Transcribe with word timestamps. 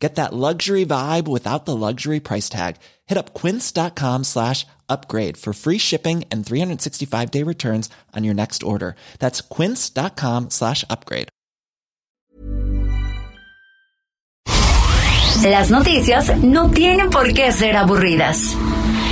Get 0.00 0.14
that 0.14 0.32
luxury 0.32 0.86
vibe 0.86 1.28
without 1.28 1.66
the 1.66 1.76
luxury 1.76 2.20
price 2.20 2.48
tag. 2.48 2.76
Hit 3.06 3.18
up 3.18 3.34
quince.com 3.34 4.24
slash 4.24 4.66
upgrade 4.88 5.36
for 5.36 5.52
free 5.52 5.78
shipping 5.78 6.24
and 6.30 6.44
365 6.44 7.30
day 7.30 7.42
returns 7.44 7.90
on 8.16 8.24
your 8.24 8.34
next 8.34 8.62
order. 8.62 8.96
That's 9.18 9.42
quince.com 9.42 10.48
slash 10.50 10.84
upgrade. 10.88 11.28
Las 15.42 15.70
noticias 15.70 16.36
no 16.42 16.70
tienen 16.70 17.08
por 17.08 17.32
qué 17.32 17.50
ser 17.50 17.74
aburridas. 17.74 18.54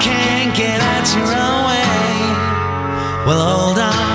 Can't 0.00 0.54
get 0.56 0.80
out 0.80 1.06
your 1.16 1.26
own 1.26 1.64
way. 1.68 1.88
Well, 3.26 3.42
hold 3.48 3.78
on, 3.78 4.07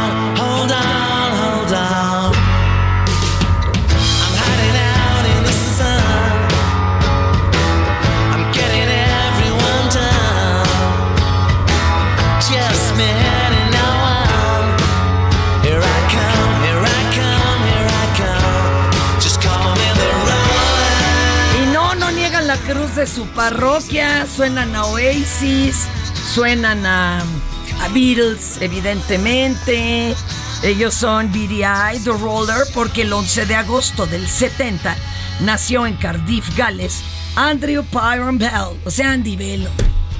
su 23.08 23.26
parroquia, 23.28 24.26
suenan 24.26 24.76
a 24.76 24.86
Oasis, 24.86 25.88
suenan 26.34 26.86
a, 26.86 27.20
a 27.20 27.88
Beatles, 27.94 28.58
evidentemente. 28.62 30.16
Ellos 30.64 30.94
son 30.94 31.32
BDI, 31.32 32.00
The 32.04 32.12
Roller, 32.12 32.66
porque 32.74 33.02
el 33.02 33.12
11 33.12 33.46
de 33.46 33.56
agosto 33.56 34.06
del 34.06 34.28
70 34.28 34.96
nació 35.42 35.86
en 35.86 35.96
Cardiff, 35.98 36.56
Gales, 36.56 37.02
Andrew 37.36 37.84
Byron 37.92 38.38
Bell, 38.38 38.80
o 38.86 38.92
sea, 38.92 39.12
Andy 39.12 39.36
Bell. 39.36 39.68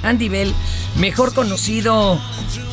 Andy 0.02 0.28
Bell, 0.28 0.54
mejor 0.96 1.32
conocido 1.32 2.20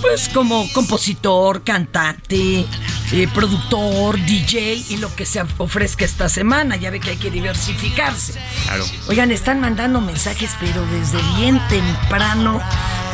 pues 0.02 0.28
como 0.30 0.66
compositor, 0.74 1.64
cantante, 1.64 2.66
eh, 3.14 3.28
productor, 3.34 4.18
DJ 4.26 4.86
y 4.90 4.98
lo 4.98 5.14
que 5.14 5.26
se 5.26 5.44
ofrezca 5.58 6.06
esta 6.06 6.30
semana. 6.30 6.78
Ya 6.78 6.90
ve 6.90 7.00
que 7.00 7.12
hay 7.12 7.18
que 7.18 7.30
diversificarse. 7.30 8.40
Claro. 8.64 8.86
Oigan, 9.10 9.32
están 9.32 9.60
mandando 9.60 10.00
mensajes, 10.00 10.52
pero 10.60 10.86
desde 10.88 11.20
bien 11.38 11.60
temprano. 11.68 12.62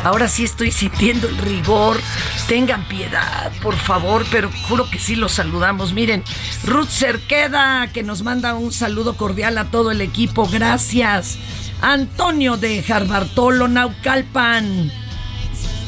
Ahora 0.04 0.28
sí 0.28 0.44
estoy 0.44 0.70
sintiendo 0.72 1.28
el 1.28 1.36
rigor. 1.38 2.00
Tengan 2.46 2.86
piedad, 2.86 3.50
por 3.60 3.76
favor, 3.76 4.24
pero 4.30 4.50
juro 4.68 4.88
que 4.88 4.98
sí 4.98 5.16
los 5.16 5.32
saludamos. 5.32 5.92
Miren, 5.92 6.22
Ruth 6.64 6.88
Cerqueda, 6.88 7.88
que 7.92 8.02
nos 8.02 8.22
manda 8.22 8.54
un 8.54 8.72
saludo 8.72 9.16
cordial 9.16 9.58
a 9.58 9.64
todo 9.64 9.90
el 9.90 10.00
equipo. 10.00 10.48
Gracias. 10.48 11.38
Antonio 11.80 12.56
de 12.56 12.82
Jarbartolo, 12.82 13.68
Naucalpan. 13.68 14.92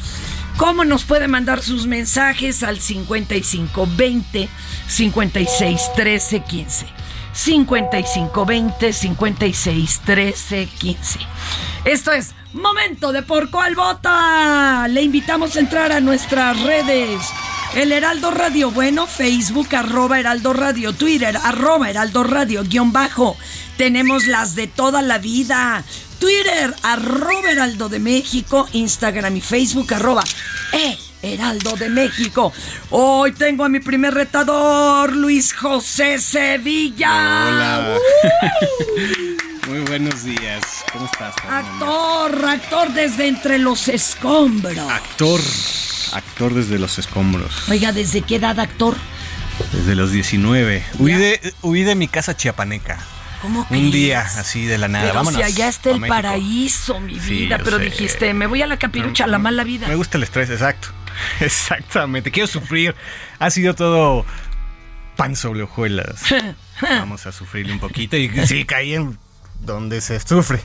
¿Cómo 0.57 0.85
nos 0.85 1.03
puede 1.03 1.27
mandar 1.27 1.61
sus 1.61 1.85
mensajes 1.85 2.63
al 2.63 2.79
5520 2.79 4.49
56 4.87 5.81
13 5.95 6.39
15? 6.39 6.85
5520 7.31 8.93
56 8.93 10.01
13 10.03 10.65
15. 10.65 11.19
Esto 11.83 12.11
es 12.11 12.33
Momento 12.55 13.11
de 13.11 13.21
Por 13.21 13.49
Cuál 13.49 13.75
Vota. 13.75 14.87
Le 14.87 15.01
invitamos 15.01 15.55
a 15.55 15.59
entrar 15.59 15.91
a 15.91 15.99
nuestras 15.99 16.57
redes. 16.63 17.21
El 17.75 17.91
Heraldo 17.91 18.31
Radio 18.31 18.71
Bueno, 18.71 19.07
Facebook, 19.07 19.75
arroba 19.75 20.21
Heraldo 20.21 20.53
Radio, 20.53 20.93
Twitter, 20.93 21.37
arroba 21.43 21.89
Heraldo 21.89 22.23
Radio, 22.23 22.63
guion 22.63 22.93
bajo. 22.93 23.35
Tenemos 23.75 24.27
las 24.27 24.55
de 24.55 24.67
toda 24.67 25.01
la 25.01 25.17
vida. 25.17 25.83
Twitter, 26.17 26.73
arroba 26.81 27.51
Heraldo 27.51 27.89
de 27.89 27.99
México, 27.99 28.69
Instagram 28.71 29.35
y 29.35 29.41
Facebook, 29.41 29.93
arroba 29.93 30.23
E 30.71 30.97
Heraldo 31.21 31.75
de 31.75 31.89
México. 31.89 32.53
Hoy 32.89 33.33
tengo 33.33 33.65
a 33.65 33.69
mi 33.69 33.81
primer 33.81 34.13
retador, 34.13 35.11
Luis 35.13 35.53
José 35.53 36.19
Sevilla. 36.19 37.47
Hola. 37.49 37.97
¡Uh! 37.97 39.45
Muy 39.67 39.79
buenos 39.79 40.23
días. 40.23 40.85
¿Cómo 40.93 41.05
estás? 41.05 41.33
Actor, 41.49 42.45
actor 42.45 42.93
desde 42.93 43.27
entre 43.27 43.57
los 43.57 43.87
escombros. 43.87 44.77
Actor. 44.77 45.41
Actor 46.13 46.53
desde 46.53 46.77
los 46.77 46.99
escombros. 46.99 47.67
Oiga, 47.67 47.91
¿desde 47.91 48.21
qué 48.21 48.35
edad 48.35 48.59
actor? 48.59 48.95
Desde 49.71 49.95
los 49.95 50.11
19. 50.11 50.83
Huí 50.99 51.13
de, 51.13 51.53
huí 51.63 51.81
de 51.81 51.95
mi 51.95 52.07
casa 52.07 52.37
chiapaneca. 52.37 52.99
¿Cómo 53.41 53.65
Un 53.71 53.91
día 53.91 54.21
así 54.21 54.65
de 54.65 54.77
la 54.77 54.87
nada. 54.87 55.05
Pero 55.05 55.15
Vámonos. 55.15 55.39
si 55.39 55.43
allá 55.43 55.67
está 55.67 55.89
el 55.89 56.01
paraíso, 56.01 56.99
mi 56.99 57.17
vida. 57.17 57.59
pero 57.63 57.77
sé. 57.77 57.85
dijiste, 57.85 58.33
me 58.35 58.45
voy 58.45 58.61
a 58.61 58.67
la 58.67 58.77
capirucha, 58.77 59.23
a 59.23 59.27
la 59.27 59.39
mala 59.39 59.63
vida. 59.63 59.87
Me 59.87 59.95
gusta 59.95 60.17
el 60.17 60.23
estrés, 60.23 60.51
exacto. 60.51 60.89
Exactamente. 61.39 62.29
Quiero 62.29 62.47
sufrir. 62.47 62.93
Ha 63.39 63.49
sido 63.49 63.73
todo 63.73 64.25
pan 65.15 65.35
sobre 65.35 65.63
hojuelas. 65.63 66.21
Vamos 66.81 67.25
a 67.25 67.31
sufrirle 67.31 67.73
un 67.73 67.79
poquito. 67.79 68.15
Y 68.15 68.29
sí, 68.45 68.63
caí 68.65 68.93
en 68.93 69.17
donde 69.61 69.99
se 70.01 70.19
sufre. 70.19 70.61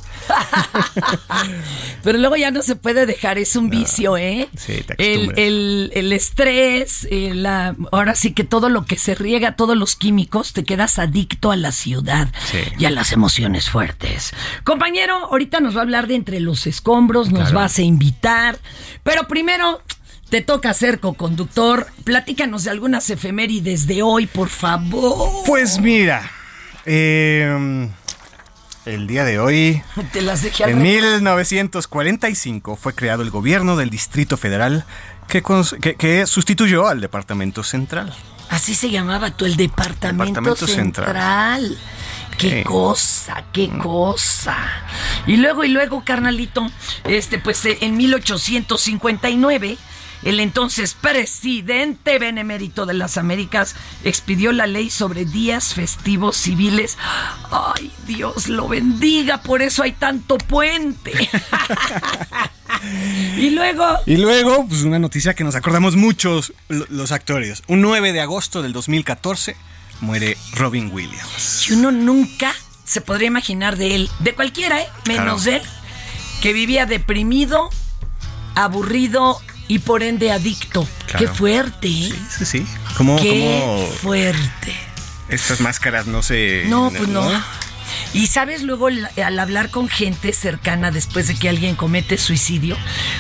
Pero 2.03 2.19
luego 2.19 2.37
ya 2.37 2.51
no 2.51 2.63
se 2.63 2.77
puede 2.77 3.07
dejar, 3.07 3.39
es 3.39 3.57
un 3.57 3.71
vicio, 3.71 4.17
¿eh? 4.17 4.49
Sí, 4.57 4.83
te 4.87 4.95
el, 5.15 5.33
el, 5.39 5.91
el 5.95 6.13
estrés, 6.13 7.07
eh, 7.11 7.33
la, 7.35 7.77
ahora 7.93 8.15
sí 8.15 8.33
que 8.33 8.45
todo 8.45 8.69
lo 8.69 8.85
que 8.85 8.97
se 8.99 9.15
riega, 9.15 9.57
todos 9.57 9.77
los 9.77 9.97
químicos, 9.97 10.53
te 10.53 10.65
quedas 10.65 10.99
adicto 10.99 11.51
a 11.51 11.57
la 11.57 11.73
ciudad 11.73 12.29
Sí. 12.51 12.59
y 12.79 12.85
a 12.87 12.91
las 12.91 13.13
emociones 13.13 13.71
fuertes. 13.71 14.33
Compañero, 14.65 15.15
ahorita 15.31 15.61
nos 15.61 15.75
va 15.77 15.81
a 15.81 15.83
hablar 15.83 16.07
de 16.07 16.17
entre 16.17 16.41
los 16.41 16.67
escombros, 16.67 17.31
nos 17.31 17.51
Claro. 17.51 17.59
vas 17.61 17.79
a 17.79 17.83
invitar, 17.83 18.59
pero 19.03 19.27
primero... 19.29 19.83
Te 20.31 20.43
toca 20.43 20.73
ser 20.75 21.01
co-conductor. 21.01 21.89
Platícanos 22.05 22.63
de 22.63 22.71
algunas 22.71 23.11
efemérides 23.11 23.89
de 23.89 24.05
hoy, 24.05 24.29
por 24.29 24.49
favor. 24.49 25.29
Pues 25.45 25.81
mira, 25.81 26.31
eh, 26.87 27.89
el 28.87 29.07
día 29.07 29.25
de 29.25 29.39
hoy, 29.39 29.83
Te 30.13 30.23
las 30.23 30.43
dejé 30.43 30.65
al 30.65 30.71
en 30.71 30.77
revés. 30.79 30.93
1945, 31.63 32.77
fue 32.77 32.95
creado 32.95 33.23
el 33.23 33.31
gobierno 33.31 33.77
del 33.77 33.91
Distrito 33.91 34.37
Federal 34.37 34.85
que, 35.29 35.43
cons- 35.43 35.79
que- 35.81 35.95
que 35.97 36.27
sustituyó 36.27 36.89
al 36.89 37.01
Departamento 37.01 37.63
Central. 37.63 38.15
Así 38.49 38.75
se 38.75 38.91
llamaba 38.91 39.31
tú, 39.31 39.45
el 39.45 39.57
departamento, 39.57 40.25
Departamento 40.25 40.67
central. 40.67 41.07
Central. 41.07 41.79
Qué 42.37 42.51
Sí. 42.59 42.65
cosa, 42.65 43.45
qué 43.53 43.69
cosa. 43.79 44.57
Y 45.27 45.37
luego, 45.37 45.63
y 45.63 45.69
luego, 45.69 46.03
carnalito, 46.05 46.67
este, 47.05 47.39
pues 47.39 47.65
eh, 47.67 47.79
en 47.83 47.97
1859, 47.99 49.77
el 50.23 50.41
entonces 50.41 50.95
presidente 50.95 52.19
benemérito 52.19 52.85
de 52.87 52.95
las 52.95 53.17
Américas 53.17 53.75
expidió 54.05 54.53
la 54.53 54.67
ley 54.67 54.91
sobre 54.91 55.25
días 55.25 55.75
festivos 55.75 56.37
civiles. 56.37 56.99
Ay, 57.51 57.91
Dios 58.07 58.49
lo 58.49 58.69
bendiga, 58.69 59.43
por 59.43 59.63
eso 59.63 59.83
hay 59.83 59.93
tanto 59.93 60.37
puente. 60.39 61.13
y 63.37 63.51
luego, 63.51 63.85
Y 64.07 64.17
luego, 64.17 64.67
pues 64.69 64.83
una 64.83 64.99
noticia 64.99 65.35
que 65.35 65.45
nos 65.45 65.55
acordamos 65.55 65.97
muchos 65.97 66.53
lo- 66.69 66.87
los 66.89 67.13
actores. 67.13 67.63
Un 67.67 67.81
9 67.81 68.13
de 68.13 68.21
agosto 68.21 68.63
del 68.63 68.73
2014 68.73 69.57
muere 70.01 70.37
Robin 70.55 70.91
Williams. 70.93 71.67
Y 71.69 71.73
uno 71.75 71.91
nunca 71.93 72.55
se 72.85 73.01
podría 73.01 73.29
imaginar 73.29 73.77
de 73.77 73.95
él, 73.95 74.11
de 74.21 74.35
cualquiera, 74.35 74.81
¿eh? 74.81 74.89
menos 75.07 75.43
Claro. 75.43 75.43
de 75.43 75.57
él, 75.57 75.63
que 76.43 76.53
vivía 76.53 76.87
deprimido, 76.87 77.71
aburrido 78.55 79.41
y 79.71 79.79
por 79.79 80.03
ende 80.03 80.33
adicto. 80.33 80.85
Claro. 81.07 81.19
Qué 81.21 81.29
fuerte, 81.29 81.87
¿eh? 81.87 82.11
Sí, 82.11 82.15
sí, 82.39 82.45
sí. 82.45 82.67
¿Cómo, 82.97 83.17
Qué 83.23 83.61
cómo 83.61 83.87
fuerte. 84.03 84.75
estas 85.29 85.61
máscaras 85.61 86.09
no 86.09 86.25
se... 86.25 86.65
No, 86.67 86.91
pues 86.91 87.09
no. 87.09 87.31
Y 88.13 88.27
sabes, 88.27 88.65
luego 88.65 88.89
al 88.89 89.39
hablar 89.39 89.71
con 89.71 89.89
gente 89.89 90.33
cercana 90.33 90.91
después 90.91 91.29
de 91.29 91.37
que 91.37 91.49
alguien 91.49 91.77
comete 91.77 92.19
suicidio, 92.19 92.77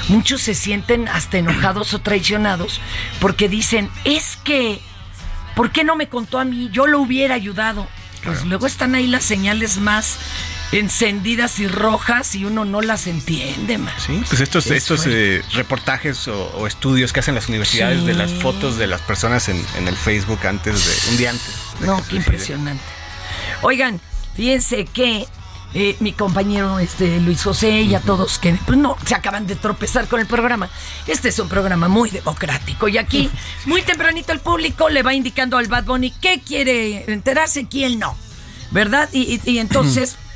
muchos 0.08 0.42
se 0.42 0.54
sienten 0.56 1.06
hasta 1.06 1.38
enojados 1.38 1.94
o 1.94 2.00
traicionados 2.00 2.80
porque 3.20 3.48
dicen, 3.48 3.88
es 4.04 4.36
que, 4.42 4.80
¿por 5.54 5.70
qué 5.70 5.84
no 5.84 5.94
me 5.94 6.08
contó 6.08 6.40
a 6.40 6.44
mí? 6.44 6.68
Yo 6.72 6.88
lo 6.88 7.00
hubiera 7.00 7.36
ayudado. 7.36 7.86
Pues 8.24 8.44
luego 8.44 8.66
están 8.66 8.96
ahí 8.96 9.06
las 9.06 9.22
señales 9.22 9.78
más 9.78 10.18
encendidas 10.72 11.58
y 11.58 11.66
rojas 11.66 12.34
y 12.34 12.44
uno 12.44 12.64
no 12.64 12.80
las 12.80 13.06
entiende, 13.06 13.78
man. 13.78 13.92
Sí, 14.04 14.22
pues 14.28 14.40
estos, 14.40 14.66
Es 14.66 14.72
estos 14.82 15.06
eh, 15.06 15.42
reportajes 15.52 16.28
o, 16.28 16.46
o 16.56 16.66
estudios 16.66 17.12
que 17.12 17.20
hacen 17.20 17.34
las 17.34 17.48
universidades 17.48 18.00
Sí. 18.00 18.06
de 18.06 18.14
las 18.14 18.30
fotos 18.32 18.76
de 18.78 18.86
las 18.86 19.00
personas 19.00 19.48
en, 19.48 19.64
en 19.76 19.88
el 19.88 19.96
Facebook 19.96 20.46
antes 20.46 21.04
de 21.06 21.10
un 21.10 21.16
día 21.16 21.30
antes. 21.30 21.54
No, 21.80 22.00
qué 22.08 22.16
impresionante. 22.16 22.82
Oigan, 23.62 24.00
fíjense 24.36 24.84
que 24.84 25.26
eh, 25.74 25.96
mi 26.00 26.12
compañero 26.12 26.78
este, 26.78 27.20
Luis 27.20 27.42
José 27.42 27.82
y 27.82 27.94
a 27.94 28.00
todos 28.00 28.38
que 28.38 28.56
pues 28.66 28.78
no 28.78 28.96
se 29.04 29.14
acaban 29.14 29.46
de 29.46 29.56
tropezar 29.56 30.06
con 30.08 30.20
el 30.20 30.26
programa. 30.26 30.68
Este 31.06 31.28
es 31.28 31.38
un 31.38 31.48
programa 31.48 31.88
muy 31.88 32.10
democrático 32.10 32.88
y 32.88 32.98
aquí 32.98 33.28
muy 33.66 33.82
tempranito 33.82 34.32
el 34.32 34.40
público 34.40 34.88
le 34.88 35.02
va 35.02 35.14
indicando 35.14 35.58
al 35.58 35.66
Bad 35.68 35.84
Bunny 35.84 36.10
qué 36.20 36.40
quiere 36.46 37.12
enterarse, 37.12 37.66
quién 37.68 37.98
no, 37.98 38.16
¿verdad? 38.70 39.08
Y, 39.12 39.40
y- 39.44 39.50
y 39.50 39.58
entonces 39.58 40.16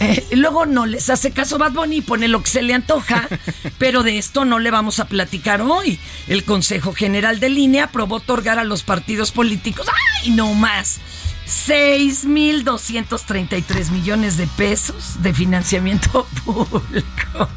eh, 0.00 0.26
luego 0.32 0.66
no 0.66 0.86
les 0.86 1.10
hace 1.10 1.30
caso 1.30 1.58
Bad 1.58 1.72
Bunny 1.72 1.98
y 1.98 2.02
pone 2.02 2.28
lo 2.28 2.42
que 2.42 2.50
se 2.50 2.62
le 2.62 2.74
antoja, 2.74 3.28
pero 3.78 4.02
de 4.02 4.18
esto 4.18 4.44
no 4.44 4.58
le 4.58 4.70
vamos 4.70 4.98
a 4.98 5.06
platicar 5.06 5.62
hoy. 5.62 5.98
El 6.26 6.44
Consejo 6.44 6.92
General 6.92 7.38
de 7.38 7.50
Línea 7.50 7.84
aprobó 7.84 8.16
otorgar 8.16 8.58
a 8.58 8.64
los 8.64 8.82
partidos 8.82 9.30
políticos, 9.30 9.86
¡ay, 10.22 10.30
no 10.30 10.54
más! 10.54 11.00
6.233 11.50 13.90
millones 13.90 14.36
de 14.36 14.46
pesos 14.46 15.20
de 15.20 15.34
financiamiento 15.34 16.28
público. 16.44 17.48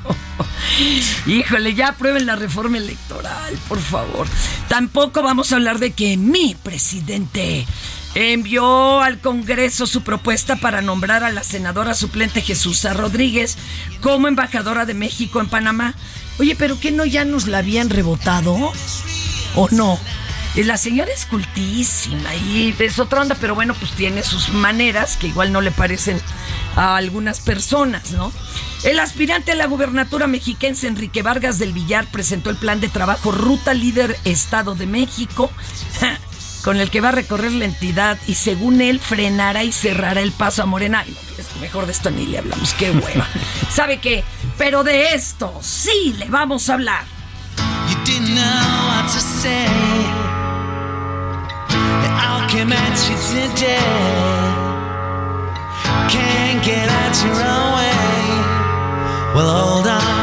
Híjole, 1.28 1.76
ya 1.76 1.90
aprueben 1.90 2.26
la 2.26 2.36
reforma 2.36 2.78
electoral, 2.78 3.56
por 3.68 3.80
favor. 3.80 4.26
Tampoco 4.68 5.22
vamos 5.22 5.52
a 5.52 5.58
hablar 5.58 5.78
de 5.78 5.92
que 5.92 6.18
mi 6.18 6.56
presidente 6.56 7.68
envió 8.16 9.02
al 9.02 9.20
Congreso 9.20 9.88
su 9.88 10.02
propuesta 10.02 10.56
para 10.56 10.82
nombrar 10.82 11.24
a 11.24 11.32
la 11.32 11.44
senadora 11.44 11.94
suplente 11.94 12.42
Jesús 12.42 12.84
Rodríguez 12.94 13.58
como 14.02 14.28
embajadora 14.28 14.86
de 14.86 14.94
México 14.94 15.40
en 15.40 15.48
Panamá. 15.50 15.96
Oye, 16.40 16.56
pero 16.56 16.80
¿qué 16.80 16.92
no 16.92 17.06
ya 17.06 17.26
nos 17.26 17.48
la 17.48 17.60
habían 17.60 17.90
rebotado? 17.90 18.72
¿O 19.56 19.70
no? 19.72 20.00
Eh, 20.56 20.64
La 20.64 20.78
señora 20.78 21.12
es 21.12 21.26
cultísima 21.26 22.34
y 22.36 22.76
es 22.78 23.00
otra 23.00 23.22
onda, 23.22 23.36
pero 23.40 23.56
bueno, 23.56 23.74
pues 23.74 23.92
tiene 23.92 24.22
sus 24.24 24.50
maneras 24.50 25.18
que 25.18 25.28
igual 25.28 25.52
no 25.52 25.62
le 25.62 25.72
parecen 25.72 26.20
a 26.76 26.96
algunas 26.96 27.40
personas, 27.40 28.12
¿no? 28.12 28.32
El 28.84 29.00
aspirante 29.00 29.54
a 29.54 29.56
la 29.56 29.66
gubernatura 29.66 30.28
mexiquense 30.28 30.88
Enrique 30.88 31.22
Vargas 31.22 31.58
del 31.58 31.72
Villar 31.72 32.06
presentó 32.12 32.50
el 32.50 32.58
plan 32.58 32.82
de 32.82 32.90
trabajo 32.90 33.32
Ruta 33.32 33.74
Líder 33.74 34.18
Estado 34.26 34.76
de 34.76 34.86
México, 34.86 35.50
con 36.64 36.78
el 36.80 36.90
que 36.90 37.02
va 37.02 37.10
a 37.10 37.12
recorrer 37.12 37.52
la 37.52 37.66
entidad 37.66 38.18
y 38.26 38.36
según 38.36 38.82
él 38.82 39.00
frenará 39.00 39.64
y 39.64 39.72
cerrará 39.72 40.22
el 40.22 40.32
paso 40.32 40.64
a 40.64 40.66
Morena. 40.66 41.04
Ay, 41.06 41.14
no, 41.14 41.38
es 41.38 41.62
mejor 41.62 41.86
de 41.86 41.92
esto 41.92 42.10
ni 42.10 42.26
le 42.26 42.40
hablamos, 42.40 42.74
qué 42.74 42.90
hueva. 42.92 43.28
¿Sabe 43.70 44.00
qué? 44.00 44.24
Pero 44.58 44.84
de 44.84 45.14
esto 45.14 45.60
sí 45.62 46.16
le 46.18 46.30
vamos 46.30 46.70
a 46.70 46.76
hablar. 46.76 47.04
You 47.90 47.96
didn't 48.06 48.36
know 48.36 48.88
what 48.88 49.06
to 49.12 49.20
say. 49.20 49.68
I 52.16 52.48
came 52.50 52.72
at 52.72 52.98
you 53.10 53.16
today. 53.30 53.78
Can't 56.10 56.64
get 56.64 56.88
at 56.88 57.24
your 57.24 57.36
own 57.36 57.74
way. 57.76 57.94
Well, 59.36 59.50
hold 59.50 59.88
on, 59.88 60.23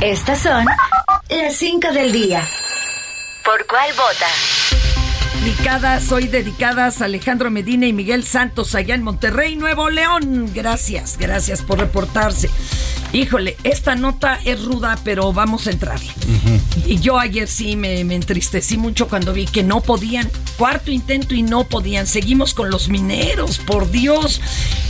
Estas 0.00 0.42
son 0.42 0.64
las 1.28 1.56
5 1.56 1.90
del 1.90 2.12
día. 2.12 2.46
¿Por 3.44 3.66
cuál 3.66 3.90
vota? 3.94 4.26
Dedicadas, 5.40 6.10
hoy 6.10 6.26
dedicadas 6.26 7.00
a 7.00 7.04
Alejandro 7.04 7.48
Medina 7.48 7.86
y 7.86 7.92
Miguel 7.92 8.24
Santos 8.24 8.74
allá 8.74 8.96
en 8.96 9.04
Monterrey, 9.04 9.54
Nuevo 9.54 9.88
León. 9.88 10.50
Gracias, 10.52 11.16
gracias 11.16 11.62
por 11.62 11.78
reportarse. 11.78 12.50
Híjole, 13.12 13.56
esta 13.62 13.94
nota 13.94 14.40
es 14.44 14.64
ruda, 14.64 14.98
pero 15.04 15.32
vamos 15.32 15.68
a 15.68 15.70
entrarle. 15.70 16.12
Y 16.86 16.98
yo 16.98 17.20
ayer 17.20 17.46
sí 17.46 17.76
me, 17.76 18.02
me 18.04 18.16
entristecí 18.16 18.76
mucho 18.76 19.08
cuando 19.08 19.32
vi 19.32 19.46
que 19.46 19.62
no 19.62 19.80
podían. 19.80 20.28
Cuarto 20.58 20.90
intento 20.90 21.36
y 21.36 21.42
no 21.42 21.64
podían. 21.64 22.08
Seguimos 22.08 22.52
con 22.52 22.68
los 22.68 22.88
mineros, 22.88 23.58
por 23.58 23.90
Dios. 23.92 24.40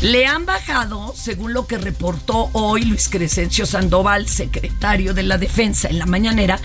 Le 0.00 0.26
han 0.26 0.46
bajado, 0.46 1.12
según 1.14 1.52
lo 1.52 1.66
que 1.66 1.76
reportó 1.76 2.48
hoy 2.54 2.86
Luis 2.86 3.10
Crescencio 3.10 3.66
Sandoval, 3.66 4.26
secretario 4.26 5.12
de 5.12 5.24
la 5.24 5.36
Defensa 5.36 5.88
en 5.88 5.98
la 5.98 6.06
mañanera, 6.06 6.58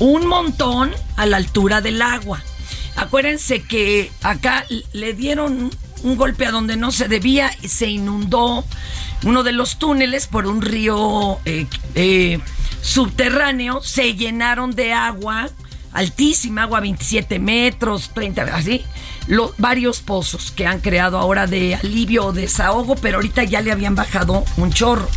un 0.00 0.26
montón 0.26 0.90
a 1.16 1.24
la 1.24 1.36
altura 1.36 1.80
del 1.80 2.02
agua. 2.02 2.42
Acuérdense 2.98 3.62
que 3.62 4.10
acá 4.22 4.64
le 4.92 5.14
dieron 5.14 5.70
un 6.02 6.16
golpe 6.16 6.46
a 6.46 6.50
donde 6.50 6.76
no 6.76 6.90
se 6.90 7.08
debía 7.08 7.50
y 7.62 7.68
se 7.68 7.86
inundó 7.86 8.64
uno 9.24 9.42
de 9.42 9.52
los 9.52 9.78
túneles 9.78 10.26
por 10.26 10.46
un 10.46 10.62
río 10.62 11.38
eh, 11.44 11.66
eh, 11.94 12.40
subterráneo, 12.82 13.80
se 13.82 14.14
llenaron 14.14 14.72
de 14.72 14.92
agua 14.92 15.48
altísima, 15.92 16.62
agua 16.62 16.80
27 16.80 17.38
metros, 17.38 18.10
30, 18.14 18.42
así, 18.54 18.84
los, 19.26 19.52
varios 19.58 20.00
pozos 20.00 20.50
que 20.50 20.66
han 20.66 20.80
creado 20.80 21.18
ahora 21.18 21.46
de 21.46 21.74
alivio 21.74 22.26
o 22.26 22.32
desahogo, 22.32 22.96
pero 22.96 23.16
ahorita 23.16 23.44
ya 23.44 23.60
le 23.60 23.72
habían 23.72 23.94
bajado 23.94 24.44
un 24.56 24.72
chorro. 24.72 25.08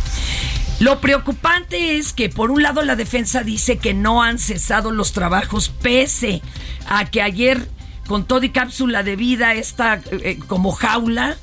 Lo 0.82 1.00
preocupante 1.00 1.96
es 1.96 2.12
que 2.12 2.28
por 2.28 2.50
un 2.50 2.64
lado 2.64 2.82
la 2.82 2.96
defensa 2.96 3.44
dice 3.44 3.76
que 3.78 3.94
no 3.94 4.20
han 4.20 4.40
cesado 4.40 4.90
los 4.90 5.12
trabajos 5.12 5.68
pese 5.68 6.42
a 6.88 7.04
que 7.04 7.22
ayer 7.22 7.68
con 8.08 8.24
todo 8.24 8.42
y 8.42 8.50
cápsula 8.50 9.04
de 9.04 9.14
vida 9.14 9.54
esta 9.54 10.00
eh, 10.10 10.40
como 10.48 10.72
jaula 10.72 11.36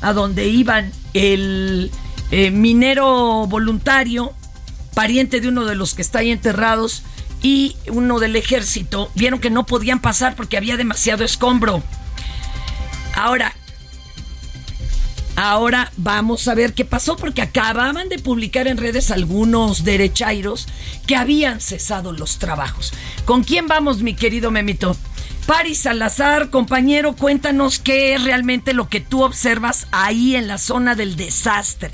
a 0.00 0.12
donde 0.12 0.46
iban 0.46 0.92
el 1.12 1.90
eh, 2.30 2.52
minero 2.52 3.48
voluntario, 3.48 4.32
pariente 4.94 5.40
de 5.40 5.48
uno 5.48 5.64
de 5.64 5.74
los 5.74 5.94
que 5.94 6.02
está 6.02 6.20
ahí 6.20 6.30
enterrados, 6.30 7.02
y 7.42 7.74
uno 7.88 8.20
del 8.20 8.36
ejército, 8.36 9.10
vieron 9.16 9.40
que 9.40 9.50
no 9.50 9.66
podían 9.66 9.98
pasar 9.98 10.36
porque 10.36 10.56
había 10.56 10.76
demasiado 10.76 11.24
escombro. 11.24 11.82
Ahora, 13.16 13.56
ahora 15.36 15.90
vamos 15.96 16.48
a 16.48 16.54
ver 16.54 16.74
qué 16.74 16.84
pasó 16.84 17.16
porque 17.16 17.42
acababan 17.42 18.08
de 18.08 18.18
publicar 18.18 18.66
en 18.66 18.76
redes 18.76 19.10
algunos 19.10 19.84
derechairos 19.84 20.68
que 21.06 21.16
habían 21.16 21.60
cesado 21.60 22.12
los 22.12 22.38
trabajos. 22.38 22.92
¿Con 23.24 23.42
quién 23.42 23.66
vamos, 23.66 24.02
mi 24.02 24.14
querido 24.14 24.50
Memito? 24.50 24.96
Paris 25.46 25.82
Salazar, 25.82 26.50
compañero, 26.50 27.14
cuéntanos 27.14 27.78
qué 27.78 28.14
es 28.14 28.24
realmente 28.24 28.72
lo 28.72 28.88
que 28.88 29.00
tú 29.00 29.22
observas 29.22 29.88
ahí 29.92 30.36
en 30.36 30.48
la 30.48 30.58
zona 30.58 30.94
del 30.94 31.16
desastre. 31.16 31.90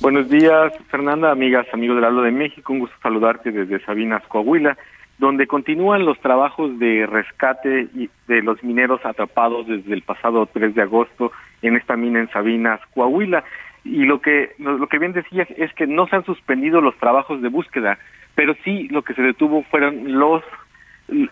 Buenos 0.00 0.30
días, 0.30 0.72
Fernanda, 0.88 1.30
amigas, 1.30 1.66
amigos 1.72 1.96
del 1.96 2.04
Aldo 2.04 2.22
de 2.22 2.30
México. 2.30 2.72
Un 2.72 2.78
gusto 2.78 2.96
saludarte 3.02 3.50
desde 3.50 3.84
Sabinas, 3.84 4.22
Coahuila, 4.28 4.78
donde 5.20 5.46
continúan 5.46 6.06
los 6.06 6.18
trabajos 6.20 6.78
de 6.78 7.06
rescate 7.06 7.88
de 8.26 8.42
los 8.42 8.64
mineros 8.64 9.04
atrapados 9.04 9.66
desde 9.66 9.92
el 9.92 10.00
pasado 10.00 10.46
3 10.46 10.74
de 10.74 10.82
agosto 10.82 11.30
en 11.60 11.76
esta 11.76 11.94
mina 11.94 12.20
en 12.20 12.30
Sabinas, 12.30 12.80
Coahuila. 12.94 13.44
Y 13.84 14.04
lo 14.04 14.22
que, 14.22 14.52
lo 14.58 14.86
que 14.88 14.98
bien 14.98 15.12
decías 15.12 15.46
es 15.58 15.72
que 15.74 15.86
no 15.86 16.06
se 16.06 16.16
han 16.16 16.24
suspendido 16.24 16.80
los 16.80 16.96
trabajos 16.96 17.42
de 17.42 17.48
búsqueda, 17.48 17.98
pero 18.34 18.54
sí 18.64 18.88
lo 18.88 19.02
que 19.02 19.12
se 19.12 19.20
detuvo 19.20 19.62
fueron 19.64 20.18
los 20.18 20.42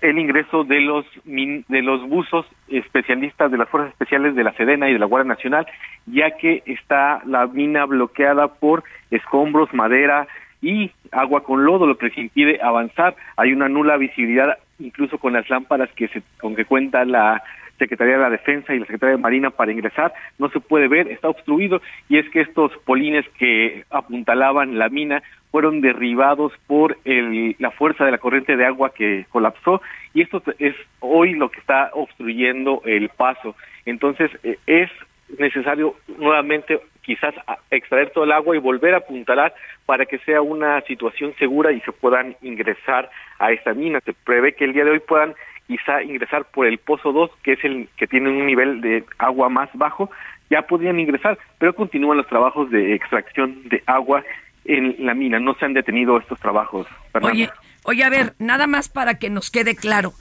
el 0.01 0.19
ingreso 0.19 0.65
de 0.65 0.81
los 0.81 1.07
de 1.25 1.83
los 1.83 2.07
buzos 2.09 2.45
especialistas 2.69 3.51
de 3.51 3.59
las 3.59 3.69
fuerzas 3.69 3.93
especiales 3.93 4.35
de 4.35 4.43
la 4.43 4.53
Sedena 4.55 4.91
y 4.91 4.93
de 4.93 4.99
la 4.99 5.07
Guardia 5.07 5.33
Nacional, 5.33 5.67
ya 6.07 6.33
que 6.33 6.63
está 6.67 7.23
la 7.25 7.47
mina 7.47 7.87
bloqueada 7.87 8.49
por 8.49 8.83
escombros, 9.11 9.73
madera 9.73 10.27
y 10.61 10.91
agua 11.13 11.43
con 11.43 11.65
lodo, 11.65 11.87
lo 11.87 11.99
que 11.99 12.07
les 12.07 12.19
impide 12.19 12.61
avanzar. 12.63 13.15
Hay 13.37 13.53
una 13.53 13.69
nula 13.69 13.97
visibilidad 13.97 14.59
incluso 14.79 15.19
con 15.19 15.33
las 15.33 15.49
lámparas 15.51 15.91
que 15.95 16.09
se 16.09 16.23
con 16.41 16.55
que 16.55 16.65
cuenta 16.65 17.05
la 17.05 17.43
Secretaría 17.79 18.15
de 18.15 18.23
la 18.23 18.31
Defensa 18.31 18.75
y 18.75 18.79
la 18.81 18.87
Secretaría 18.87 19.17
de 19.17 19.23
Marina 19.23 19.51
para 19.51 19.73
ingresar, 19.73 20.13
no 20.39 20.49
se 20.51 20.61
puede 20.61 20.89
ver, 20.89 21.09
está 21.09 21.29
obstruido 21.29 21.81
y 22.09 22.19
es 22.19 22.29
que 22.31 22.41
estos 22.41 22.73
polines 22.85 23.25
que 23.39 23.85
apuntalaban 23.91 24.79
la 24.79 24.89
mina 24.89 25.23
fueron 25.51 25.81
derribados 25.81 26.53
por 26.67 26.99
el, 27.05 27.57
la 27.59 27.71
fuerza 27.71 28.05
de 28.05 28.11
la 28.11 28.19
corriente 28.19 28.57
de 28.57 28.67
agua 28.67 28.93
que 28.93 29.27
colapsó 29.31 29.81
y 30.13 30.23
esto 30.23 30.43
es 30.59 30.75
hoy 31.01 31.35
lo 31.35 31.51
que 31.51 31.61
está 31.61 31.91
obstruyendo 31.95 32.83
el 32.85 33.09
paso. 33.11 33.55
Entonces 33.87 34.31
eh, 34.43 34.59
es 34.67 34.91
necesario 35.39 35.97
nuevamente 36.17 36.81
quizás 37.03 37.35
extraer 37.71 38.11
todo 38.11 38.25
el 38.25 38.33
agua 38.33 38.55
y 38.55 38.59
volver 38.59 38.95
a 38.95 38.99
apuntalar 38.99 39.55
para 39.87 40.05
que 40.05 40.19
sea 40.19 40.43
una 40.43 40.81
situación 40.83 41.35
segura 41.39 41.73
y 41.73 41.81
se 41.81 41.93
puedan 41.93 42.37
ingresar 42.43 43.11
a 43.39 43.53
esta 43.53 43.73
mina. 43.73 44.01
Se 44.05 44.13
prevé 44.13 44.53
que 44.55 44.65
el 44.65 44.75
día 44.75 44.85
de 44.85 44.91
hoy 44.91 45.01
puedan 45.01 45.35
quizá 45.67 46.03
ingresar 46.03 46.45
por 46.47 46.67
el 46.67 46.79
pozo 46.79 47.13
2, 47.13 47.31
que 47.43 47.53
es 47.53 47.65
el 47.65 47.89
que 47.97 48.07
tiene 48.07 48.31
un 48.31 48.47
nivel 48.47 48.81
de 48.81 49.05
agua 49.19 49.49
más 49.49 49.69
bajo, 49.75 50.11
ya 50.51 50.63
podrían 50.63 50.99
ingresar, 50.99 51.39
pero 51.59 51.75
continúan 51.75 52.17
los 52.17 52.27
trabajos 52.27 52.71
de 52.71 52.95
extracción 52.95 53.69
de 53.69 53.83
agua 53.87 54.25
en 54.65 54.97
la 54.99 55.15
mina. 55.15 55.39
No 55.39 55.55
se 55.55 55.65
han 55.65 55.75
detenido 55.75 56.19
estos 56.19 56.41
trabajos. 56.41 56.87
Oye, 57.23 57.51
oye, 57.85 58.05
a 58.05 58.11
ver, 58.11 58.35
nada 58.39 58.67
más 58.67 58.89
para 58.89 59.19
que 59.19 59.31
nos 59.31 59.51
quede 59.51 59.77
claro. 59.77 60.13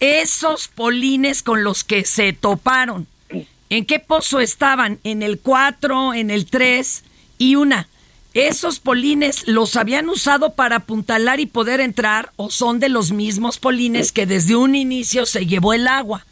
Esos 0.00 0.68
polines 0.68 1.42
con 1.42 1.64
los 1.64 1.84
que 1.84 2.04
se 2.04 2.32
toparon, 2.32 3.06
¿en 3.70 3.86
qué 3.86 3.98
pozo 3.98 4.40
estaban? 4.40 4.98
¿En 5.04 5.22
el 5.22 5.40
4, 5.40 6.14
en 6.14 6.30
el 6.30 6.46
3 6.46 7.04
y 7.38 7.54
una? 7.54 7.88
¿Esos 8.34 8.78
polines 8.78 9.48
los 9.48 9.76
habían 9.76 10.08
usado 10.08 10.54
para 10.54 10.76
apuntalar 10.76 11.40
y 11.40 11.46
poder 11.46 11.80
entrar 11.80 12.30
o 12.36 12.50
son 12.50 12.78
de 12.78 12.88
los 12.88 13.10
mismos 13.10 13.58
polines 13.58 14.12
que 14.12 14.26
desde 14.26 14.54
un 14.54 14.76
inicio 14.76 15.26
se 15.26 15.46
llevó 15.46 15.72
el 15.72 15.88
agua? 15.88 16.24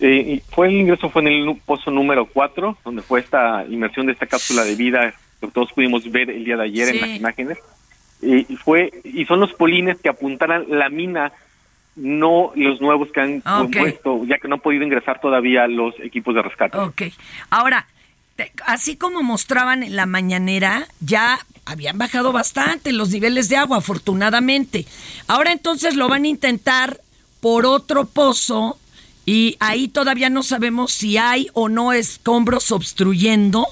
Eh, 0.00 0.42
fue 0.50 0.68
el 0.68 0.74
ingreso 0.74 1.08
fue 1.10 1.22
en 1.22 1.28
el 1.28 1.56
pozo 1.64 1.90
número 1.90 2.26
4, 2.26 2.78
donde 2.84 3.02
fue 3.02 3.20
esta 3.20 3.64
inmersión 3.68 4.06
de 4.06 4.12
esta 4.12 4.26
cápsula 4.26 4.64
de 4.64 4.74
vida 4.74 5.14
que 5.40 5.46
todos 5.48 5.72
pudimos 5.72 6.10
ver 6.10 6.30
el 6.30 6.44
día 6.44 6.56
de 6.56 6.64
ayer 6.64 6.88
en 6.88 7.00
las 7.00 7.10
imágenes. 7.10 7.58
y 8.22 8.44
fue 8.56 8.90
y 9.04 9.24
son 9.24 9.40
los 9.40 9.54
polines 9.54 9.98
que 9.98 10.10
apuntaran 10.10 10.66
la 10.68 10.90
mina, 10.90 11.32
no 11.96 12.52
los 12.54 12.80
nuevos 12.80 13.10
que 13.12 13.20
han 13.20 13.42
puesto, 13.70 14.24
ya 14.24 14.38
que 14.38 14.48
no 14.48 14.56
han 14.56 14.60
podido 14.60 14.84
ingresar 14.84 15.20
todavía 15.20 15.66
los 15.66 15.98
equipos 16.00 16.34
de 16.34 16.42
rescate. 16.42 16.78
Ok. 16.78 17.02
Ahora, 17.50 17.86
así 18.66 18.96
como 18.96 19.22
mostraban 19.22 19.82
en 19.82 19.96
la 19.96 20.06
mañanera, 20.06 20.86
ya 21.00 21.38
habían 21.66 21.98
bajado 21.98 22.32
bastante 22.32 22.92
los 22.92 23.10
niveles 23.10 23.48
de 23.48 23.56
agua, 23.56 23.78
afortunadamente. 23.78 24.86
Ahora 25.28 25.52
entonces 25.52 25.96
lo 25.96 26.08
van 26.08 26.24
a 26.24 26.28
intentar 26.28 27.00
por 27.40 27.66
otro 27.66 28.06
pozo 28.06 28.78
y 29.26 29.56
ahí 29.60 29.88
todavía 29.88 30.30
no 30.30 30.42
sabemos 30.42 30.92
si 30.92 31.18
hay 31.18 31.48
o 31.52 31.68
no 31.68 31.92
escombros 31.92 32.72
obstruyendo. 32.72 33.66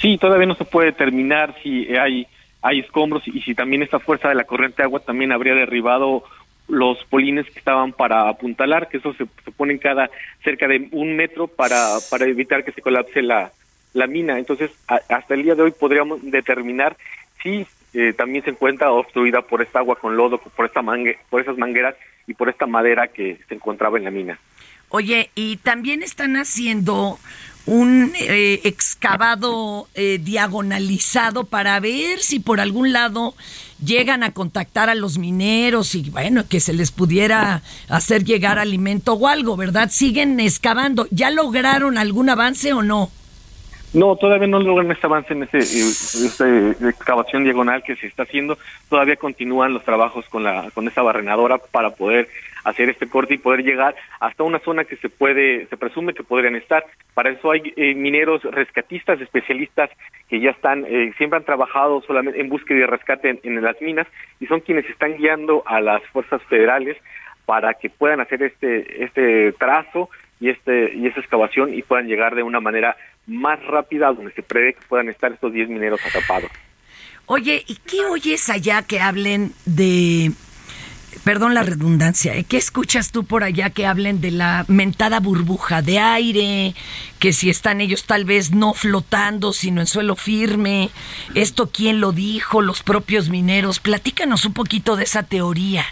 Sí, 0.00 0.18
todavía 0.18 0.46
no 0.46 0.56
se 0.56 0.64
puede 0.64 0.86
determinar 0.86 1.54
si 1.62 1.86
hay, 1.96 2.26
hay 2.60 2.80
escombros 2.80 3.22
y 3.28 3.40
si 3.42 3.54
también 3.54 3.82
esta 3.82 4.00
fuerza 4.00 4.28
de 4.28 4.34
la 4.34 4.44
corriente 4.44 4.78
de 4.78 4.84
agua 4.84 5.00
también 5.00 5.30
habría 5.30 5.54
derribado 5.54 6.24
los 6.68 7.04
polines 7.04 7.46
que 7.50 7.58
estaban 7.58 7.92
para 7.92 8.28
apuntalar, 8.28 8.88
que 8.88 8.98
eso 8.98 9.12
se, 9.14 9.26
ponen 9.56 9.78
cada 9.78 10.10
cerca 10.42 10.68
de 10.68 10.88
un 10.92 11.16
metro 11.16 11.48
para, 11.48 11.98
para 12.10 12.26
evitar 12.26 12.64
que 12.64 12.72
se 12.72 12.82
colapse 12.82 13.22
la, 13.22 13.52
la 13.92 14.06
mina. 14.06 14.38
Entonces, 14.38 14.70
hasta 14.86 15.34
el 15.34 15.42
día 15.42 15.54
de 15.54 15.62
hoy 15.62 15.72
podríamos 15.72 16.22
determinar 16.22 16.96
si 17.42 17.66
eh, 17.94 18.12
también 18.14 18.44
se 18.44 18.50
encuentra 18.50 18.90
obstruida 18.90 19.42
por 19.42 19.62
esta 19.62 19.80
agua 19.80 19.96
con 19.96 20.16
lodo, 20.16 20.38
por, 20.38 20.66
esta 20.66 20.82
mangue, 20.82 21.18
por 21.28 21.40
esas 21.42 21.58
mangueras 21.58 21.94
y 22.26 22.34
por 22.34 22.48
esta 22.48 22.66
madera 22.66 23.08
que 23.08 23.38
se 23.48 23.54
encontraba 23.54 23.98
en 23.98 24.04
la 24.04 24.10
mina. 24.10 24.38
Oye, 24.88 25.30
y 25.34 25.56
también 25.56 26.02
están 26.02 26.36
haciendo 26.36 27.18
un 27.66 28.12
eh, 28.18 28.60
excavado 28.64 29.88
eh, 29.94 30.18
diagonalizado 30.22 31.44
para 31.44 31.78
ver 31.80 32.20
si 32.20 32.40
por 32.40 32.60
algún 32.60 32.92
lado 32.92 33.34
llegan 33.84 34.22
a 34.22 34.32
contactar 34.32 34.88
a 34.88 34.94
los 34.94 35.18
mineros 35.18 35.94
y 35.94 36.10
bueno, 36.10 36.46
que 36.48 36.60
se 36.60 36.72
les 36.72 36.90
pudiera 36.90 37.62
hacer 37.88 38.24
llegar 38.24 38.58
alimento 38.58 39.14
o 39.14 39.28
algo, 39.28 39.56
¿verdad? 39.56 39.90
Siguen 39.90 40.38
excavando. 40.40 41.06
¿Ya 41.10 41.30
lograron 41.30 41.98
algún 41.98 42.28
avance 42.28 42.72
o 42.72 42.82
no? 42.82 43.10
No, 43.94 44.16
todavía 44.16 44.48
no 44.48 44.58
logran 44.58 44.90
este 44.90 45.06
avance 45.06 45.34
en 45.34 45.42
ese, 45.42 46.70
excavación 46.88 47.44
diagonal 47.44 47.82
que 47.82 47.94
se 47.96 48.06
está 48.06 48.22
haciendo. 48.22 48.56
Todavía 48.88 49.16
continúan 49.16 49.74
los 49.74 49.84
trabajos 49.84 50.26
con 50.30 50.44
la 50.44 50.70
con 50.74 50.88
esa 50.88 51.02
barrenadora 51.02 51.58
para 51.58 51.90
poder 51.90 52.28
hacer 52.64 52.88
este 52.88 53.06
corte 53.06 53.34
y 53.34 53.38
poder 53.38 53.62
llegar 53.62 53.94
hasta 54.20 54.44
una 54.44 54.60
zona 54.60 54.84
que 54.84 54.96
se 54.96 55.08
puede, 55.08 55.66
se 55.66 55.76
presume 55.76 56.14
que 56.14 56.22
podrían 56.22 56.56
estar. 56.56 56.86
Para 57.12 57.30
eso 57.30 57.50
hay 57.50 57.72
eh, 57.76 57.94
mineros 57.94 58.42
rescatistas, 58.44 59.20
especialistas 59.20 59.90
que 60.28 60.40
ya 60.40 60.50
están, 60.50 60.86
eh, 60.88 61.12
siempre 61.18 61.38
han 61.38 61.44
trabajado 61.44 62.00
solamente 62.02 62.40
en 62.40 62.48
búsqueda 62.48 62.78
y 62.78 62.84
rescate 62.86 63.40
en, 63.42 63.62
las 63.62 63.80
minas 63.82 64.06
y 64.40 64.46
son 64.46 64.60
quienes 64.60 64.88
están 64.88 65.16
guiando 65.16 65.62
a 65.66 65.80
las 65.80 66.02
fuerzas 66.06 66.42
federales 66.44 66.96
para 67.44 67.74
que 67.74 67.90
puedan 67.90 68.20
hacer 68.20 68.42
este, 68.42 69.04
este 69.04 69.52
trazo 69.52 70.08
y 70.42 70.50
este 70.50 70.92
y 70.96 71.06
esa 71.06 71.20
excavación 71.20 71.72
y 71.72 71.82
puedan 71.82 72.08
llegar 72.08 72.34
de 72.34 72.42
una 72.42 72.58
manera 72.58 72.96
más 73.28 73.64
rápida 73.64 74.12
donde 74.12 74.32
se 74.32 74.42
prevé 74.42 74.74
que 74.74 74.80
puedan 74.88 75.08
estar 75.08 75.30
estos 75.30 75.52
10 75.52 75.68
mineros 75.68 76.00
atrapados. 76.04 76.50
Oye, 77.26 77.62
¿y 77.68 77.76
qué 77.76 78.04
oyes 78.06 78.50
allá 78.50 78.82
que 78.82 78.98
hablen 78.98 79.52
de 79.66 80.32
perdón 81.24 81.54
la 81.54 81.62
redundancia, 81.62 82.34
¿eh? 82.34 82.42
¿qué 82.42 82.56
escuchas 82.56 83.12
tú 83.12 83.24
por 83.24 83.44
allá 83.44 83.70
que 83.70 83.86
hablen 83.86 84.20
de 84.20 84.32
la 84.32 84.64
mentada 84.66 85.20
burbuja 85.20 85.80
de 85.80 86.00
aire? 86.00 86.74
Que 87.20 87.32
si 87.32 87.48
están 87.48 87.80
ellos 87.80 88.04
tal 88.04 88.24
vez 88.24 88.52
no 88.52 88.74
flotando, 88.74 89.52
sino 89.52 89.80
en 89.80 89.86
suelo 89.86 90.16
firme. 90.16 90.88
¿Esto 91.36 91.70
quién 91.72 92.00
lo 92.00 92.10
dijo? 92.10 92.62
Los 92.62 92.82
propios 92.82 93.28
mineros. 93.28 93.78
Platícanos 93.78 94.44
un 94.44 94.54
poquito 94.54 94.96
de 94.96 95.04
esa 95.04 95.22
teoría. 95.22 95.84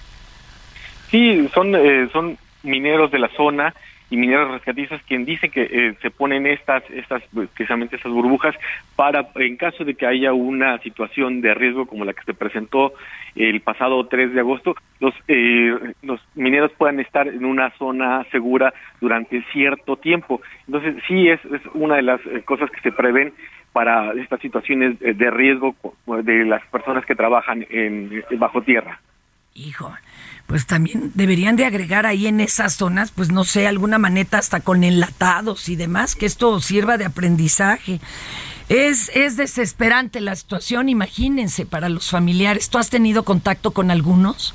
Sí, 1.13 1.49
son, 1.55 1.77
eh, 1.77 2.09
son 2.13 2.37
mineros 2.65 3.13
de 3.13 3.21
la 3.21 3.29
zona 3.37 3.73
y 4.11 4.17
mineros 4.17 4.51
rescatistas 4.51 5.01
quien 5.05 5.25
dice 5.25 5.49
que 5.49 5.63
eh, 5.63 5.95
se 6.03 6.11
ponen 6.11 6.47
estas 6.47 6.83
estas 6.91 7.23
precisamente 7.55 7.97
esas 7.97 8.13
burbujas 8.13 8.55
para 8.97 9.29
en 9.37 9.57
caso 9.57 9.85
de 9.85 9.95
que 9.95 10.07
haya 10.07 10.33
una 10.33 10.79
situación 10.79 11.41
de 11.41 11.55
riesgo 11.55 11.87
como 11.87 12.05
la 12.05 12.13
que 12.13 12.25
se 12.25 12.35
presentó 12.35 12.93
el 13.37 13.61
pasado 13.61 14.05
3 14.07 14.35
de 14.35 14.41
agosto 14.41 14.75
los 14.99 15.15
eh, 15.29 15.95
los 16.03 16.21
mineros 16.35 16.73
puedan 16.77 17.01
estar 17.01 17.29
en 17.29 17.45
una 17.45 17.71
zona 17.79 18.25
segura 18.31 18.75
durante 19.01 19.43
cierto 19.53 19.97
tiempo. 19.97 20.43
Entonces 20.67 20.97
sí 21.09 21.29
es, 21.29 21.41
es 21.47 21.63
una 21.75 21.97
de 21.97 22.03
las 22.03 22.21
eh, 22.27 22.43
cosas 22.45 22.71
que 22.71 22.81
se 22.81 22.93
prevén 22.93 23.33
para 23.73 24.13
estas 24.13 24.41
situaciones 24.41 24.99
de 24.99 25.31
riesgo 25.31 25.77
de 26.25 26.45
las 26.45 26.65
personas 26.67 27.07
que 27.07 27.15
trabajan 27.15 27.65
en 27.71 28.25
bajo 28.37 28.63
tierra. 28.63 29.01
Hijo 29.55 29.93
pues 30.51 30.67
también 30.67 31.13
deberían 31.15 31.55
de 31.55 31.65
agregar 31.65 32.07
ahí 32.07 32.27
en 32.27 32.41
esas 32.41 32.75
zonas, 32.75 33.13
pues 33.13 33.31
no 33.31 33.45
sé, 33.45 33.69
alguna 33.69 33.99
maneta 33.99 34.37
hasta 34.37 34.59
con 34.59 34.83
enlatados 34.83 35.69
y 35.69 35.77
demás, 35.77 36.17
que 36.17 36.27
esto 36.27 36.59
sirva 36.59 36.99
de 36.99 37.05
aprendizaje. 37.05 38.01
Es, 38.69 39.15
es 39.15 39.37
desesperante 39.37 40.21
la 40.21 40.35
situación, 40.35 40.89
imagínense, 40.89 41.67
para 41.67 41.89
los 41.89 42.11
familiares. 42.11 42.69
¿Tú 42.69 42.79
has 42.79 42.91
tenido 42.91 43.23
contacto 43.23 43.71
con 43.71 43.93
algunos? 43.93 44.53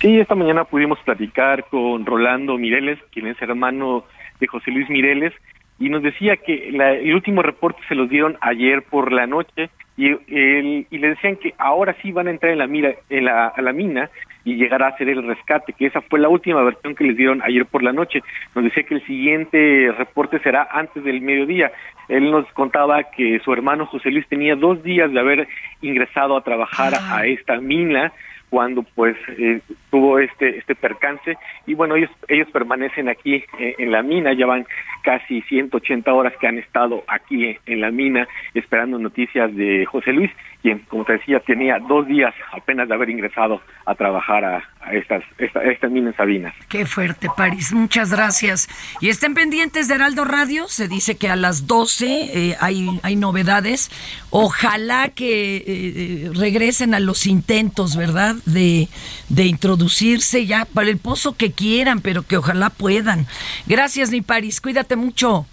Sí, 0.00 0.18
esta 0.18 0.34
mañana 0.34 0.64
pudimos 0.64 0.98
platicar 1.04 1.64
con 1.68 2.04
Rolando 2.04 2.58
Mireles, 2.58 2.98
quien 3.12 3.28
es 3.28 3.40
hermano 3.40 4.02
de 4.40 4.48
José 4.48 4.72
Luis 4.72 4.90
Mireles, 4.90 5.32
y 5.78 5.90
nos 5.90 6.02
decía 6.02 6.38
que 6.38 6.70
el 6.70 7.14
último 7.14 7.40
reporte 7.42 7.80
se 7.88 7.94
los 7.94 8.10
dieron 8.10 8.36
ayer 8.40 8.82
por 8.82 9.12
la 9.12 9.28
noche 9.28 9.70
y, 9.96 10.08
y 10.08 10.98
le 10.98 11.08
decían 11.10 11.36
que 11.36 11.54
ahora 11.56 11.94
sí 12.02 12.10
van 12.10 12.26
a 12.26 12.30
entrar 12.30 12.50
en 12.50 12.58
la 12.58 12.66
mira 12.66 12.94
en 13.10 13.26
la, 13.26 13.46
a 13.46 13.62
la 13.62 13.72
mina 13.72 14.10
y 14.44 14.56
llegará 14.56 14.86
a 14.86 14.90
hacer 14.90 15.08
el 15.08 15.26
rescate, 15.26 15.72
que 15.72 15.86
esa 15.86 16.00
fue 16.02 16.20
la 16.20 16.28
última 16.28 16.62
versión 16.62 16.94
que 16.94 17.04
les 17.04 17.16
dieron 17.16 17.42
ayer 17.42 17.66
por 17.66 17.82
la 17.82 17.92
noche. 17.92 18.20
Nos 18.54 18.64
decía 18.64 18.82
que 18.82 18.94
el 18.94 19.06
siguiente 19.06 19.92
reporte 19.96 20.38
será 20.40 20.68
antes 20.70 21.02
del 21.02 21.20
mediodía. 21.20 21.72
Él 22.08 22.30
nos 22.30 22.46
contaba 22.52 23.04
que 23.04 23.40
su 23.40 23.52
hermano 23.52 23.86
José 23.86 24.10
Luis 24.10 24.28
tenía 24.28 24.54
dos 24.54 24.82
días 24.82 25.10
de 25.10 25.20
haber 25.20 25.48
ingresado 25.80 26.36
a 26.36 26.44
trabajar 26.44 26.92
a 27.10 27.26
esta 27.26 27.60
mina 27.60 28.12
cuando 28.54 28.84
pues 28.84 29.16
eh, 29.36 29.60
tuvo 29.90 30.20
este 30.20 30.58
este 30.58 30.76
percance. 30.76 31.36
Y 31.66 31.74
bueno 31.74 31.96
ellos 31.96 32.10
ellos 32.28 32.48
permanecen 32.52 33.08
aquí 33.08 33.42
eh, 33.58 33.74
en 33.78 33.90
la 33.90 34.00
mina. 34.04 34.32
Ya 34.32 34.46
van 34.46 34.64
casi 35.02 35.42
180 35.42 36.14
horas 36.14 36.32
que 36.40 36.46
han 36.46 36.58
estado 36.58 37.02
aquí 37.08 37.56
en 37.66 37.80
la 37.80 37.90
mina 37.90 38.28
esperando 38.54 38.96
noticias 38.96 39.52
de 39.56 39.84
José 39.86 40.12
Luis 40.12 40.30
quien 40.62 40.78
como 40.88 41.04
te 41.04 41.14
decía 41.14 41.40
tenía 41.40 41.78
dos 41.80 42.06
días 42.06 42.32
apenas 42.52 42.88
de 42.88 42.94
haber 42.94 43.10
ingresado 43.10 43.60
a 43.84 43.94
trabajar 43.96 44.44
a, 44.44 44.62
estas 44.92 45.22
esta, 45.38 45.62
estas 45.64 45.90
minas 45.90 46.14
Sabinas. 46.16 46.54
Qué 46.68 46.86
fuerte 46.86 47.28
París. 47.36 47.72
Muchas 47.72 48.10
gracias. 48.10 48.68
Y 49.00 49.08
estén 49.08 49.34
pendientes 49.34 49.88
de 49.88 49.94
Heraldo 49.94 50.24
Radio. 50.24 50.68
Se 50.68 50.88
dice 50.88 51.16
que 51.16 51.28
a 51.28 51.36
las 51.36 51.66
12 51.66 52.50
eh, 52.50 52.56
hay 52.60 53.00
hay 53.02 53.16
novedades. 53.16 53.90
Ojalá 54.30 55.08
que 55.08 56.30
regresen 56.34 56.94
a 56.94 57.00
los 57.00 57.26
intentos 57.26 57.96
verdad 57.96 58.36
de, 58.46 58.88
de 59.28 59.44
introducirse 59.44 60.46
ya 60.46 60.64
para 60.64 60.90
el 60.90 60.98
pozo 60.98 61.36
que 61.36 61.52
quieran, 61.52 62.00
pero 62.00 62.22
que 62.22 62.36
ojalá 62.36 62.70
puedan. 62.70 63.26
Gracias, 63.66 64.10
mi 64.10 64.20
París, 64.22 64.60
cuídate 64.60 64.96
mucho. 64.96 65.46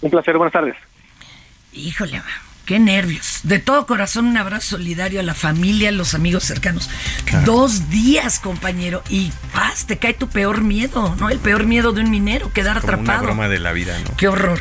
Un 0.00 0.10
placer, 0.10 0.36
buenas 0.36 0.52
tardes. 0.52 0.76
Híjole, 1.72 2.20
qué 2.64 2.78
nervios. 2.78 3.40
De 3.42 3.58
todo 3.58 3.86
corazón, 3.86 4.26
un 4.26 4.36
abrazo 4.36 4.76
solidario 4.76 5.20
a 5.20 5.22
la 5.22 5.34
familia, 5.34 5.90
a 5.90 5.92
los 5.92 6.14
amigos 6.14 6.44
cercanos. 6.44 6.88
Dos 7.44 7.90
días, 7.90 8.38
compañero, 8.38 9.02
y 9.08 9.32
paz, 9.52 9.86
te 9.86 9.98
cae 9.98 10.14
tu 10.14 10.28
peor 10.28 10.62
miedo, 10.62 11.14
¿no? 11.18 11.30
El 11.30 11.38
peor 11.38 11.64
miedo 11.64 11.92
de 11.92 12.02
un 12.02 12.10
minero, 12.10 12.52
quedar 12.52 12.78
atrapado. 12.78 13.18
Una 13.18 13.22
broma 13.22 13.48
de 13.48 13.58
la 13.58 13.72
vida, 13.72 13.98
¿no? 13.98 14.16
Qué 14.16 14.28
horror. 14.28 14.60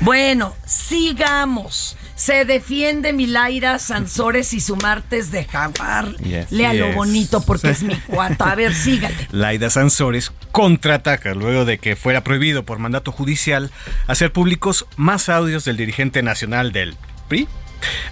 Bueno, 0.00 0.54
sigamos. 0.66 1.96
Se 2.18 2.44
defiende 2.44 3.12
Milaira 3.12 3.78
Sansores 3.78 4.52
y 4.52 4.58
su 4.58 4.74
martes 4.74 5.30
de 5.30 5.44
jaguar. 5.44 6.16
Lea 6.50 6.74
lo 6.74 6.92
bonito 6.92 7.40
porque 7.42 7.70
es 7.70 7.84
mi 7.84 7.94
cuata. 8.08 8.50
A 8.50 8.54
ver, 8.56 8.74
sígale. 8.74 9.28
Laida 9.30 9.70
Sansores 9.70 10.32
contraataca 10.50 11.34
luego 11.34 11.64
de 11.64 11.78
que 11.78 11.94
fuera 11.94 12.24
prohibido 12.24 12.64
por 12.64 12.80
mandato 12.80 13.12
judicial 13.12 13.70
hacer 14.08 14.32
públicos 14.32 14.86
más 14.96 15.28
audios 15.28 15.64
del 15.64 15.76
dirigente 15.76 16.24
nacional 16.24 16.72
del 16.72 16.96
PRI, 17.28 17.48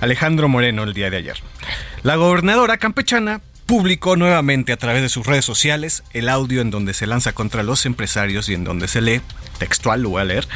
Alejandro 0.00 0.48
Moreno, 0.48 0.85
el 0.85 0.94
día 0.94 1.11
de 1.11 1.16
ayer. 1.16 1.37
La 2.02 2.16
gobernadora 2.16 2.76
campechana 2.76 3.40
publicó 3.66 4.16
nuevamente 4.16 4.72
a 4.72 4.76
través 4.76 5.02
de 5.02 5.09
sus 5.09 5.26
redes 5.26 5.44
sociales 5.44 6.05
el 6.12 6.29
audio 6.29 6.61
en 6.61 6.70
donde 6.70 6.94
se 6.94 7.09
lanza 7.09 7.33
contra 7.33 7.64
los 7.64 7.85
empresarios 7.85 8.48
y 8.48 8.55
en 8.55 8.62
donde 8.62 8.87
se 8.87 9.00
lee, 9.00 9.20
textual 9.59 10.02
lo 10.02 10.11
voy 10.11 10.22
a 10.22 10.24
leer, 10.24 10.46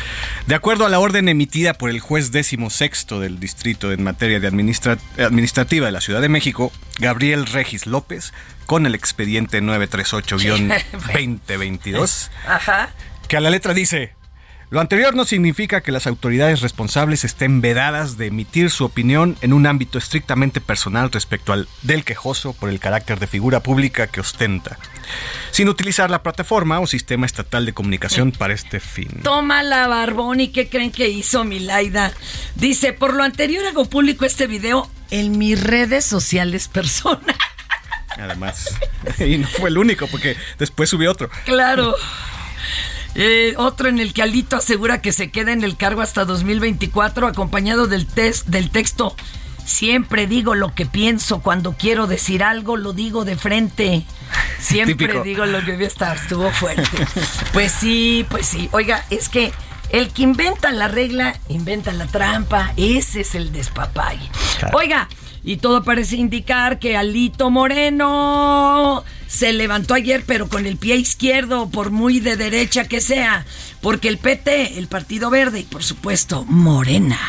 de 0.46 0.54
acuerdo 0.54 0.86
a 0.86 0.88
la 0.88 1.00
orden 1.00 1.28
emitida 1.28 1.74
por 1.74 1.90
el 1.90 1.98
juez 1.98 2.30
décimo 2.30 2.70
sexto 2.70 3.18
del 3.18 3.40
distrito 3.40 3.90
en 3.90 4.04
materia 4.04 4.38
de 4.38 4.46
administrativa 4.46 5.86
de 5.86 5.92
la 5.92 6.00
Ciudad 6.00 6.20
de 6.20 6.28
México, 6.28 6.70
Gabriel 7.00 7.46
Regis 7.46 7.86
López, 7.86 8.32
con 8.66 8.86
el 8.86 8.94
expediente 8.94 9.60
938-2022, 9.60 12.30
que 13.28 13.36
a 13.36 13.40
la 13.40 13.50
letra 13.50 13.74
dice, 13.74 14.14
lo 14.70 14.80
anterior 14.80 15.16
no 15.16 15.24
significa 15.24 15.80
que 15.80 15.90
las 15.90 16.06
autoridades 16.06 16.60
responsables 16.60 17.24
estén 17.24 17.60
vedadas 17.60 18.16
de 18.16 18.26
emitir 18.26 18.70
su 18.70 18.84
opinión 18.84 19.36
en 19.40 19.52
un 19.52 19.66
ámbito 19.66 19.98
estrictamente 19.98 20.60
personal 20.60 21.10
respecto 21.10 21.52
al 21.52 21.66
del 21.82 22.04
quejoso 22.04 22.52
por 22.52 22.68
el 22.68 22.78
carácter 22.78 23.18
de 23.18 23.26
figura 23.26 23.64
pública 23.64 24.06
que 24.06 24.20
ostenta, 24.20 24.78
sin 25.50 25.68
utilizar 25.68 26.08
la 26.08 26.22
plataforma 26.22 26.78
o 26.78 26.86
sistema 26.86 27.26
estatal 27.26 27.66
de 27.66 27.72
comunicación 27.72 28.30
para 28.30 28.54
este 28.54 28.78
fin. 28.78 29.08
Toma 29.24 29.64
la 29.64 29.88
barbón 29.88 30.38
y 30.38 30.48
qué 30.48 30.68
creen 30.68 30.92
que 30.92 31.08
hizo 31.08 31.42
Milaida. 31.42 32.12
Dice, 32.54 32.92
por 32.92 33.14
lo 33.14 33.24
anterior 33.24 33.66
hago 33.66 33.86
público 33.86 34.24
este 34.24 34.46
video 34.46 34.88
en 35.10 35.36
mis 35.36 35.60
redes 35.60 36.04
sociales 36.04 36.68
personales. 36.68 37.36
Además, 38.16 38.78
y 39.18 39.38
no 39.38 39.48
fue 39.48 39.70
el 39.70 39.78
único 39.78 40.06
porque 40.06 40.36
después 40.58 40.88
subió 40.88 41.10
otro. 41.10 41.28
Claro. 41.44 41.96
Eh, 43.14 43.54
otro 43.56 43.88
en 43.88 43.98
el 43.98 44.12
que 44.12 44.22
Alito 44.22 44.56
asegura 44.56 45.02
que 45.02 45.12
se 45.12 45.30
queda 45.30 45.52
en 45.52 45.64
el 45.64 45.76
cargo 45.76 46.00
hasta 46.00 46.24
2024, 46.24 47.26
acompañado 47.26 47.86
del, 47.86 48.06
test, 48.06 48.46
del 48.46 48.70
texto. 48.70 49.16
Siempre 49.64 50.26
digo 50.26 50.54
lo 50.54 50.74
que 50.74 50.86
pienso, 50.86 51.42
cuando 51.42 51.74
quiero 51.74 52.06
decir 52.06 52.42
algo 52.42 52.76
lo 52.76 52.92
digo 52.92 53.24
de 53.24 53.36
frente. 53.36 54.04
Siempre 54.58 55.22
digo 55.22 55.46
lo 55.46 55.64
que 55.64 55.74
voy 55.74 55.84
a 55.84 55.88
estar, 55.88 56.16
estuvo 56.16 56.50
fuerte. 56.50 56.88
Pues 57.52 57.72
sí, 57.72 58.26
pues 58.28 58.46
sí. 58.46 58.68
Oiga, 58.72 59.04
es 59.10 59.28
que 59.28 59.52
el 59.90 60.08
que 60.08 60.22
inventa 60.22 60.70
la 60.72 60.88
regla, 60.88 61.36
inventa 61.48 61.92
la 61.92 62.06
trampa. 62.06 62.72
Ese 62.76 63.22
es 63.22 63.34
el 63.34 63.52
despapay. 63.52 64.18
Oiga, 64.72 65.08
y 65.42 65.56
todo 65.56 65.82
parece 65.82 66.16
indicar 66.16 66.78
que 66.78 66.96
Alito 66.96 67.50
Moreno 67.50 69.04
se 69.30 69.52
levantó 69.52 69.94
ayer, 69.94 70.24
pero 70.26 70.48
con 70.48 70.66
el 70.66 70.76
pie 70.76 70.96
izquierdo, 70.96 71.70
por 71.70 71.92
muy 71.92 72.18
de 72.18 72.36
derecha 72.36 72.88
que 72.88 73.00
sea, 73.00 73.46
porque 73.80 74.08
el 74.08 74.18
PT, 74.18 74.76
el 74.76 74.88
Partido 74.88 75.30
Verde 75.30 75.60
y 75.60 75.62
por 75.62 75.84
supuesto 75.84 76.44
Morena, 76.48 77.20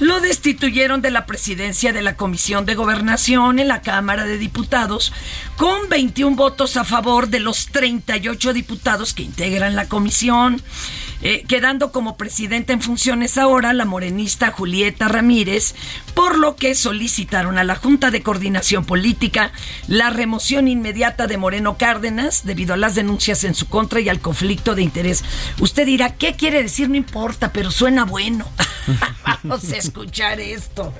lo 0.00 0.20
destituyeron 0.20 1.00
de 1.00 1.12
la 1.12 1.26
presidencia 1.26 1.92
de 1.92 2.02
la 2.02 2.16
Comisión 2.16 2.66
de 2.66 2.74
Gobernación 2.74 3.60
en 3.60 3.68
la 3.68 3.82
Cámara 3.82 4.24
de 4.24 4.36
Diputados, 4.36 5.12
con 5.56 5.88
21 5.88 6.34
votos 6.34 6.76
a 6.76 6.82
favor 6.82 7.28
de 7.28 7.38
los 7.38 7.68
38 7.68 8.52
diputados 8.52 9.14
que 9.14 9.22
integran 9.22 9.76
la 9.76 9.88
comisión. 9.88 10.60
Eh, 11.26 11.44
quedando 11.48 11.90
como 11.90 12.18
presidenta 12.18 12.74
en 12.74 12.82
funciones 12.82 13.38
ahora 13.38 13.72
la 13.72 13.86
morenista 13.86 14.50
Julieta 14.50 15.08
Ramírez, 15.08 15.74
por 16.12 16.36
lo 16.36 16.54
que 16.56 16.74
solicitaron 16.74 17.56
a 17.56 17.64
la 17.64 17.76
Junta 17.76 18.10
de 18.10 18.22
Coordinación 18.22 18.84
Política 18.84 19.50
la 19.88 20.10
remoción 20.10 20.68
inmediata 20.68 21.26
de 21.26 21.38
Moreno 21.44 21.76
Cárdenas 21.76 22.46
debido 22.46 22.72
a 22.72 22.78
las 22.78 22.94
denuncias 22.94 23.44
en 23.44 23.54
su 23.54 23.68
contra 23.68 24.00
y 24.00 24.08
al 24.08 24.18
conflicto 24.18 24.74
de 24.74 24.80
interés. 24.80 25.22
Usted 25.60 25.84
dirá, 25.84 26.14
¿qué 26.14 26.36
quiere 26.36 26.62
decir? 26.62 26.88
No 26.88 26.94
importa, 26.94 27.52
pero 27.52 27.70
suena 27.70 28.06
bueno. 28.06 28.48
Vamos 29.42 29.70
a 29.70 29.76
escuchar 29.76 30.40
esto. 30.40 30.90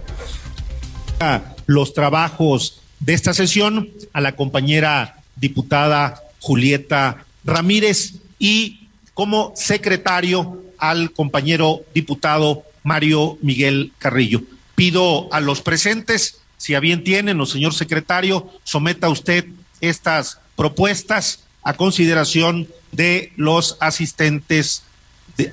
Los 1.65 1.95
trabajos 1.95 2.83
de 3.01 3.15
esta 3.15 3.33
sesión 3.33 3.89
a 4.13 4.21
la 4.21 4.37
compañera 4.37 5.17
diputada 5.35 6.21
Julieta 6.41 7.25
Ramírez 7.43 8.17
y 8.39 8.89
como 9.15 9.55
secretario 9.57 10.63
al 10.77 11.13
compañero 11.13 11.81
diputado 11.95 12.65
Mario 12.83 13.39
Miguel 13.41 13.93
Carrillo. 13.97 14.43
Pido 14.75 15.33
a 15.33 15.41
los 15.41 15.63
presentes, 15.63 16.43
si 16.59 16.75
a 16.75 16.81
bien 16.81 17.03
tienen, 17.03 17.41
o 17.41 17.47
señor 17.47 17.73
secretario, 17.73 18.51
someta 18.63 19.09
usted 19.09 19.47
estas 19.89 20.39
propuestas 20.57 21.45
a 21.63 21.75
consideración 21.75 22.69
de 22.93 23.33
los 23.37 23.77
asistentes 23.81 24.85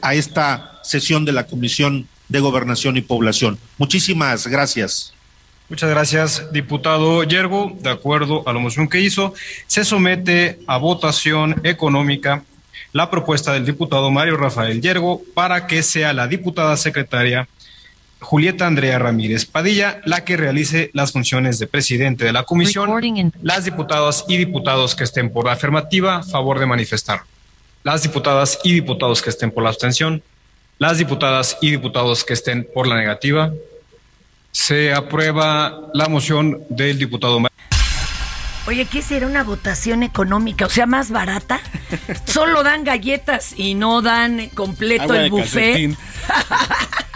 a 0.01 0.13
esta 0.13 0.79
sesión 0.83 1.25
de 1.25 1.31
la 1.31 1.47
Comisión 1.47 2.07
de 2.29 2.39
Gobernación 2.39 2.97
y 2.97 3.01
Población. 3.01 3.57
Muchísimas 3.77 4.47
gracias. 4.47 5.13
Muchas 5.69 5.89
gracias, 5.89 6.51
diputado 6.51 7.23
Yergo. 7.23 7.77
De 7.79 7.89
acuerdo 7.89 8.43
a 8.45 8.53
la 8.53 8.59
moción 8.59 8.89
que 8.89 8.99
hizo, 8.99 9.33
se 9.67 9.85
somete 9.85 10.59
a 10.67 10.77
votación 10.77 11.61
económica 11.63 12.43
la 12.93 13.09
propuesta 13.09 13.53
del 13.53 13.65
diputado 13.65 14.11
Mario 14.11 14.35
Rafael 14.35 14.81
Yergo 14.81 15.21
para 15.33 15.67
que 15.67 15.81
sea 15.81 16.11
la 16.11 16.27
diputada 16.27 16.75
secretaria 16.75 17.47
Julieta 18.21 18.67
Andrea 18.67 18.99
Ramírez 18.99 19.45
Padilla 19.45 19.99
la 20.05 20.23
que 20.23 20.37
realice 20.37 20.91
las 20.93 21.11
funciones 21.11 21.59
de 21.59 21.67
presidente 21.67 22.23
de 22.23 22.31
la 22.31 22.43
comisión. 22.43 22.89
Las 23.41 23.65
diputadas 23.65 24.25
y 24.27 24.37
diputados 24.37 24.95
que 24.95 25.03
estén 25.03 25.33
por 25.33 25.45
la 25.45 25.53
afirmativa, 25.53 26.23
favor 26.23 26.59
de 26.59 26.67
manifestar. 26.67 27.23
Las 27.83 28.03
diputadas 28.03 28.59
y 28.63 28.73
diputados 28.73 29.21
que 29.21 29.31
estén 29.31 29.51
por 29.51 29.63
la 29.63 29.69
abstención. 29.69 30.21
Las 30.77 30.99
diputadas 30.99 31.57
y 31.61 31.71
diputados 31.71 32.23
que 32.23 32.33
estén 32.33 32.67
por 32.73 32.87
la 32.87 32.95
negativa. 32.95 33.51
Se 34.51 34.93
aprueba 34.93 35.89
la 35.93 36.07
moción 36.07 36.61
del 36.69 36.99
diputado 36.99 37.39
Oye, 38.67 38.85
¿qué 38.85 39.01
será 39.01 39.25
una 39.25 39.43
votación 39.43 40.03
económica? 40.03 40.67
O 40.67 40.69
sea, 40.69 40.85
más 40.85 41.09
barata. 41.09 41.59
Solo 42.25 42.61
dan 42.61 42.83
galletas 42.83 43.53
y 43.57 43.73
no 43.73 44.03
dan 44.03 44.49
completo 44.49 45.15
el 45.15 45.31
buffet. 45.31 45.97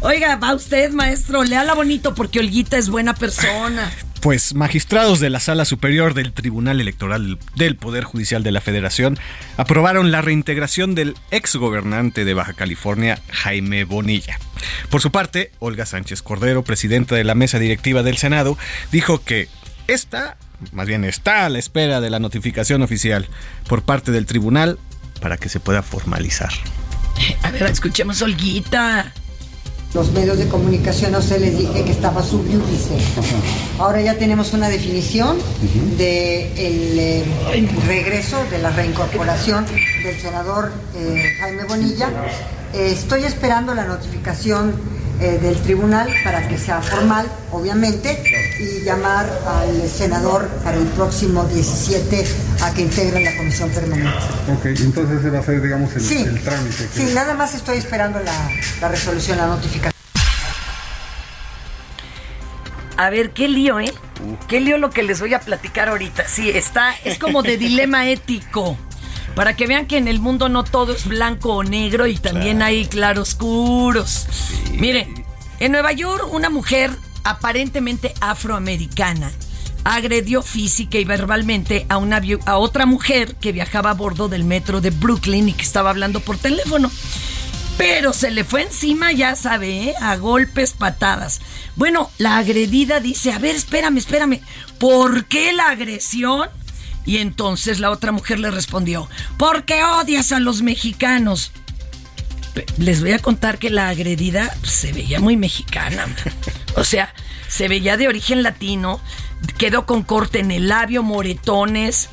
Oiga, 0.00 0.36
va 0.36 0.54
usted, 0.54 0.90
maestro, 0.90 1.44
léala 1.44 1.74
bonito 1.74 2.14
porque 2.14 2.40
Olguita 2.40 2.76
es 2.76 2.88
buena 2.88 3.14
persona. 3.14 3.90
Pues 4.20 4.54
magistrados 4.54 5.18
de 5.18 5.30
la 5.30 5.40
Sala 5.40 5.64
Superior 5.64 6.14
del 6.14 6.32
Tribunal 6.32 6.80
Electoral 6.80 7.38
del 7.56 7.76
Poder 7.76 8.04
Judicial 8.04 8.42
de 8.44 8.52
la 8.52 8.60
Federación 8.60 9.18
aprobaron 9.56 10.12
la 10.12 10.22
reintegración 10.22 10.94
del 10.94 11.16
exgobernante 11.32 12.24
de 12.24 12.34
Baja 12.34 12.52
California, 12.52 13.20
Jaime 13.30 13.84
Bonilla. 13.84 14.38
Por 14.90 15.00
su 15.00 15.10
parte, 15.10 15.50
Olga 15.58 15.86
Sánchez 15.86 16.22
Cordero, 16.22 16.62
presidenta 16.62 17.16
de 17.16 17.24
la 17.24 17.34
mesa 17.34 17.58
directiva 17.58 18.02
del 18.02 18.16
Senado, 18.16 18.56
dijo 18.92 19.22
que 19.24 19.48
esta, 19.88 20.36
más 20.70 20.86
bien 20.86 21.04
está 21.04 21.44
a 21.44 21.48
la 21.48 21.58
espera 21.58 22.00
de 22.00 22.10
la 22.10 22.20
notificación 22.20 22.82
oficial 22.82 23.26
por 23.68 23.82
parte 23.82 24.12
del 24.12 24.26
tribunal 24.26 24.78
para 25.20 25.36
que 25.36 25.48
se 25.48 25.58
pueda 25.58 25.82
formalizar. 25.82 26.52
A 27.42 27.50
ver, 27.50 27.64
escuchemos 27.64 28.22
Olguita. 28.22 29.12
Los 29.94 30.10
medios 30.12 30.38
de 30.38 30.48
comunicación, 30.48 31.12
no 31.12 31.20
sé, 31.20 31.38
les 31.38 31.58
dije 31.58 31.84
que 31.84 31.92
estaba 31.92 32.22
subiúdice. 32.22 32.96
Ahora 33.78 34.00
ya 34.00 34.16
tenemos 34.16 34.54
una 34.54 34.70
definición 34.70 35.36
del 35.98 35.98
de 35.98 37.20
eh, 37.20 37.68
regreso, 37.86 38.38
de 38.50 38.58
la 38.58 38.70
reincorporación 38.70 39.66
del 40.02 40.18
senador 40.18 40.72
eh, 40.96 41.34
Jaime 41.38 41.64
Bonilla. 41.64 42.08
Eh, 42.72 42.92
estoy 42.92 43.24
esperando 43.24 43.74
la 43.74 43.84
notificación 43.84 44.72
eh, 45.22 45.38
del 45.40 45.56
tribunal 45.58 46.08
para 46.24 46.48
que 46.48 46.58
sea 46.58 46.82
formal, 46.82 47.26
obviamente, 47.52 48.18
y 48.58 48.84
llamar 48.84 49.26
al 49.46 49.88
senador 49.88 50.48
para 50.64 50.76
el 50.76 50.86
próximo 50.86 51.44
17 51.44 52.24
a 52.62 52.72
que 52.72 52.82
integre 52.82 53.24
la 53.24 53.36
comisión 53.36 53.70
permanente. 53.70 54.10
Ok, 54.52 54.66
entonces 54.66 55.20
se 55.22 55.30
va 55.30 55.38
a 55.38 55.40
hacer, 55.40 55.60
digamos, 55.60 55.94
el, 55.96 56.40
trámite. 56.42 56.88
Sí, 56.94 57.10
nada 57.12 57.34
más 57.34 57.54
estoy 57.54 57.78
esperando 57.78 58.20
la, 58.20 58.50
la 58.80 58.88
resolución, 58.88 59.38
la 59.38 59.46
notificación. 59.48 59.92
A 62.96 63.10
ver, 63.10 63.30
qué 63.30 63.48
lío, 63.48 63.80
¿eh? 63.80 63.92
Qué 64.46 64.60
lío 64.60 64.78
lo 64.78 64.90
que 64.90 65.02
les 65.02 65.20
voy 65.20 65.34
a 65.34 65.40
platicar 65.40 65.88
ahorita. 65.88 66.28
Sí, 66.28 66.50
está, 66.50 66.94
es 67.04 67.18
como 67.18 67.42
de 67.42 67.56
dilema 67.56 68.08
ético. 68.08 68.76
Para 69.34 69.56
que 69.56 69.66
vean 69.66 69.86
que 69.86 69.96
en 69.96 70.08
el 70.08 70.20
mundo 70.20 70.48
no 70.48 70.62
todo 70.62 70.92
es 70.92 71.06
blanco 71.06 71.54
o 71.54 71.64
negro 71.64 72.06
y 72.06 72.16
también 72.16 72.62
hay 72.62 72.86
claroscuros. 72.86 74.28
Miren, 74.78 75.24
en 75.58 75.72
Nueva 75.72 75.92
York 75.92 76.28
una 76.30 76.50
mujer 76.50 76.90
aparentemente 77.24 78.12
afroamericana 78.20 79.32
agredió 79.84 80.42
física 80.42 80.98
y 80.98 81.04
verbalmente 81.04 81.86
a, 81.88 81.96
una, 81.96 82.20
a 82.46 82.58
otra 82.58 82.86
mujer 82.86 83.36
que 83.36 83.52
viajaba 83.52 83.90
a 83.90 83.94
bordo 83.94 84.28
del 84.28 84.44
metro 84.44 84.80
de 84.80 84.90
Brooklyn 84.90 85.48
y 85.48 85.52
que 85.52 85.62
estaba 85.62 85.90
hablando 85.90 86.20
por 86.20 86.38
teléfono. 86.38 86.90
Pero 87.78 88.12
se 88.12 88.30
le 88.30 88.44
fue 88.44 88.62
encima, 88.62 89.12
ya 89.12 89.34
sabe, 89.34 89.88
¿eh? 89.88 89.94
a 90.00 90.16
golpes, 90.16 90.72
patadas. 90.72 91.40
Bueno, 91.74 92.10
la 92.18 92.38
agredida 92.38 93.00
dice, 93.00 93.32
a 93.32 93.38
ver, 93.38 93.56
espérame, 93.56 93.98
espérame, 93.98 94.40
¿por 94.78 95.24
qué 95.24 95.52
la 95.52 95.70
agresión? 95.70 96.48
Y 97.04 97.18
entonces 97.18 97.80
la 97.80 97.90
otra 97.90 98.12
mujer 98.12 98.38
le 98.38 98.50
respondió, 98.50 99.08
porque 99.36 99.82
odias 99.82 100.32
a 100.32 100.38
los 100.38 100.62
mexicanos. 100.62 101.50
Les 102.76 103.00
voy 103.00 103.12
a 103.12 103.18
contar 103.18 103.58
que 103.58 103.70
la 103.70 103.88
agredida 103.88 104.54
se 104.62 104.92
veía 104.92 105.18
muy 105.20 105.36
mexicana. 105.36 106.06
O 106.76 106.84
sea, 106.84 107.12
se 107.48 107.68
veía 107.68 107.96
de 107.96 108.08
origen 108.08 108.42
latino, 108.42 109.00
quedó 109.58 109.86
con 109.86 110.02
corte 110.02 110.40
en 110.40 110.50
el 110.50 110.68
labio, 110.68 111.02
moretones, 111.02 112.08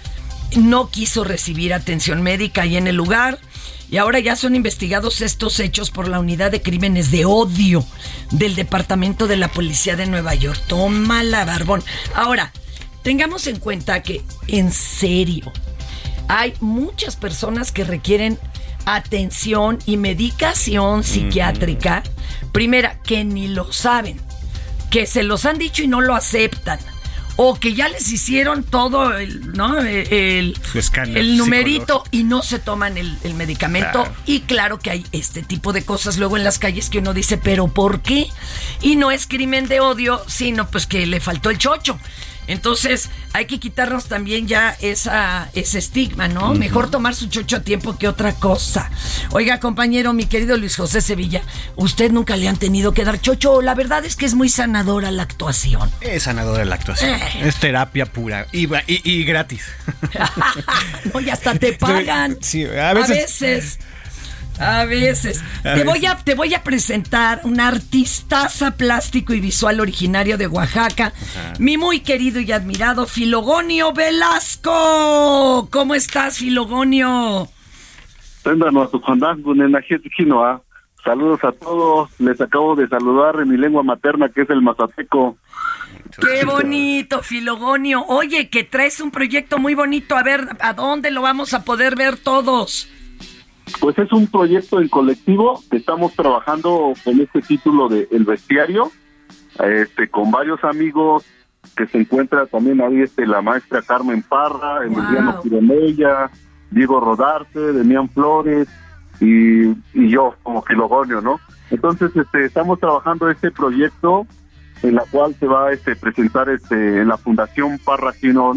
no 0.56 0.90
quiso 0.90 1.24
recibir 1.24 1.74
atención 1.74 2.22
médica 2.22 2.64
ahí 2.64 2.78
en 2.78 2.88
el 2.88 2.96
lugar. 2.96 3.40
Y 3.92 3.98
ahora 3.98 4.20
ya 4.20 4.36
son 4.36 4.56
investigados 4.56 5.22
estos 5.22 5.60
hechos 5.60 5.90
por 5.90 6.08
la 6.08 6.20
Unidad 6.20 6.52
de 6.52 6.62
Crímenes 6.62 7.10
de 7.10 7.26
Odio 7.26 7.84
del 8.30 8.56
Departamento 8.56 9.28
de 9.28 9.38
la 9.38 9.48
Policía 9.48 9.96
de 9.96 10.06
Nueva 10.06 10.36
York. 10.36 10.62
Toma 10.68 11.24
la 11.24 11.44
barbón. 11.44 11.84
Ahora, 12.14 12.52
tengamos 13.02 13.48
en 13.48 13.58
cuenta 13.58 14.04
que, 14.04 14.22
en 14.48 14.72
serio, 14.72 15.52
hay 16.28 16.54
muchas 16.60 17.16
personas 17.16 17.72
que 17.72 17.84
requieren 17.84 18.38
atención 18.86 19.80
y 19.88 19.98
medicación 19.98 21.04
psiquiátrica. 21.04 22.04
Primera, 22.52 23.00
que 23.02 23.24
ni 23.24 23.48
lo 23.48 23.74
saben, 23.74 24.22
que 24.92 25.08
se 25.08 25.24
los 25.24 25.46
han 25.46 25.58
dicho 25.58 25.82
y 25.82 25.88
no 25.88 26.02
lo 26.02 26.14
aceptan. 26.14 26.80
O 27.42 27.58
que 27.58 27.74
ya 27.74 27.88
les 27.88 28.12
hicieron 28.12 28.66
todo 28.66 29.18
el, 29.18 29.54
¿no? 29.54 29.80
el, 29.80 30.60
el 31.16 31.38
numerito 31.38 32.04
y 32.12 32.26
no 32.26 32.42
se 32.42 32.60
toman 32.60 32.98
el, 32.98 33.18
medicamento. 33.34 34.06
Y 34.26 34.42
claro 34.42 34.78
que 34.78 34.92
hay 34.92 35.06
este 35.14 35.42
tipo 35.42 35.72
de 35.72 35.86
cosas 35.86 36.18
luego 36.18 36.36
en 36.36 36.44
las 36.44 36.60
calles 36.60 36.90
que 36.90 36.98
uno 37.00 37.14
dice, 37.14 37.38
pero 37.38 37.70
¿por 37.70 38.02
qué? 38.02 38.28
Y 38.82 38.98
no 38.98 39.10
es 39.10 39.26
crimen 39.26 39.70
de 39.70 39.80
odio, 39.80 40.22
sino 40.28 40.70
pues 40.70 40.86
que 40.86 41.06
le 41.06 41.22
faltó 41.22 41.50
el 41.50 41.58
chocho. 41.58 41.98
Entonces 42.50 43.10
hay 43.34 43.46
que 43.46 43.60
quitarnos 43.60 44.08
también 44.08 44.48
ya 44.48 44.76
esa, 44.82 45.50
ese 45.54 45.78
estigma, 45.78 46.28
¿no? 46.28 46.56
Mejor 46.56 46.90
tomar 46.90 47.14
su 47.14 47.28
chocho 47.28 47.58
a 47.58 47.60
tiempo 47.62 47.96
que 47.98 48.08
otra 48.08 48.34
cosa. 48.34 48.90
Oiga, 49.30 49.60
compañero, 49.60 50.14
mi 50.14 50.26
querido 50.26 50.58
Luis 50.58 50.76
José 50.76 51.02
Sevilla, 51.02 51.44
¿usted 51.76 52.12
nunca 52.12 52.36
le 52.36 52.48
han 52.48 52.58
tenido 52.58 52.92
que 52.92 53.06
dar 53.06 53.22
chocho? 53.22 53.62
La 53.62 53.76
verdad 53.76 54.04
es 54.04 54.16
que 54.16 54.26
es 54.26 54.34
muy 54.34 54.50
sanadora 54.50 55.12
la 55.12 55.24
actuación. 55.24 55.92
Es 56.02 56.24
sanadora 56.24 56.66
la 56.66 56.74
actuación. 56.74 57.12
Eh. 57.12 57.42
Es 57.44 57.58
terapia 57.58 58.08
pura 58.08 58.48
y, 58.52 58.68
y, 58.88 59.24
gratis. 59.26 59.62
no, 61.14 61.22
y 61.22 61.30
hasta 61.30 61.54
te 61.54 61.74
pagan. 61.74 62.38
Sí, 62.42 62.66
A 62.66 62.94
veces 62.94 63.10
a 63.10 63.46
veces. 63.46 63.80
Te, 65.64 65.84
Voy 65.84 66.06
a, 66.06 66.18
te 66.18 66.36
voy 66.36 66.54
a 66.54 66.64
presentar 66.64 67.42
un 67.44 67.60
artistaza 67.60 68.76
plástico 68.76 69.34
y 69.34 69.40
visual 69.40 69.80
originario 69.80 70.38
de 70.38 70.48
Oaxaca, 70.48 71.14
mi 71.60 71.78
muy 71.78 72.02
querido 72.02 72.40
y 72.40 72.52
admirado 72.52 73.06
Filogonio 73.06 73.94
Velasco. 73.94 75.70
¿Cómo 75.72 75.96
estás, 75.96 76.40
Filogonio? 76.40 77.48
Saludos 81.04 81.44
a 81.44 81.52
todos. 81.54 82.10
Les 82.20 82.40
acabo 82.42 82.76
de 82.76 82.88
saludar 82.88 83.40
en 83.40 83.50
mi 83.50 83.58
lengua 83.58 83.84
materna, 83.84 84.30
que 84.30 84.42
es 84.42 84.50
el 84.50 84.62
mazateco. 84.62 85.38
Qué 86.20 86.44
bonito, 86.46 87.24
Filogonio. 87.24 88.04
Oye, 88.08 88.50
que 88.50 88.64
traes 88.64 89.00
un 89.00 89.12
proyecto 89.12 89.58
muy 89.58 89.76
bonito. 89.76 90.18
A 90.18 90.24
ver, 90.24 90.48
¿a 90.60 90.74
dónde 90.74 91.12
lo 91.12 91.22
vamos 91.22 91.54
a 91.54 91.64
poder 91.64 91.96
ver 91.96 92.18
todos? 92.18 92.90
Pues 93.80 93.98
es 93.98 94.12
un 94.12 94.28
proyecto 94.28 94.80
en 94.82 94.90
colectivo 94.90 95.62
estamos 95.72 96.14
trabajando 96.14 96.94
con 97.04 97.20
este 97.20 97.42
título 97.42 97.88
de 97.90 98.08
El 98.12 98.26
Bestiario, 98.26 98.92
este, 99.64 100.08
con 100.10 100.32
varios 100.32 100.64
amigos 100.64 101.26
que 101.76 101.86
se 101.88 102.00
encuentra 102.00 102.46
también 102.46 102.82
ahí 102.82 103.02
este, 103.02 103.26
la 103.26 103.42
maestra 103.42 103.82
Carmen 103.82 104.24
Parra, 104.24 104.86
Emiliano 104.86 105.42
wow. 105.44 106.30
Diego 106.72 107.00
Rodarte, 107.00 107.60
Demián 107.74 108.10
Flores 108.10 108.68
y, 109.20 109.74
yo 109.94 110.36
como 110.44 110.62
filogonio, 110.62 111.22
¿no? 111.22 111.40
Entonces 111.72 112.16
este, 112.16 112.46
estamos 112.46 112.80
trabajando 112.80 113.30
este 113.30 113.52
proyecto 113.52 114.26
en 114.82 114.96
la 114.96 115.04
cual 115.12 115.36
se 115.40 115.46
va 115.46 115.68
a 115.68 115.72
este, 115.74 115.96
presentar 115.96 116.50
este, 116.50 117.02
en 117.02 117.08
la 117.08 117.18
Fundación 117.18 117.80
Parra 117.80 118.14
Gino 118.14 118.54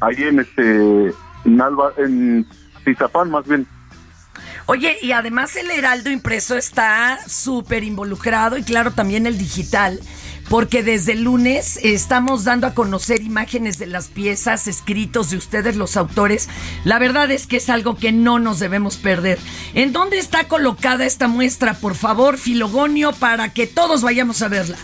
ahí 0.00 0.22
en 0.22 0.40
este 0.40 1.12
en, 1.44 1.60
Alba, 1.60 1.92
en 1.96 2.46
Tizapán 2.84 3.30
más 3.30 3.46
bien. 3.46 3.66
Oye, 4.70 4.98
y 5.02 5.10
además 5.10 5.56
el 5.56 5.68
Heraldo 5.68 6.10
impreso 6.10 6.56
está 6.56 7.18
súper 7.26 7.82
involucrado 7.82 8.56
y 8.56 8.62
claro, 8.62 8.92
también 8.92 9.26
el 9.26 9.36
digital 9.36 9.98
porque 10.48 10.84
desde 10.84 11.16
lunes 11.16 11.80
estamos 11.82 12.44
dando 12.44 12.68
a 12.68 12.74
conocer 12.74 13.20
imágenes 13.20 13.80
de 13.80 13.88
las 13.88 14.06
piezas, 14.06 14.68
escritos 14.68 15.30
de 15.30 15.38
ustedes 15.38 15.74
los 15.74 15.96
autores. 15.96 16.48
La 16.84 17.00
verdad 17.00 17.32
es 17.32 17.48
que 17.48 17.56
es 17.56 17.68
algo 17.68 17.96
que 17.96 18.12
no 18.12 18.38
nos 18.38 18.60
debemos 18.60 18.96
perder. 18.96 19.40
¿En 19.74 19.92
dónde 19.92 20.18
está 20.18 20.44
colocada 20.44 21.04
esta 21.04 21.26
muestra, 21.26 21.74
por 21.74 21.96
favor, 21.96 22.38
Filogonio, 22.38 23.10
para 23.12 23.52
que 23.52 23.66
todos 23.66 24.02
vayamos 24.02 24.40
a 24.40 24.48
verla? 24.48 24.76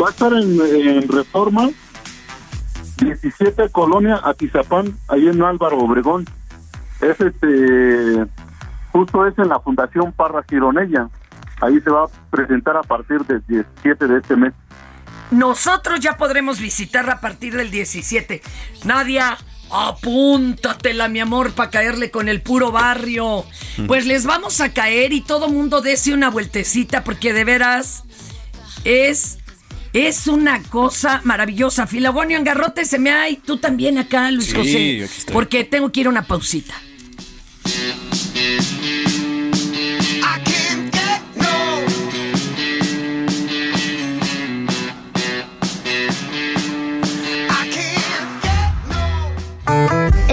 Va 0.00 0.06
a 0.06 0.10
estar 0.10 0.32
en, 0.32 1.08
Reforma, 1.08 1.70
17 2.98 3.70
Colonia 3.70 4.20
Atizapán, 4.22 4.96
ahí 5.08 5.26
en 5.26 5.42
Álvaro 5.42 5.78
Obregón 5.78 6.26
Es 7.00 7.20
este, 7.20 8.26
justo 8.94 9.26
es 9.26 9.36
en 9.38 9.48
la 9.48 9.58
Fundación 9.58 10.12
Parra 10.12 10.44
Gironella. 10.48 11.08
Ahí 11.60 11.80
se 11.82 11.90
va 11.90 12.04
a 12.04 12.08
presentar 12.30 12.76
a 12.76 12.82
partir 12.82 13.22
del 13.26 13.42
17 13.48 14.06
de 14.06 14.18
este 14.18 14.36
mes. 14.36 14.52
Nosotros 15.32 15.98
ya 15.98 16.16
podremos 16.16 16.60
visitarla 16.60 17.14
a 17.14 17.20
partir 17.20 17.56
del 17.56 17.72
17. 17.72 18.40
Nadia, 18.84 19.36
apúntatela, 19.72 21.08
mi 21.08 21.18
amor, 21.18 21.50
para 21.52 21.70
caerle 21.70 22.12
con 22.12 22.28
el 22.28 22.40
puro 22.40 22.70
barrio. 22.70 23.44
Pues 23.88 24.06
les 24.06 24.26
vamos 24.26 24.60
a 24.60 24.72
caer 24.72 25.12
y 25.12 25.22
todo 25.22 25.48
mundo 25.48 25.80
dese 25.80 26.14
una 26.14 26.30
vueltecita 26.30 27.02
porque 27.02 27.32
de 27.32 27.44
veras 27.44 28.04
es 28.84 29.38
es 29.92 30.28
una 30.28 30.62
cosa 30.62 31.20
maravillosa. 31.24 31.88
Filabonio 31.88 32.38
Garrote 32.44 32.84
se 32.84 33.00
me 33.00 33.10
ha 33.10 33.28
y 33.28 33.36
tú 33.38 33.56
también 33.58 33.98
acá, 33.98 34.30
Luis 34.30 34.50
Sí, 34.50 34.54
José. 34.54 34.68
aquí 34.70 35.00
estoy. 35.02 35.32
Porque 35.32 35.64
tengo 35.64 35.90
que 35.90 36.00
ir 36.00 36.06
a 36.06 36.10
una 36.10 36.22
pausita. 36.22 36.74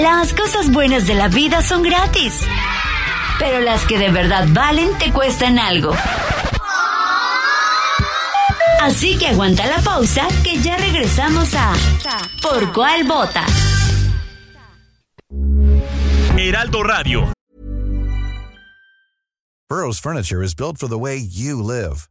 Las 0.02 0.34
cosas 0.34 0.72
buenas 0.72 1.08
de 1.08 1.16
la 1.16 1.28
vida 1.28 1.62
son 1.62 1.84
gratis. 1.84 2.42
Pero 3.40 3.62
las 3.62 3.84
que 3.86 3.98
de 3.98 4.10
verdad 4.10 4.48
valen 4.52 4.98
te 4.98 5.12
cuestan 5.12 5.60
algo. 5.60 5.96
Así 8.82 9.18
que 9.18 9.28
aguanta 9.28 9.66
la 9.68 9.78
pausa 9.78 10.28
que 10.44 10.60
ya 10.60 10.76
regresamos 10.78 11.54
a 11.54 11.74
¿Por 12.42 12.74
cuál 12.74 13.04
vota? 13.04 13.46
Heraldo 16.38 16.84
Radio. 16.84 17.32
Burrow's 19.70 20.00
furniture 20.00 20.44
is 20.44 20.56
built 20.56 20.78
for 20.78 20.90
the 20.90 20.98
way 20.98 21.18
you 21.18 21.62
live. 21.62 22.11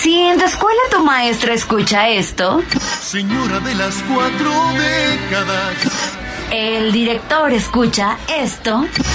Si 0.00 0.14
en 0.14 0.38
tu 0.38 0.44
escuela 0.44 0.80
tu 0.90 1.04
maestra 1.04 1.54
escucha 1.54 2.08
esto, 2.08 2.62
Señora 3.02 3.60
de 3.60 3.74
las 3.74 3.94
cuatro 4.12 4.50
décadas. 4.74 5.74
el 6.50 6.92
director 6.92 7.52
escucha 7.52 8.16
esto, 8.28 8.72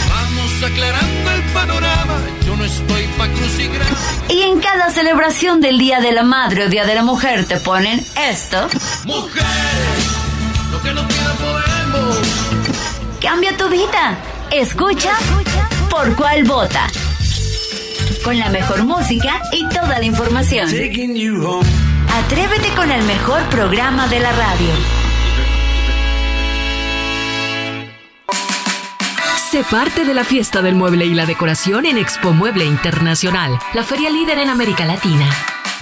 Vamos 0.09 0.63
aclarando 0.71 1.31
el 1.31 1.41
panorama. 1.53 2.13
Yo 2.45 2.55
no 2.55 2.65
estoy 2.65 3.05
pa' 3.17 3.27
crucigramas. 3.27 4.21
y 4.29 4.41
en 4.41 4.59
cada 4.59 4.89
celebración 4.91 5.61
del 5.61 5.77
Día 5.77 5.99
de 6.01 6.11
la 6.11 6.23
Madre 6.23 6.65
o 6.65 6.69
Día 6.69 6.85
de 6.85 6.95
la 6.95 7.03
Mujer 7.03 7.45
te 7.45 7.57
ponen 7.59 8.03
esto, 8.29 8.67
Mujer, 9.05 9.43
lo 10.71 10.81
que 10.81 10.93
no 10.93 11.01
podemos. 11.07 12.17
cambia 13.21 13.55
tu 13.57 13.69
vida. 13.69 14.17
Escucha 14.51 15.11
por 15.89 16.13
cuál 16.15 16.43
vota. 16.43 16.87
Con 18.23 18.39
la 18.39 18.49
mejor 18.49 18.83
música 18.83 19.41
y 19.51 19.67
toda 19.69 19.99
la 19.99 20.05
información. 20.05 20.67
Atrévete 20.67 22.69
con 22.75 22.91
el 22.91 23.03
mejor 23.03 23.41
programa 23.49 24.07
de 24.07 24.19
la 24.19 24.31
radio. 24.31 24.69
Sé 29.51 29.63
parte 29.69 30.05
de 30.05 30.13
la 30.13 30.23
fiesta 30.23 30.61
del 30.61 30.75
mueble 30.75 31.05
y 31.05 31.13
la 31.13 31.25
decoración 31.25 31.85
en 31.85 31.97
Expo 31.97 32.31
Mueble 32.31 32.65
Internacional, 32.65 33.59
la 33.73 33.83
feria 33.83 34.09
líder 34.09 34.39
en 34.39 34.49
América 34.49 34.85
Latina. 34.85 35.52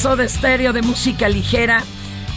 Soda 0.00 0.24
estéreo 0.24 0.72
de 0.72 0.82
música 0.82 1.28
ligera! 1.28 1.82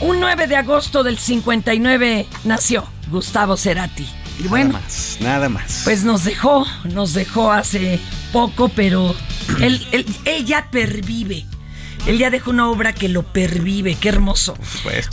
Un 0.01 0.19
9 0.21 0.47
de 0.47 0.55
agosto 0.55 1.03
del 1.03 1.17
59 1.17 2.25
nació 2.45 2.85
Gustavo 3.11 3.57
Cerati. 3.57 4.07
Y 4.43 4.47
bueno, 4.47 4.69
Nada 4.73 4.79
más, 4.83 5.17
nada 5.19 5.49
más. 5.49 5.81
pues 5.83 6.03
nos 6.05 6.23
dejó, 6.23 6.65
nos 6.85 7.13
dejó 7.13 7.51
hace 7.51 7.99
poco, 8.31 8.69
pero 8.69 9.13
él, 9.61 9.85
él- 9.91 10.05
él 10.25 10.45
ya 10.45 10.69
pervive. 10.71 11.45
Él 12.07 12.17
ya 12.17 12.29
dejó 12.29 12.51
una 12.51 12.69
obra 12.69 12.93
que 12.93 13.09
lo 13.09 13.23
pervive, 13.23 13.95
qué 13.95 14.07
hermoso. 14.07 14.57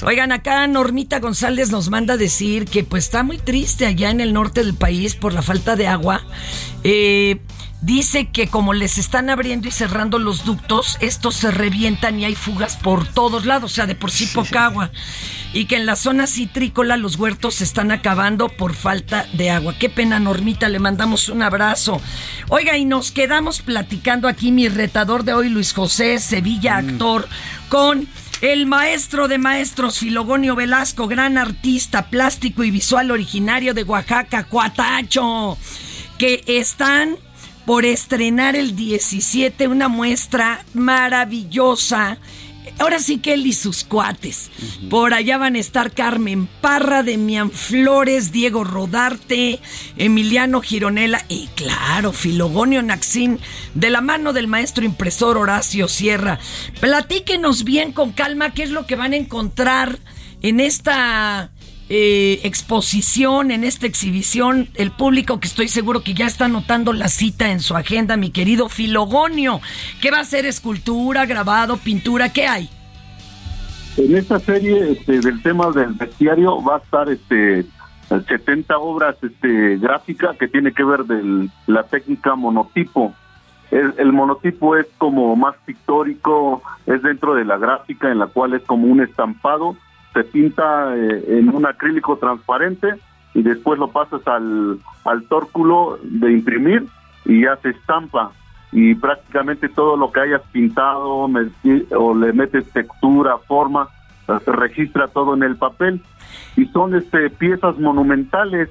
Oigan, 0.04 0.30
acá 0.30 0.64
Normita 0.68 1.18
González 1.18 1.70
nos 1.70 1.90
manda 1.90 2.16
decir 2.16 2.64
que 2.66 2.84
pues 2.84 3.04
está 3.04 3.24
muy 3.24 3.38
triste 3.38 3.86
allá 3.86 4.10
en 4.10 4.20
el 4.20 4.32
norte 4.32 4.62
del 4.62 4.74
país 4.74 5.16
por 5.16 5.34
la 5.34 5.42
falta 5.42 5.74
de 5.74 5.88
agua. 5.88 6.22
Eh, 6.84 7.40
dice 7.80 8.28
que 8.30 8.48
como 8.48 8.72
les 8.72 8.98
están 8.98 9.30
abriendo 9.30 9.68
y 9.68 9.70
cerrando 9.70 10.18
los 10.18 10.44
ductos, 10.44 10.96
estos 11.00 11.36
se 11.36 11.50
revientan 11.50 12.18
y 12.18 12.24
hay 12.24 12.34
fugas 12.34 12.76
por 12.76 13.06
todos 13.06 13.44
lados, 13.44 13.72
o 13.72 13.74
sea, 13.74 13.86
de 13.86 13.94
por 13.94 14.10
sí 14.10 14.26
poca 14.26 14.66
agua. 14.66 14.90
Y 15.52 15.66
que 15.66 15.76
en 15.76 15.86
la 15.86 15.96
zona 15.96 16.26
citrícola 16.26 16.96
los 16.96 17.16
huertos 17.16 17.56
se 17.56 17.64
están 17.64 17.90
acabando 17.90 18.48
por 18.48 18.74
falta 18.74 19.26
de 19.32 19.50
agua. 19.50 19.74
Qué 19.78 19.88
pena, 19.88 20.18
Normita, 20.18 20.68
le 20.68 20.78
mandamos 20.78 21.28
un 21.28 21.42
abrazo. 21.42 22.00
Oiga, 22.48 22.76
y 22.76 22.84
nos 22.84 23.12
quedamos 23.12 23.62
platicando 23.62 24.28
aquí 24.28 24.52
mi 24.52 24.68
retador 24.68 25.24
de 25.24 25.34
hoy, 25.34 25.48
Luis 25.48 25.72
José 25.72 26.18
Sevilla, 26.18 26.76
actor, 26.76 27.28
con 27.68 28.08
el 28.42 28.66
maestro 28.66 29.28
de 29.28 29.38
maestros, 29.38 29.98
Filogonio 29.98 30.54
Velasco, 30.56 31.08
gran 31.08 31.38
artista 31.38 32.10
plástico 32.10 32.64
y 32.64 32.70
visual 32.70 33.10
originario 33.10 33.72
de 33.72 33.82
Oaxaca, 33.82 34.44
Cuatacho, 34.44 35.56
que 36.18 36.44
están 36.46 37.16
por 37.66 37.84
estrenar 37.84 38.54
el 38.56 38.76
17 38.76 39.66
una 39.68 39.88
muestra 39.88 40.64
maravillosa. 40.72 42.18
Ahora 42.78 42.98
sí 42.98 43.18
que 43.18 43.34
él 43.34 43.46
y 43.46 43.52
sus 43.52 43.84
cuates. 43.84 44.50
Por 44.90 45.14
allá 45.14 45.38
van 45.38 45.56
a 45.56 45.58
estar 45.58 45.92
Carmen 45.92 46.48
Parra, 46.60 47.02
Demian 47.02 47.50
Flores, 47.50 48.32
Diego 48.32 48.64
Rodarte, 48.64 49.60
Emiliano 49.96 50.60
Gironella 50.60 51.24
y 51.28 51.48
claro, 51.54 52.12
Filogonio 52.12 52.82
Naxín, 52.82 53.40
de 53.74 53.90
la 53.90 54.00
mano 54.00 54.32
del 54.32 54.46
maestro 54.46 54.84
impresor 54.84 55.38
Horacio 55.38 55.88
Sierra. 55.88 56.38
Platíquenos 56.80 57.64
bien 57.64 57.92
con 57.92 58.12
calma 58.12 58.52
qué 58.52 58.62
es 58.62 58.70
lo 58.70 58.86
que 58.86 58.96
van 58.96 59.12
a 59.12 59.16
encontrar 59.16 59.98
en 60.42 60.60
esta 60.60 61.50
eh, 61.88 62.40
exposición, 62.42 63.52
en 63.52 63.62
esta 63.62 63.86
exhibición, 63.86 64.68
el 64.74 64.90
público 64.90 65.38
que 65.38 65.46
estoy 65.46 65.68
seguro 65.68 66.02
que 66.02 66.14
ya 66.14 66.26
está 66.26 66.46
anotando 66.46 66.92
la 66.92 67.08
cita 67.08 67.52
en 67.52 67.60
su 67.60 67.76
agenda, 67.76 68.16
mi 68.16 68.30
querido 68.30 68.68
Filogonio. 68.68 69.60
¿Qué 70.00 70.10
va 70.10 70.20
a 70.20 70.24
ser? 70.24 70.46
¿Escultura, 70.46 71.26
grabado, 71.26 71.76
pintura? 71.76 72.32
¿Qué 72.32 72.46
hay? 72.46 72.68
En 73.96 74.16
esta 74.16 74.40
serie 74.40 74.92
este, 74.92 75.20
del 75.20 75.40
tema 75.42 75.70
del 75.70 75.92
bestiario 75.92 76.62
va 76.62 76.76
a 76.76 76.78
estar 76.78 77.08
este 77.08 77.64
70 78.08 78.78
obras 78.78 79.16
este, 79.22 79.78
gráficas 79.78 80.36
que 80.36 80.48
tiene 80.48 80.72
que 80.72 80.84
ver 80.84 81.04
de 81.04 81.48
la 81.66 81.82
técnica 81.84 82.34
monotipo. 82.36 83.14
el, 83.70 83.94
el, 83.98 84.12
monotipo 84.12 84.76
es 84.76 84.86
como 84.98 85.34
más 85.34 85.56
pictórico, 85.64 86.62
es 86.86 87.02
dentro 87.02 87.34
de 87.34 87.44
la 87.44 87.58
gráfica 87.58 88.10
en 88.10 88.20
la 88.20 88.28
cual 88.28 88.54
es 88.54 88.62
como 88.62 88.86
un 88.86 89.00
estampado, 89.00 89.76
se 90.16 90.24
pinta 90.24 90.96
eh, 90.96 91.24
en 91.38 91.54
un 91.54 91.66
acrílico 91.66 92.16
transparente 92.16 92.94
y 93.34 93.42
después 93.42 93.78
lo 93.78 93.88
pasas 93.88 94.26
al, 94.26 94.78
al 95.04 95.28
tórculo 95.28 95.98
de 96.02 96.32
imprimir 96.32 96.86
y 97.26 97.42
ya 97.42 97.56
se 97.56 97.70
estampa. 97.70 98.32
Y 98.72 98.94
prácticamente 98.94 99.68
todo 99.68 99.96
lo 99.96 100.10
que 100.10 100.20
hayas 100.20 100.40
pintado 100.52 101.28
o 101.98 102.14
le 102.14 102.32
metes 102.32 102.70
textura, 102.72 103.36
forma, 103.46 103.88
se 104.26 104.52
registra 104.52 105.06
todo 105.08 105.34
en 105.34 105.42
el 105.42 105.56
papel. 105.56 106.00
Y 106.56 106.64
son 106.66 106.94
este 106.94 107.28
piezas 107.30 107.78
monumentales, 107.78 108.70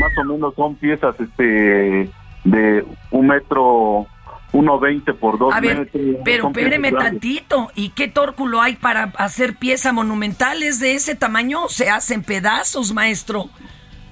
más 0.00 0.26
o 0.26 0.32
menos 0.32 0.54
son 0.54 0.74
piezas 0.76 1.18
este 1.20 2.10
de 2.44 2.84
un 3.10 3.26
metro 3.26 4.06
1.20 4.58 5.14
por 5.16 5.38
2 5.38 5.54
A 5.54 5.60
ver, 5.60 5.78
metros. 5.80 6.02
pero 6.24 6.46
espéreme 6.48 6.92
tantito. 6.92 7.70
¿Y 7.74 7.90
qué 7.90 8.08
tórculo 8.08 8.60
hay 8.60 8.76
para 8.76 9.04
hacer 9.16 9.56
piezas 9.56 9.92
monumentales 9.92 10.80
de 10.80 10.94
ese 10.94 11.14
tamaño? 11.14 11.68
¿Se 11.68 11.88
hacen 11.90 12.22
pedazos, 12.22 12.92
maestro? 12.92 13.48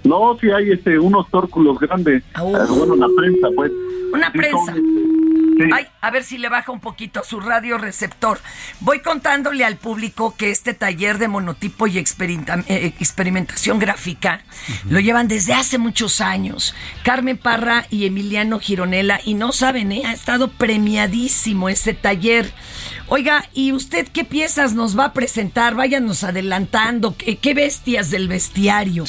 No, 0.04 0.36
sí 0.40 0.48
hay 0.50 0.70
este, 0.70 0.98
unos 0.98 1.28
tórculos 1.30 1.78
grandes. 1.80 2.22
Oh. 2.40 2.56
Eh, 2.56 2.60
Bueno, 2.68 2.94
una 2.94 3.08
prensa, 3.16 3.48
pues. 3.56 3.72
Una 4.12 4.30
Sí, 4.30 4.38
prensa. 4.38 4.72
son, 4.74 5.15
Sí. 5.56 5.62
Ay, 5.72 5.86
a 6.02 6.10
ver 6.10 6.22
si 6.22 6.36
le 6.36 6.50
baja 6.50 6.70
un 6.70 6.80
poquito 6.80 7.20
a 7.20 7.24
su 7.24 7.40
radio 7.40 7.78
receptor. 7.78 8.38
Voy 8.80 9.00
contándole 9.00 9.64
al 9.64 9.76
público 9.76 10.34
que 10.36 10.50
este 10.50 10.74
taller 10.74 11.16
de 11.18 11.28
monotipo 11.28 11.86
y 11.86 11.96
experimenta- 11.98 12.62
eh, 12.68 12.92
experimentación 13.00 13.78
gráfica 13.78 14.42
lo 14.90 15.00
llevan 15.00 15.28
desde 15.28 15.54
hace 15.54 15.78
muchos 15.78 16.20
años. 16.20 16.74
Carmen 17.04 17.38
Parra 17.38 17.86
y 17.90 18.04
Emiliano 18.06 18.58
Gironella, 18.60 19.18
y 19.24 19.32
no 19.34 19.52
saben, 19.52 19.92
¿eh? 19.92 20.02
ha 20.04 20.12
estado 20.12 20.48
premiadísimo 20.50 21.68
este 21.70 21.94
taller. 21.94 22.52
Oiga, 23.08 23.44
¿y 23.54 23.72
usted 23.72 24.06
qué 24.08 24.24
piezas 24.24 24.74
nos 24.74 24.98
va 24.98 25.06
a 25.06 25.12
presentar? 25.12 25.74
Váyanos 25.74 26.22
adelantando. 26.24 27.16
¿Qué, 27.16 27.36
qué 27.36 27.54
bestias 27.54 28.10
del 28.10 28.28
bestiario? 28.28 29.04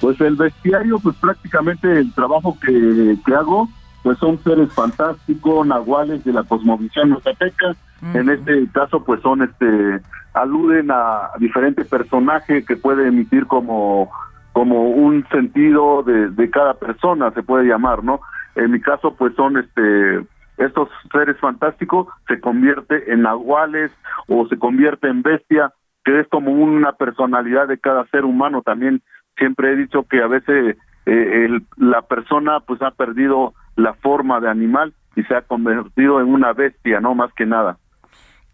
Pues 0.00 0.20
el 0.20 0.36
bestiario, 0.36 1.00
pues 1.00 1.16
prácticamente 1.16 1.90
el 1.98 2.12
trabajo 2.12 2.56
que, 2.60 3.16
que 3.26 3.34
hago, 3.34 3.68
pues 4.02 4.18
son 4.18 4.38
seres 4.38 4.72
fantásticos, 4.74 5.66
nahuales 5.66 6.24
de 6.24 6.32
la 6.32 6.44
cosmovisión 6.44 7.10
yucateca. 7.10 7.74
En 8.14 8.28
este 8.28 8.66
caso, 8.72 9.02
pues 9.04 9.20
son, 9.22 9.42
este, 9.42 10.00
aluden 10.34 10.90
a 10.90 11.30
diferentes 11.38 11.86
personajes 11.88 12.64
que 12.64 12.76
puede 12.76 13.08
emitir 13.08 13.46
como, 13.46 14.10
como 14.52 14.90
un 14.90 15.26
sentido 15.30 16.02
de, 16.04 16.30
de 16.30 16.50
cada 16.50 16.74
persona, 16.74 17.30
se 17.32 17.42
puede 17.42 17.64
llamar, 17.66 18.04
¿no? 18.04 18.20
En 18.54 18.70
mi 18.70 18.80
caso, 18.80 19.14
pues 19.16 19.34
son, 19.34 19.56
este, 19.58 20.24
estos 20.58 20.88
seres 21.12 21.36
fantásticos 21.38 22.06
se 22.28 22.40
convierte 22.40 23.12
en 23.12 23.22
nahuales 23.22 23.90
o 24.28 24.46
se 24.46 24.58
convierte 24.58 25.08
en 25.08 25.22
bestia, 25.22 25.72
que 26.04 26.20
es 26.20 26.28
como 26.28 26.52
una 26.52 26.92
personalidad 26.92 27.66
de 27.68 27.78
cada 27.78 28.06
ser 28.06 28.24
humano 28.24 28.62
también 28.62 29.02
siempre 29.36 29.72
he 29.72 29.76
dicho 29.76 30.04
que 30.04 30.20
a 30.22 30.26
veces 30.26 30.76
eh, 31.06 31.44
el- 31.46 31.64
la 31.76 32.02
persona 32.02 32.58
pues 32.60 32.82
ha 32.82 32.90
perdido 32.90 33.54
la 33.78 33.94
forma 33.94 34.40
de 34.40 34.50
animal 34.50 34.92
y 35.14 35.22
se 35.22 35.34
ha 35.34 35.42
convertido 35.42 36.20
en 36.20 36.26
una 36.26 36.52
bestia, 36.52 37.00
no 37.00 37.14
más 37.14 37.32
que 37.34 37.46
nada. 37.46 37.78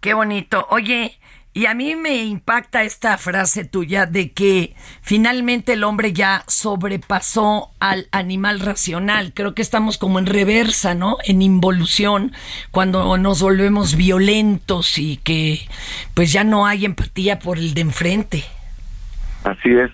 Qué 0.00 0.12
bonito. 0.12 0.66
Oye, 0.70 1.18
y 1.54 1.64
a 1.66 1.74
mí 1.74 1.96
me 1.96 2.24
impacta 2.24 2.82
esta 2.82 3.16
frase 3.16 3.64
tuya 3.64 4.04
de 4.04 4.32
que 4.32 4.74
finalmente 5.00 5.72
el 5.72 5.84
hombre 5.84 6.12
ya 6.12 6.42
sobrepasó 6.46 7.70
al 7.80 8.06
animal 8.12 8.60
racional. 8.60 9.32
Creo 9.34 9.54
que 9.54 9.62
estamos 9.62 9.96
como 9.96 10.18
en 10.18 10.26
reversa, 10.26 10.94
¿no? 10.94 11.16
En 11.24 11.40
involución, 11.40 12.32
cuando 12.70 13.16
nos 13.16 13.40
volvemos 13.40 13.96
violentos 13.96 14.98
y 14.98 15.16
que 15.16 15.60
pues 16.12 16.32
ya 16.32 16.44
no 16.44 16.66
hay 16.66 16.84
empatía 16.84 17.38
por 17.38 17.56
el 17.56 17.72
de 17.72 17.80
enfrente. 17.80 18.44
Así 19.44 19.70
es. 19.70 19.90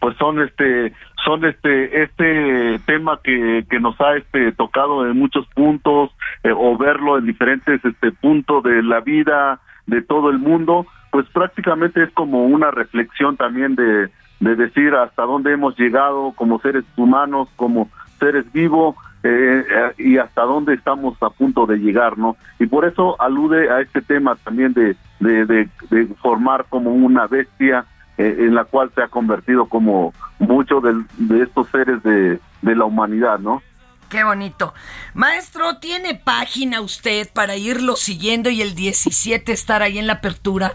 Pues 0.00 0.14
son 0.18 0.42
este 0.42 0.92
son 1.24 1.44
este 1.44 2.02
este 2.02 2.78
tema 2.86 3.18
que, 3.22 3.64
que 3.70 3.80
nos 3.80 3.98
ha 4.00 4.16
este 4.16 4.52
tocado 4.52 5.06
en 5.06 5.18
muchos 5.18 5.46
puntos 5.54 6.10
eh, 6.42 6.52
o 6.54 6.76
verlo 6.76 7.18
en 7.18 7.26
diferentes 7.26 7.84
este 7.84 8.12
puntos 8.12 8.62
de 8.62 8.82
la 8.82 9.00
vida 9.00 9.60
de 9.86 10.02
todo 10.02 10.30
el 10.30 10.38
mundo, 10.38 10.86
pues 11.10 11.26
prácticamente 11.32 12.02
es 12.02 12.10
como 12.12 12.44
una 12.46 12.70
reflexión 12.70 13.36
también 13.36 13.74
de 13.74 14.10
de 14.40 14.56
decir 14.56 14.94
hasta 14.94 15.22
dónde 15.22 15.52
hemos 15.52 15.78
llegado 15.78 16.32
como 16.36 16.58
seres 16.60 16.84
humanos, 16.96 17.48
como 17.56 17.88
seres 18.18 18.50
vivos 18.52 18.94
eh, 19.22 19.64
eh, 19.70 19.92
y 19.96 20.18
hasta 20.18 20.42
dónde 20.42 20.74
estamos 20.74 21.16
a 21.22 21.30
punto 21.30 21.64
de 21.66 21.78
llegar, 21.78 22.18
¿no? 22.18 22.36
Y 22.58 22.66
por 22.66 22.84
eso 22.84 23.16
alude 23.22 23.70
a 23.70 23.80
este 23.80 24.02
tema 24.02 24.36
también 24.44 24.74
de, 24.74 24.96
de, 25.20 25.46
de- 25.46 25.68
de 25.90 26.06
formar 26.16 26.66
como 26.68 26.90
una 26.92 27.26
bestia 27.26 27.86
eh, 28.18 28.36
en 28.38 28.54
la 28.54 28.64
cual 28.64 28.90
se 28.94 29.02
ha 29.02 29.08
convertido 29.08 29.66
como 29.66 30.12
muchos 30.38 30.82
de, 30.82 31.42
estos 31.42 31.68
seres 31.68 32.02
de, 32.02 32.38
de 32.62 32.76
la 32.76 32.84
humanidad, 32.84 33.38
¿no? 33.38 33.62
Qué 34.08 34.22
bonito. 34.22 34.74
Maestro, 35.14 35.78
¿tiene 35.78 36.14
página 36.14 36.80
usted 36.80 37.28
para 37.32 37.56
irlo 37.56 37.96
siguiendo 37.96 38.50
y 38.50 38.62
el 38.62 38.74
17 38.74 39.50
estar 39.50 39.82
ahí 39.82 39.98
en 39.98 40.06
la 40.06 40.12
apertura? 40.14 40.74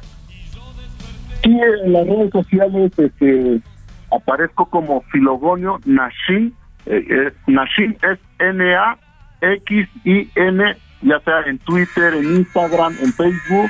Sí, 1.44 1.50
en 1.50 1.94
las 1.94 2.06
redes 2.06 2.32
sociales 2.32 2.92
este, 2.98 3.62
aparezco 4.12 4.66
como 4.66 5.02
Filogonio 5.04 5.80
Nashin. 5.86 6.54
Eh, 6.86 7.06
eh, 7.10 7.32
es 7.48 8.20
N-A-X-I-N, 8.40 9.78
ya 11.02 11.20
sea 11.22 11.42
en 11.46 11.60
Twitter, 11.60 12.14
en 12.16 12.38
Instagram, 12.38 12.96
en 13.02 13.14
Facebook 13.14 13.70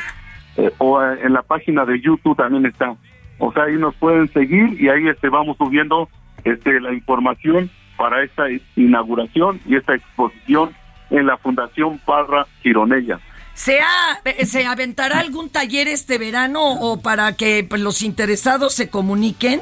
eh, 0.57 0.71
o 0.77 1.01
eh, 1.01 1.19
en 1.23 1.33
la 1.33 1.41
página 1.41 1.85
de 1.85 1.99
YouTube 2.01 2.35
también 2.35 2.65
está. 2.65 2.95
O 3.39 3.51
sea, 3.53 3.63
ahí 3.63 3.75
nos 3.77 3.95
pueden 3.95 4.31
seguir 4.33 4.79
y 4.81 4.89
ahí 4.89 5.07
este, 5.07 5.29
vamos 5.29 5.57
subiendo 5.57 6.09
este, 6.43 6.79
la 6.79 6.93
información 6.93 7.69
para 7.97 8.23
esta 8.23 8.43
inauguración 8.75 9.59
y 9.65 9.75
esta 9.75 9.95
exposición 9.95 10.71
en 11.09 11.25
la 11.25 11.37
Fundación 11.37 11.97
Parra 11.99 12.45
Gironella. 12.61 13.19
¿Se, 13.53 13.79
ha- 13.81 14.19
eh, 14.23 14.45
¿Se 14.45 14.65
aventará 14.65 15.19
algún 15.19 15.49
taller 15.49 15.87
este 15.89 16.17
verano 16.17 16.61
o 16.79 17.01
para 17.01 17.33
que 17.35 17.65
pues, 17.67 17.81
los 17.81 18.01
interesados 18.03 18.73
se 18.73 18.89
comuniquen? 18.89 19.59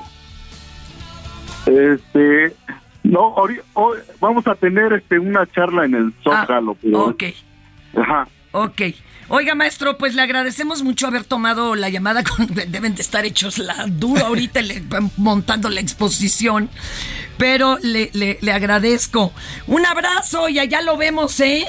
Este, 1.66 2.54
no, 3.04 3.36
ori- 3.36 3.62
hoy 3.74 3.98
vamos 4.20 4.46
a 4.48 4.56
tener 4.56 4.94
este 4.94 5.20
una 5.20 5.46
charla 5.48 5.86
en 5.86 5.96
el 5.96 6.14
Zócalo, 6.24 6.76
pero 6.82 7.06
Ok, 7.08 7.24
ajá. 7.98 8.28
ok. 8.52 8.82
Oiga, 9.30 9.56
maestro, 9.56 9.98
pues 9.98 10.16
le 10.16 10.22
agradecemos 10.22 10.84
mucho 10.84 11.08
haber 11.08 11.24
tomado 11.26 11.76
la 11.76 11.90
llamada. 11.90 12.24
Con, 12.24 12.48
deben 12.48 12.96
de 12.96 13.02
estar 13.02 13.26
hechos 13.26 13.58
la 13.58 13.86
duro 13.88 14.26
ahorita 14.26 14.62
le- 14.62 14.84
montando 15.18 15.70
la 15.70 15.82
exposición, 15.82 16.70
pero 17.38 17.78
le, 17.82 18.10
le, 18.14 18.38
le 18.42 18.52
agradezco. 18.54 19.34
Un 19.68 19.86
abrazo 19.86 20.48
y 20.48 20.60
allá 20.60 20.82
lo 20.82 20.96
vemos, 20.96 21.40
¿eh? 21.42 21.66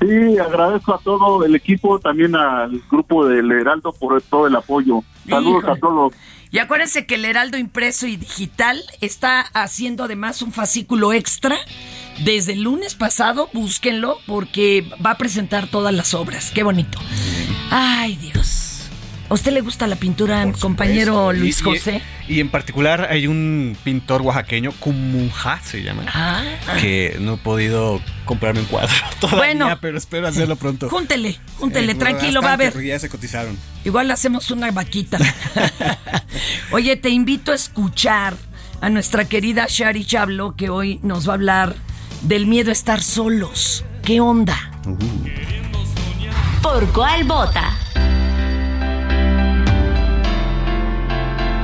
Sí, 0.00 0.38
agradezco 0.38 0.94
a 0.94 0.98
todo 0.98 1.44
el 1.46 1.54
equipo, 1.54 1.98
también 1.98 2.36
al 2.36 2.82
grupo 2.90 3.26
del 3.26 3.50
Heraldo 3.50 3.92
por 3.92 4.20
todo 4.20 4.46
el 4.46 4.54
apoyo. 4.56 5.02
Saludos 5.26 5.62
Híjole. 5.62 5.78
a 5.78 5.80
todos. 5.80 6.12
Y 6.50 6.58
acuérdense 6.58 7.06
que 7.06 7.14
el 7.14 7.24
Heraldo 7.24 7.56
impreso 7.56 8.06
y 8.06 8.16
digital 8.16 8.80
está 9.00 9.40
haciendo 9.40 10.04
además 10.04 10.42
un 10.42 10.52
fascículo 10.52 11.12
extra. 11.14 11.56
Desde 12.20 12.52
el 12.52 12.62
lunes 12.62 12.94
pasado, 12.94 13.50
búsquenlo 13.52 14.18
porque 14.26 14.88
va 15.04 15.10
a 15.12 15.18
presentar 15.18 15.66
todas 15.66 15.92
las 15.92 16.14
obras. 16.14 16.50
Qué 16.54 16.62
bonito. 16.62 16.98
Ay, 17.70 18.16
Dios. 18.16 18.60
¿A 19.28 19.34
usted 19.34 19.52
le 19.52 19.62
gusta 19.62 19.86
la 19.86 19.96
pintura, 19.96 20.46
compañero 20.60 21.32
Y- 21.34 21.38
Luis 21.38 21.60
y- 21.60 21.64
José? 21.64 22.02
Y, 22.28 22.40
en 22.40 22.50
particular 22.50 23.08
hay 23.10 23.26
un 23.26 23.76
pintor 23.82 24.20
oaxaqueño, 24.22 24.72
Kumunja 24.78 25.60
se 25.62 25.82
llama, 25.82 26.04
Ah. 26.08 26.42
que 26.80 27.16
no 27.20 27.34
he 27.34 27.36
podido 27.38 28.00
comprarme 28.26 28.60
un 28.60 28.66
cuadro 28.66 28.92
todavía, 29.20 29.38
Bueno. 29.38 29.78
pero 29.80 29.96
espero 29.98 30.28
hacerlo 30.28 30.56
pronto. 30.56 30.88
Júntele, 30.90 31.38
júntele, 31.58 31.92
Eh, 31.92 31.94
tranquilo, 31.96 32.42
va 32.42 32.52
a 32.52 32.58
porque 32.58 32.86
Ya 32.86 32.98
se 32.98 33.08
cotizaron. 33.08 33.58
Igual 33.84 34.10
hacemos 34.10 34.50
una 34.50 34.70
vaquita. 34.70 35.18
Oye, 36.70 36.96
te 36.96 37.08
invito 37.08 37.52
a 37.52 37.54
escuchar 37.54 38.34
a 38.80 38.90
nuestra 38.90 39.24
querida 39.24 39.66
Shari 39.68 40.04
Chablo, 40.04 40.54
que 40.54 40.68
hoy 40.68 41.00
nos 41.02 41.26
va 41.28 41.32
a 41.32 41.36
hablar 41.36 41.74
del 42.24 42.46
miedo 42.46 42.70
a 42.70 42.72
estar 42.72 43.02
solos. 43.02 43.84
¿Qué 44.02 44.20
onda? 44.20 44.56
¿Por 46.62 46.90
cuál 46.92 47.24
vota? 47.24 47.78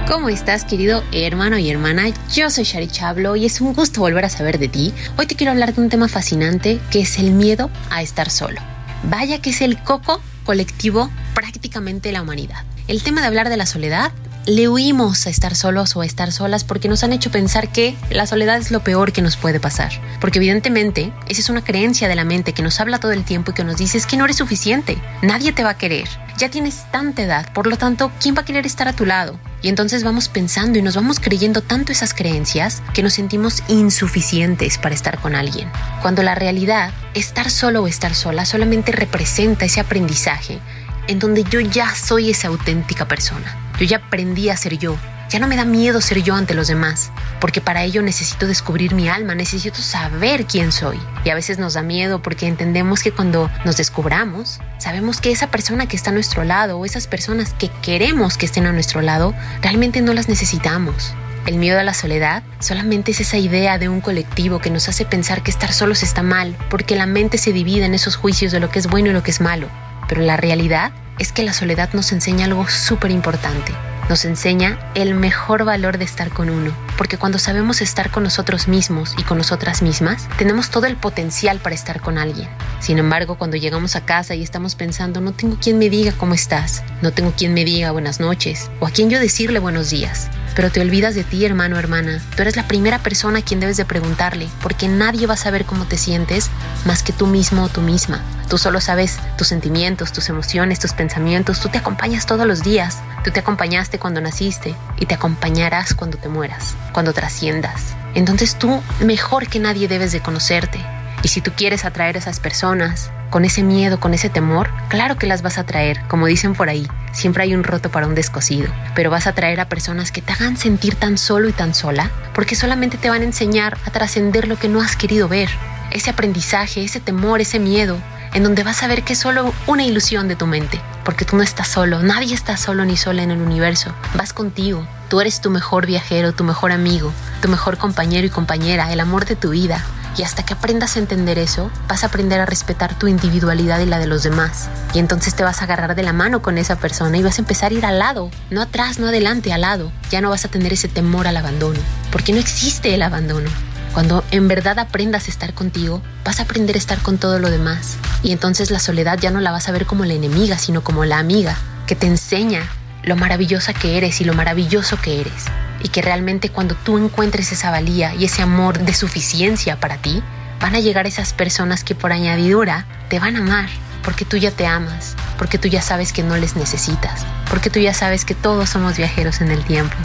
¿Cómo 0.06 0.28
estás, 0.28 0.64
querido 0.64 1.02
hermano 1.12 1.56
y 1.56 1.70
hermana? 1.70 2.08
Yo 2.34 2.50
soy 2.50 2.64
Shari 2.64 2.88
Chablo 2.88 3.36
y 3.36 3.46
es 3.46 3.60
un 3.60 3.72
gusto 3.72 4.00
volver 4.00 4.24
a 4.24 4.28
saber 4.28 4.58
de 4.58 4.68
ti. 4.68 4.92
Hoy 5.16 5.26
te 5.26 5.36
quiero 5.36 5.52
hablar 5.52 5.74
de 5.74 5.80
un 5.80 5.88
tema 5.88 6.08
fascinante 6.08 6.80
que 6.90 7.00
es 7.00 7.18
el 7.18 7.30
miedo 7.30 7.70
a 7.90 8.02
estar 8.02 8.28
solo. 8.28 8.60
Vaya 9.04 9.40
que 9.40 9.50
es 9.50 9.62
el 9.62 9.82
coco 9.82 10.20
colectivo 10.44 11.10
prácticamente 11.32 12.08
de 12.08 12.14
la 12.14 12.22
humanidad. 12.22 12.64
El 12.88 13.02
tema 13.02 13.20
de 13.20 13.28
hablar 13.28 13.48
de 13.48 13.56
la 13.56 13.66
soledad 13.66 14.12
le 14.46 14.68
huimos 14.68 15.26
a 15.26 15.30
estar 15.30 15.54
solos 15.54 15.94
o 15.96 16.00
a 16.00 16.06
estar 16.06 16.32
solas 16.32 16.64
porque 16.64 16.88
nos 16.88 17.04
han 17.04 17.12
hecho 17.12 17.30
pensar 17.30 17.70
que 17.70 17.96
la 18.10 18.26
soledad 18.26 18.58
es 18.58 18.70
lo 18.70 18.80
peor 18.80 19.12
que 19.12 19.22
nos 19.22 19.36
puede 19.36 19.60
pasar. 19.60 19.92
Porque 20.20 20.38
evidentemente 20.38 21.12
esa 21.28 21.40
es 21.40 21.50
una 21.50 21.62
creencia 21.62 22.08
de 22.08 22.14
la 22.14 22.24
mente 22.24 22.52
que 22.52 22.62
nos 22.62 22.80
habla 22.80 22.98
todo 22.98 23.12
el 23.12 23.24
tiempo 23.24 23.50
y 23.50 23.54
que 23.54 23.64
nos 23.64 23.76
dice 23.76 23.98
es 23.98 24.06
que 24.06 24.16
no 24.16 24.24
eres 24.24 24.36
suficiente, 24.36 24.98
nadie 25.22 25.52
te 25.52 25.62
va 25.62 25.70
a 25.70 25.78
querer, 25.78 26.08
ya 26.38 26.48
tienes 26.48 26.90
tanta 26.90 27.22
edad, 27.22 27.52
por 27.52 27.66
lo 27.66 27.76
tanto, 27.76 28.10
¿quién 28.20 28.34
va 28.34 28.42
a 28.42 28.44
querer 28.44 28.66
estar 28.66 28.88
a 28.88 28.94
tu 28.94 29.04
lado? 29.04 29.38
Y 29.62 29.68
entonces 29.68 30.04
vamos 30.04 30.28
pensando 30.28 30.78
y 30.78 30.82
nos 30.82 30.96
vamos 30.96 31.20
creyendo 31.20 31.60
tanto 31.60 31.92
esas 31.92 32.14
creencias 32.14 32.82
que 32.94 33.02
nos 33.02 33.12
sentimos 33.12 33.62
insuficientes 33.68 34.78
para 34.78 34.94
estar 34.94 35.18
con 35.18 35.34
alguien. 35.34 35.70
Cuando 36.00 36.22
la 36.22 36.34
realidad, 36.34 36.92
estar 37.12 37.50
solo 37.50 37.82
o 37.82 37.86
estar 37.86 38.14
sola 38.14 38.46
solamente 38.46 38.90
representa 38.90 39.66
ese 39.66 39.80
aprendizaje 39.80 40.60
en 41.08 41.18
donde 41.18 41.44
yo 41.44 41.60
ya 41.60 41.94
soy 41.94 42.30
esa 42.30 42.48
auténtica 42.48 43.06
persona. 43.06 43.69
Yo 43.80 43.86
ya 43.86 43.96
aprendí 43.96 44.50
a 44.50 44.58
ser 44.58 44.76
yo, 44.76 44.98
ya 45.30 45.38
no 45.38 45.48
me 45.48 45.56
da 45.56 45.64
miedo 45.64 46.02
ser 46.02 46.22
yo 46.22 46.34
ante 46.34 46.52
los 46.52 46.68
demás, 46.68 47.10
porque 47.40 47.62
para 47.62 47.82
ello 47.82 48.02
necesito 48.02 48.46
descubrir 48.46 48.94
mi 48.94 49.08
alma, 49.08 49.34
necesito 49.34 49.80
saber 49.80 50.44
quién 50.44 50.70
soy. 50.70 51.00
Y 51.24 51.30
a 51.30 51.34
veces 51.34 51.58
nos 51.58 51.72
da 51.72 51.82
miedo 51.82 52.20
porque 52.20 52.46
entendemos 52.46 53.02
que 53.02 53.10
cuando 53.10 53.50
nos 53.64 53.78
descubramos, 53.78 54.60
sabemos 54.76 55.22
que 55.22 55.32
esa 55.32 55.46
persona 55.46 55.86
que 55.86 55.96
está 55.96 56.10
a 56.10 56.12
nuestro 56.12 56.44
lado 56.44 56.78
o 56.78 56.84
esas 56.84 57.06
personas 57.06 57.54
que 57.54 57.70
queremos 57.80 58.36
que 58.36 58.44
estén 58.44 58.66
a 58.66 58.72
nuestro 58.72 59.00
lado, 59.00 59.32
realmente 59.62 60.02
no 60.02 60.12
las 60.12 60.28
necesitamos. 60.28 61.14
El 61.46 61.56
miedo 61.56 61.80
a 61.80 61.84
la 61.84 61.94
soledad 61.94 62.42
solamente 62.58 63.12
es 63.12 63.20
esa 63.20 63.38
idea 63.38 63.78
de 63.78 63.88
un 63.88 64.02
colectivo 64.02 64.58
que 64.58 64.68
nos 64.68 64.90
hace 64.90 65.06
pensar 65.06 65.42
que 65.42 65.50
estar 65.50 65.72
solos 65.72 66.02
está 66.02 66.22
mal, 66.22 66.54
porque 66.68 66.96
la 66.96 67.06
mente 67.06 67.38
se 67.38 67.54
divide 67.54 67.86
en 67.86 67.94
esos 67.94 68.16
juicios 68.16 68.52
de 68.52 68.60
lo 68.60 68.68
que 68.68 68.78
es 68.78 68.88
bueno 68.88 69.08
y 69.08 69.14
lo 69.14 69.22
que 69.22 69.30
es 69.30 69.40
malo. 69.40 69.68
Pero 70.10 70.20
la 70.20 70.36
realidad 70.36 70.92
es 71.18 71.32
que 71.32 71.42
la 71.42 71.54
soledad 71.54 71.88
nos 71.94 72.12
enseña 72.12 72.44
algo 72.44 72.68
súper 72.68 73.12
importante 73.12 73.72
nos 74.10 74.24
enseña 74.24 74.76
el 74.96 75.14
mejor 75.14 75.64
valor 75.64 75.96
de 75.96 76.04
estar 76.04 76.30
con 76.30 76.50
uno, 76.50 76.72
porque 76.98 77.16
cuando 77.16 77.38
sabemos 77.38 77.80
estar 77.80 78.10
con 78.10 78.24
nosotros 78.24 78.66
mismos 78.66 79.14
y 79.16 79.22
con 79.22 79.38
nosotras 79.38 79.82
mismas, 79.82 80.28
tenemos 80.36 80.68
todo 80.68 80.86
el 80.86 80.96
potencial 80.96 81.60
para 81.60 81.76
estar 81.76 82.00
con 82.00 82.18
alguien. 82.18 82.48
Sin 82.80 82.98
embargo, 82.98 83.38
cuando 83.38 83.56
llegamos 83.56 83.94
a 83.94 84.04
casa 84.04 84.34
y 84.34 84.42
estamos 84.42 84.74
pensando, 84.74 85.20
no 85.20 85.30
tengo 85.30 85.56
quien 85.60 85.78
me 85.78 85.88
diga 85.88 86.10
cómo 86.10 86.34
estás, 86.34 86.82
no 87.02 87.12
tengo 87.12 87.32
quien 87.36 87.54
me 87.54 87.64
diga 87.64 87.92
buenas 87.92 88.18
noches, 88.18 88.68
o 88.80 88.88
a 88.88 88.90
quien 88.90 89.10
yo 89.10 89.20
decirle 89.20 89.60
buenos 89.60 89.90
días, 89.90 90.28
pero 90.54 90.70
te 90.70 90.80
olvidas 90.80 91.14
de 91.14 91.24
ti, 91.24 91.44
hermano 91.44 91.78
hermana. 91.78 92.20
Tú 92.36 92.42
eres 92.42 92.56
la 92.56 92.66
primera 92.68 92.98
persona 92.98 93.40
a 93.40 93.42
quien 93.42 93.60
debes 93.60 93.76
de 93.76 93.84
preguntarle, 93.84 94.48
porque 94.62 94.88
nadie 94.88 95.26
va 95.26 95.34
a 95.34 95.38
saber 95.38 95.64
cómo 95.64 95.86
te 95.86 95.96
sientes 95.96 96.50
más 96.84 97.02
que 97.02 97.12
tú 97.12 97.26
mismo 97.26 97.64
o 97.64 97.68
tú 97.68 97.80
misma. 97.80 98.22
Tú 98.48 98.58
solo 98.58 98.80
sabes 98.80 99.18
tus 99.38 99.48
sentimientos, 99.48 100.12
tus 100.12 100.28
emociones, 100.28 100.80
tus 100.80 100.92
pensamientos. 100.92 101.60
Tú 101.60 101.68
te 101.68 101.78
acompañas 101.78 102.26
todos 102.26 102.46
los 102.46 102.62
días. 102.62 102.98
Tú 103.22 103.30
te 103.30 103.40
acompañaste 103.40 103.98
cuando 103.98 104.20
naciste 104.20 104.74
y 104.98 105.06
te 105.06 105.14
acompañarás 105.14 105.94
cuando 105.94 106.18
te 106.18 106.28
mueras, 106.28 106.74
cuando 106.92 107.12
trasciendas. 107.12 107.94
Entonces 108.14 108.56
tú, 108.58 108.82
mejor 109.00 109.46
que 109.46 109.60
nadie, 109.60 109.88
debes 109.88 110.12
de 110.12 110.20
conocerte. 110.20 110.84
Y 111.22 111.28
si 111.28 111.40
tú 111.40 111.52
quieres 111.54 111.84
atraer 111.84 112.16
a 112.16 112.18
esas 112.18 112.40
personas 112.40 113.10
con 113.30 113.44
ese 113.44 113.62
miedo, 113.62 114.00
con 114.00 114.14
ese 114.14 114.28
temor, 114.28 114.70
claro 114.88 115.16
que 115.16 115.26
las 115.26 115.42
vas 115.42 115.58
a 115.58 115.64
traer, 115.64 116.00
como 116.08 116.26
dicen 116.26 116.54
por 116.54 116.68
ahí, 116.68 116.88
siempre 117.12 117.44
hay 117.44 117.54
un 117.54 117.62
roto 117.62 117.90
para 117.90 118.06
un 118.06 118.14
descosido, 118.14 118.68
pero 118.94 119.10
vas 119.10 119.26
a 119.26 119.32
traer 119.32 119.60
a 119.60 119.68
personas 119.68 120.10
que 120.12 120.22
te 120.22 120.32
hagan 120.32 120.56
sentir 120.56 120.96
tan 120.96 121.18
solo 121.18 121.48
y 121.48 121.52
tan 121.52 121.74
sola, 121.74 122.10
porque 122.34 122.56
solamente 122.56 122.98
te 122.98 123.10
van 123.10 123.22
a 123.22 123.26
enseñar 123.26 123.78
a 123.84 123.90
trascender 123.90 124.48
lo 124.48 124.58
que 124.58 124.68
no 124.68 124.80
has 124.80 124.96
querido 124.96 125.28
ver, 125.28 125.48
ese 125.90 126.10
aprendizaje, 126.10 126.82
ese 126.82 127.00
temor, 127.00 127.40
ese 127.40 127.58
miedo, 127.58 127.98
en 128.32 128.42
donde 128.42 128.62
vas 128.62 128.82
a 128.82 128.86
ver 128.86 129.02
que 129.02 129.12
es 129.12 129.18
solo 129.18 129.52
una 129.66 129.84
ilusión 129.84 130.26
de 130.26 130.36
tu 130.36 130.46
mente, 130.46 130.80
porque 131.04 131.24
tú 131.24 131.36
no 131.36 131.42
estás 131.42 131.68
solo, 131.68 132.02
nadie 132.02 132.34
está 132.34 132.56
solo 132.56 132.84
ni 132.84 132.96
sola 132.96 133.22
en 133.22 133.30
el 133.30 133.40
universo, 133.40 133.92
vas 134.14 134.32
contigo, 134.32 134.86
tú 135.08 135.20
eres 135.20 135.40
tu 135.40 135.50
mejor 135.50 135.86
viajero, 135.86 136.32
tu 136.32 136.44
mejor 136.44 136.72
amigo, 136.72 137.12
tu 137.42 137.48
mejor 137.48 137.76
compañero 137.78 138.26
y 138.26 138.30
compañera, 138.30 138.92
el 138.92 139.00
amor 139.00 139.24
de 139.24 139.36
tu 139.36 139.50
vida. 139.50 139.84
Y 140.16 140.22
hasta 140.22 140.42
que 140.42 140.54
aprendas 140.54 140.96
a 140.96 140.98
entender 140.98 141.38
eso, 141.38 141.70
vas 141.88 142.02
a 142.02 142.08
aprender 142.08 142.40
a 142.40 142.46
respetar 142.46 142.98
tu 142.98 143.06
individualidad 143.06 143.80
y 143.80 143.86
la 143.86 143.98
de 143.98 144.06
los 144.06 144.22
demás. 144.22 144.68
Y 144.92 144.98
entonces 144.98 145.34
te 145.34 145.44
vas 145.44 145.60
a 145.60 145.64
agarrar 145.64 145.94
de 145.94 146.02
la 146.02 146.12
mano 146.12 146.42
con 146.42 146.58
esa 146.58 146.76
persona 146.76 147.16
y 147.16 147.22
vas 147.22 147.38
a 147.38 147.42
empezar 147.42 147.72
a 147.72 147.74
ir 147.74 147.86
al 147.86 147.98
lado, 147.98 148.30
no 148.50 148.60
atrás, 148.60 148.98
no 148.98 149.08
adelante, 149.08 149.52
al 149.52 149.62
lado. 149.62 149.92
Ya 150.10 150.20
no 150.20 150.30
vas 150.30 150.44
a 150.44 150.48
tener 150.48 150.72
ese 150.72 150.88
temor 150.88 151.26
al 151.26 151.36
abandono, 151.36 151.78
porque 152.10 152.32
no 152.32 152.38
existe 152.38 152.94
el 152.94 153.02
abandono. 153.02 153.48
Cuando 153.94 154.24
en 154.30 154.46
verdad 154.46 154.78
aprendas 154.78 155.26
a 155.26 155.30
estar 155.30 155.52
contigo, 155.52 156.00
vas 156.24 156.38
a 156.38 156.44
aprender 156.44 156.76
a 156.76 156.78
estar 156.78 156.98
con 156.98 157.18
todo 157.18 157.38
lo 157.38 157.50
demás. 157.50 157.96
Y 158.22 158.32
entonces 158.32 158.70
la 158.70 158.78
soledad 158.78 159.18
ya 159.18 159.30
no 159.30 159.40
la 159.40 159.50
vas 159.50 159.68
a 159.68 159.72
ver 159.72 159.86
como 159.86 160.04
la 160.04 160.14
enemiga, 160.14 160.58
sino 160.58 160.82
como 160.82 161.04
la 161.04 161.18
amiga, 161.18 161.56
que 161.86 161.96
te 161.96 162.06
enseña 162.06 162.62
lo 163.02 163.16
maravillosa 163.16 163.72
que 163.72 163.96
eres 163.96 164.20
y 164.20 164.24
lo 164.24 164.34
maravilloso 164.34 164.96
que 165.00 165.20
eres. 165.20 165.46
Y 165.82 165.88
que 165.88 166.02
realmente 166.02 166.50
cuando 166.50 166.74
tú 166.74 166.98
encuentres 166.98 167.52
esa 167.52 167.70
valía 167.70 168.14
y 168.14 168.24
ese 168.24 168.42
amor 168.42 168.78
de 168.78 168.94
suficiencia 168.94 169.80
para 169.80 169.96
ti, 169.96 170.22
van 170.60 170.74
a 170.74 170.80
llegar 170.80 171.06
esas 171.06 171.32
personas 171.32 171.84
que 171.84 171.94
por 171.94 172.12
añadidura 172.12 172.86
te 173.08 173.18
van 173.18 173.36
a 173.36 173.40
amar, 173.40 173.68
porque 174.02 174.24
tú 174.24 174.36
ya 174.36 174.50
te 174.50 174.66
amas, 174.66 175.16
porque 175.38 175.58
tú 175.58 175.68
ya 175.68 175.80
sabes 175.80 176.12
que 176.12 176.22
no 176.22 176.36
les 176.36 176.54
necesitas, 176.54 177.24
porque 177.48 177.70
tú 177.70 177.80
ya 177.80 177.94
sabes 177.94 178.24
que 178.24 178.34
todos 178.34 178.68
somos 178.68 178.96
viajeros 178.96 179.40
en 179.40 179.50
el 179.50 179.64
tiempo 179.64 179.96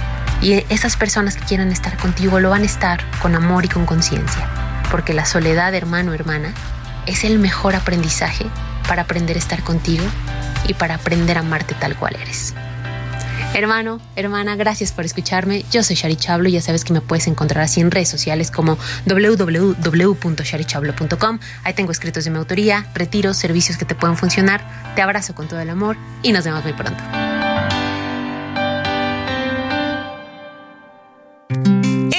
y 0.42 0.66
esas 0.70 0.96
personas 0.96 1.36
que 1.36 1.46
quieran 1.46 1.72
estar 1.72 1.98
contigo 1.98 2.40
lo 2.40 2.50
van 2.50 2.64
a 2.64 2.66
estar 2.66 3.04
con 3.20 3.36
amor 3.36 3.66
y 3.66 3.70
con 3.70 3.86
conciencia. 3.86 4.48
Porque 4.92 5.14
la 5.14 5.26
soledad, 5.26 5.74
hermano, 5.74 6.14
hermana, 6.14 6.54
es 7.06 7.24
el 7.24 7.40
mejor 7.40 7.76
aprendizaje 7.76 8.46
para 8.88 9.04
aprender 9.04 9.36
a 9.36 9.40
estar 9.40 9.64
contigo 9.64 10.06
y 10.68 10.74
para 10.74 10.96
aprender 10.96 11.38
a 11.38 11.42
amarte 11.42 11.74
tal 11.76 11.96
cual 11.96 12.16
eres. 12.22 12.54
Hermano, 13.56 14.00
hermana, 14.18 14.58
gracias 14.58 14.92
por 14.92 15.06
escucharme. 15.06 15.64
Yo 15.72 15.82
soy 15.82 15.96
Shari 15.96 16.18
Chablo 16.18 16.50
y 16.50 16.52
ya 16.52 16.62
sabes 16.62 16.84
que 16.84 16.92
me 16.92 17.00
puedes 17.00 17.26
encontrar 17.28 17.64
así 17.64 17.80
en 17.80 17.90
redes 17.90 18.10
sociales 18.10 18.52
como 18.52 18.78
www.sharichablo.com. 19.06 21.40
Ahí 21.64 21.74
tengo 21.74 21.94
escritos 21.94 22.26
de 22.26 22.32
mi 22.32 22.38
autoría, 22.38 22.86
retiros, 22.94 23.38
servicios 23.38 23.78
que 23.78 23.86
te 23.86 23.96
pueden 23.96 24.18
funcionar. 24.18 24.94
Te 24.98 25.02
abrazo 25.02 25.34
con 25.36 25.48
todo 25.48 25.62
el 25.62 25.70
amor 25.70 25.96
y 26.22 26.34
nos 26.34 26.44
vemos 26.44 26.66
muy 26.66 26.74
pronto. 26.74 27.02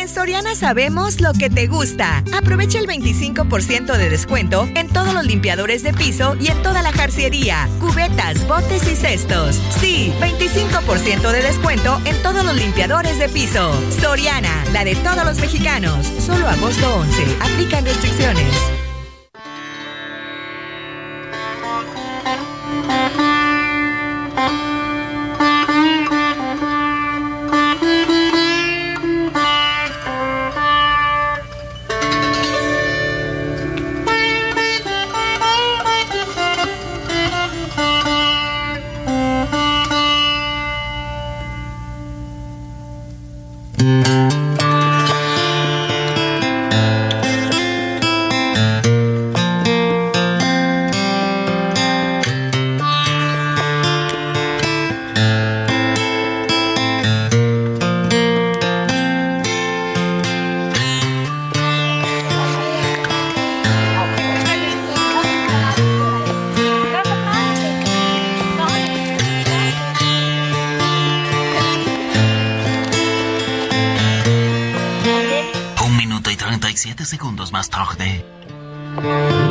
Soriana 0.09 0.55
sabemos 0.55 1.21
lo 1.21 1.33
que 1.33 1.51
te 1.51 1.67
gusta. 1.67 2.23
Aprovecha 2.33 2.79
el 2.79 2.87
25% 2.87 3.97
de 3.97 4.11
descuento 4.11 4.69
en 4.75 4.89
todos 4.89 5.13
los 5.15 5.25
limpiadores 5.25 5.83
de 5.83 5.93
piso 5.93 6.37
y 6.41 6.49
en 6.49 6.63
toda 6.63 6.83
la 6.83 6.93
jarciería, 6.93 7.69
cubetas, 7.81 8.47
botes 8.47 8.87
y 8.91 8.97
cestos. 8.97 9.61
Sí, 9.81 10.13
25% 10.21 11.31
de 11.31 11.43
descuento 11.43 12.01
en 12.05 12.21
todos 12.23 12.45
los 12.45 12.57
limpiadores 12.57 13.19
de 13.19 13.29
piso. 13.29 13.73
Soriana, 14.01 14.65
la 14.73 14.85
de 14.85 14.95
todos 14.97 15.25
los 15.25 15.39
mexicanos. 15.39 16.07
Solo 16.25 16.49
agosto 16.49 16.97
11. 16.97 17.25
Aplican 17.41 17.85
restricciones. 17.85 18.86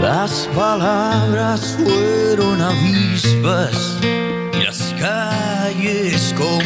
Las 0.02 0.50
palabras 0.56 1.78
fueron 1.78 2.62
avispas 2.62 3.98
y 4.54 4.64
las 4.64 4.96
calles 5.00 6.34
como 6.36 6.60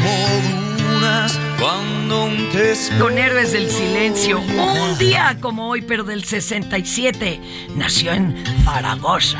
dunas 0.77 1.37
cuando 1.59 2.25
un 2.25 2.49
Con 2.99 3.17
Héroes 3.17 3.51
del 3.51 3.69
Silencio, 3.69 4.39
un 4.39 4.97
día 4.97 5.37
como 5.41 5.69
hoy, 5.69 5.81
pero 5.81 6.03
del 6.03 6.23
67, 6.23 7.41
nació 7.75 8.13
en 8.13 8.43
Zaragoza. 8.63 9.39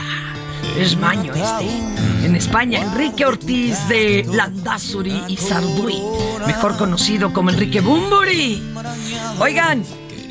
Es 0.78 0.98
maño 0.98 1.34
este. 1.34 2.26
En 2.26 2.36
España, 2.36 2.82
Enrique 2.82 3.26
Ortiz 3.26 3.88
de 3.88 4.26
Landazuri 4.28 5.24
y 5.28 5.38
Sarduy, 5.38 6.02
mejor 6.46 6.76
conocido 6.78 7.32
como 7.32 7.50
Enrique 7.50 7.82
Bumburi. 7.82 8.62
Oigan, 9.40 9.84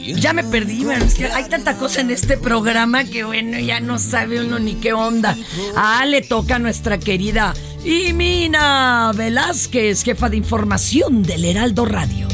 ya 0.17 0.33
me 0.33 0.45
perdí, 0.45 0.87
es 0.91 1.15
que 1.15 1.27
hay 1.27 1.45
tanta 1.49 1.77
cosa 1.77 2.01
en 2.01 2.11
este 2.11 2.37
programa 2.37 3.05
que 3.05 3.25
bueno, 3.25 3.59
ya 3.59 3.81
no 3.81 3.99
sabe 3.99 4.41
uno 4.41 4.59
ni 4.59 4.75
qué 4.75 4.93
onda. 4.93 5.37
Ah, 5.77 6.05
le 6.07 6.23
toca 6.23 6.57
a 6.57 6.59
nuestra 6.59 6.99
querida 6.99 7.55
Imina 7.85 9.13
Velázquez, 9.15 10.03
jefa 10.05 10.29
de 10.29 10.37
información 10.37 11.23
del 11.23 11.45
Heraldo 11.45 11.85
Radio. 11.85 12.29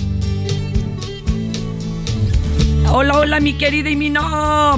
Hola, 2.91 3.19
hola, 3.19 3.41
mi 3.41 3.55
querida 3.55 3.91
Imina. 3.91 4.75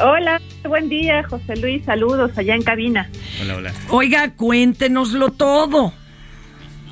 Hola, 0.00 0.40
buen 0.68 0.88
día, 0.88 1.24
José 1.28 1.56
Luis. 1.56 1.84
Saludos 1.84 2.30
allá 2.36 2.54
en 2.54 2.62
cabina. 2.62 3.10
Hola, 3.42 3.56
hola. 3.56 3.72
Oiga, 3.88 4.34
cuéntenoslo 4.34 5.30
todo. 5.30 5.92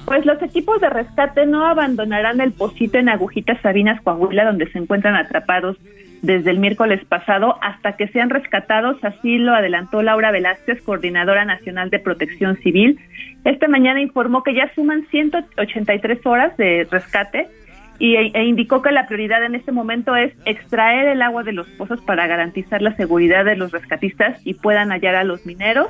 Pues 0.05 0.27
los 0.27 0.41
equipos 0.43 0.81
de 0.81 0.91
rescate 0.91 1.47
no 1.47 1.67
abandonarán 1.67 2.41
el 2.41 2.53
pocito 2.53 2.99
en 2.99 3.09
Agujitas 3.09 3.61
Sabinas, 3.63 4.01
Coahuila, 4.03 4.45
donde 4.45 4.71
se 4.71 4.79
encuentran 4.79 5.17
atrapados 5.17 5.79
desde 6.21 6.51
el 6.51 6.59
miércoles 6.59 7.05
pasado 7.07 7.57
hasta 7.63 7.97
que 7.97 8.09
sean 8.09 8.31
rescatados. 8.31 9.03
Así 9.03 9.39
lo 9.39 9.55
adelantó 9.55 10.03
Laura 10.03 10.31
Velázquez, 10.31 10.83
coordinadora 10.83 11.45
nacional 11.45 11.91
de 11.91 12.01
protección 12.01 12.57
civil. 12.57 12.99
Esta 13.45 13.69
mañana 13.69 14.01
informó 14.01 14.43
que 14.43 14.55
ya 14.55 14.71
suman 14.75 15.07
183 15.11 16.25
horas 16.27 16.57
de 16.57 16.87
rescate 16.91 17.49
y, 17.99 18.17
e 18.17 18.45
indicó 18.45 18.83
que 18.83 18.91
la 18.91 19.07
prioridad 19.07 19.45
en 19.45 19.55
este 19.55 19.73
momento 19.73 20.17
es 20.17 20.33
extraer 20.45 21.09
el 21.09 21.23
agua 21.23 21.45
de 21.45 21.53
los 21.53 21.69
pozos 21.71 22.01
para 22.03 22.27
garantizar 22.27 22.83
la 22.83 22.97
seguridad 22.97 23.45
de 23.45 23.57
los 23.57 23.73
rescatistas 23.73 24.41
y 24.45 24.55
puedan 24.55 24.91
hallar 24.91 25.15
a 25.15 25.25
los 25.25 25.47
mineros. 25.47 25.89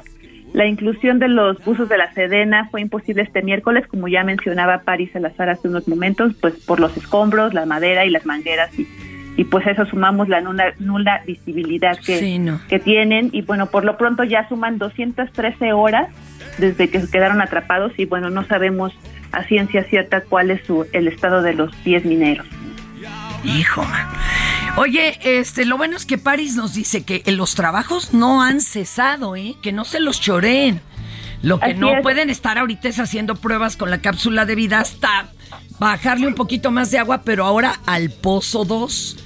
La 0.54 0.66
inclusión 0.66 1.18
de 1.18 1.26
los 1.26 1.62
buzos 1.64 1.88
de 1.88 1.98
la 1.98 2.14
Sedena 2.14 2.68
fue 2.70 2.80
imposible 2.80 3.22
este 3.22 3.42
miércoles, 3.42 3.88
como 3.88 4.06
ya 4.06 4.22
mencionaba 4.22 4.82
París 4.82 5.10
Salazar 5.12 5.48
hace 5.48 5.66
unos 5.66 5.88
momentos, 5.88 6.32
pues 6.40 6.54
por 6.64 6.78
los 6.78 6.96
escombros, 6.96 7.52
la 7.54 7.66
madera 7.66 8.04
y 8.04 8.10
las 8.10 8.24
mangueras 8.24 8.70
y, 8.78 8.86
y 9.36 9.42
pues 9.42 9.66
eso 9.66 9.84
sumamos 9.84 10.28
la 10.28 10.40
nula, 10.40 10.72
nula 10.78 11.22
visibilidad 11.26 11.98
que, 11.98 12.56
que 12.68 12.78
tienen 12.78 13.30
y 13.32 13.42
bueno, 13.42 13.66
por 13.66 13.84
lo 13.84 13.96
pronto 13.96 14.22
ya 14.22 14.48
suman 14.48 14.78
213 14.78 15.72
horas 15.72 16.08
desde 16.58 16.88
que 16.88 17.00
se 17.00 17.10
quedaron 17.10 17.42
atrapados 17.42 17.90
y 17.98 18.04
bueno, 18.04 18.30
no 18.30 18.44
sabemos 18.44 18.96
a 19.32 19.42
ciencia 19.42 19.82
cierta 19.82 20.20
cuál 20.20 20.52
es 20.52 20.64
su, 20.64 20.86
el 20.92 21.08
estado 21.08 21.42
de 21.42 21.54
los 21.54 21.82
10 21.82 22.04
mineros. 22.04 22.46
Hijo, 23.42 23.84
Oye, 24.76 25.18
este, 25.22 25.64
lo 25.64 25.76
bueno 25.76 25.96
es 25.96 26.04
que 26.04 26.18
París 26.18 26.56
nos 26.56 26.74
dice 26.74 27.04
que 27.04 27.22
los 27.30 27.54
trabajos 27.54 28.12
no 28.12 28.42
han 28.42 28.60
cesado, 28.60 29.36
¿eh? 29.36 29.54
Que 29.62 29.70
no 29.70 29.84
se 29.84 30.00
los 30.00 30.20
choreen. 30.20 30.80
Lo 31.42 31.60
que 31.60 31.74
no 31.74 31.92
pueden 32.02 32.28
estar 32.28 32.58
ahorita 32.58 32.88
es 32.88 32.98
haciendo 32.98 33.36
pruebas 33.36 33.76
con 33.76 33.90
la 33.90 33.98
cápsula 33.98 34.46
de 34.46 34.56
vida 34.56 34.80
hasta 34.80 35.28
bajarle 35.78 36.26
un 36.26 36.34
poquito 36.34 36.70
más 36.72 36.90
de 36.90 36.98
agua, 36.98 37.22
pero 37.22 37.44
ahora 37.44 37.80
al 37.86 38.10
pozo 38.10 38.64
2. 38.64 39.16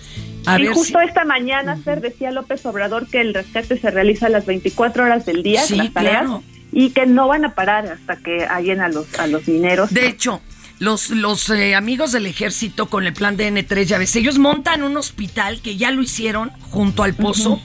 y 0.58 0.66
justo 0.66 1.00
esta 1.00 1.24
mañana, 1.24 1.76
Fer, 1.76 2.00
decía 2.00 2.30
López 2.30 2.66
Obrador 2.66 3.08
que 3.08 3.20
el 3.20 3.32
rescate 3.32 3.78
se 3.78 3.90
realiza 3.90 4.26
a 4.26 4.30
las 4.30 4.44
24 4.44 5.04
horas 5.04 5.24
del 5.24 5.42
día, 5.42 5.62
sí, 5.62 5.78
claro. 5.94 6.42
y 6.72 6.90
que 6.90 7.06
no 7.06 7.28
van 7.28 7.44
a 7.44 7.54
parar 7.54 7.86
hasta 7.86 8.16
que 8.16 8.44
hallen 8.44 8.80
a 8.80 8.88
los, 8.88 9.18
a 9.18 9.26
los 9.28 9.46
mineros. 9.48 9.94
De 9.94 10.08
hecho, 10.08 10.42
los, 10.78 11.10
los 11.10 11.50
eh, 11.50 11.74
amigos 11.74 12.12
del 12.12 12.26
ejército 12.26 12.86
con 12.86 13.04
el 13.04 13.12
plan 13.12 13.36
de 13.36 13.52
N3, 13.52 13.84
ya 13.84 13.98
ves, 13.98 14.14
ellos 14.14 14.38
montan 14.38 14.82
un 14.82 14.96
hospital 14.96 15.60
que 15.60 15.76
ya 15.76 15.90
lo 15.90 16.02
hicieron 16.02 16.50
junto 16.70 17.02
al 17.02 17.14
pozo, 17.14 17.60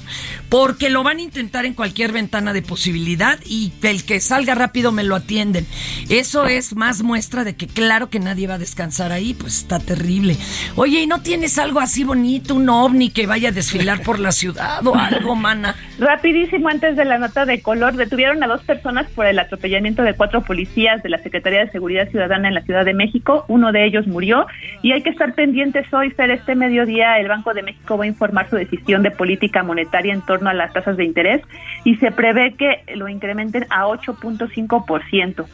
porque 0.49 0.89
lo 0.89 1.03
van 1.03 1.17
a 1.17 1.21
intentar 1.21 1.65
en 1.65 1.73
cualquier 1.73 2.11
ventana 2.11 2.53
de 2.53 2.61
posibilidad 2.61 3.37
y 3.45 3.71
el 3.83 4.05
que 4.05 4.19
salga 4.19 4.55
rápido 4.55 4.91
me 4.91 5.03
lo 5.03 5.15
atienden. 5.15 5.67
Eso 6.09 6.45
es 6.47 6.75
más 6.75 7.03
muestra 7.03 7.43
de 7.43 7.55
que 7.55 7.67
claro 7.67 8.09
que 8.09 8.19
nadie 8.19 8.47
va 8.47 8.55
a 8.55 8.59
descansar 8.59 9.11
ahí, 9.11 9.33
pues 9.33 9.59
está 9.59 9.79
terrible. 9.79 10.37
Oye, 10.75 11.01
¿y 11.01 11.07
no 11.07 11.21
tienes 11.21 11.59
algo 11.59 11.79
así 11.79 12.03
bonito, 12.03 12.55
un 12.55 12.69
ovni 12.69 13.09
que 13.09 13.27
vaya 13.27 13.49
a 13.49 13.51
desfilar 13.51 14.01
por 14.01 14.19
la 14.19 14.31
ciudad 14.31 14.85
o 14.87 14.95
algo, 14.95 15.35
mana? 15.35 15.75
Rapidísimo, 15.99 16.69
antes 16.69 16.95
de 16.95 17.05
la 17.05 17.19
nota 17.19 17.45
de 17.45 17.61
color, 17.61 17.95
detuvieron 17.95 18.41
a 18.43 18.47
dos 18.47 18.63
personas 18.63 19.07
por 19.11 19.25
el 19.25 19.37
atropellamiento 19.37 20.01
de 20.01 20.15
cuatro 20.15 20.43
policías 20.43 21.03
de 21.03 21.09
la 21.09 21.21
Secretaría 21.21 21.65
de 21.65 21.71
Seguridad 21.71 22.09
Ciudadana 22.09 22.47
en 22.47 22.55
la 22.55 22.63
Ciudad 22.63 22.85
de 22.85 22.93
México 22.93 23.02
México, 23.03 23.43
uno 23.49 23.71
de 23.71 23.85
ellos 23.85 24.07
murió 24.07 24.47
y 24.81 24.93
hay 24.93 25.01
que 25.03 25.09
estar 25.09 25.33
pendientes 25.35 25.93
hoy, 25.93 26.09
Fer, 26.11 26.31
este 26.31 26.55
mediodía 26.55 27.19
el 27.19 27.27
Banco 27.27 27.53
de 27.53 27.61
México 27.61 27.97
va 27.97 28.05
a 28.05 28.07
informar 28.07 28.49
su 28.49 28.55
decisión 28.55 29.03
de 29.03 29.11
política 29.11 29.61
monetaria 29.61 30.13
en 30.13 30.21
torno 30.21 30.49
a 30.49 30.53
las 30.53 30.71
tasas 30.71 30.95
de 30.95 31.03
interés 31.03 31.41
y 31.83 31.95
se 31.97 32.11
prevé 32.11 32.53
que 32.53 32.83
lo 32.95 33.09
incrementen 33.09 33.65
a 33.69 33.87
8.5%. 33.87 35.45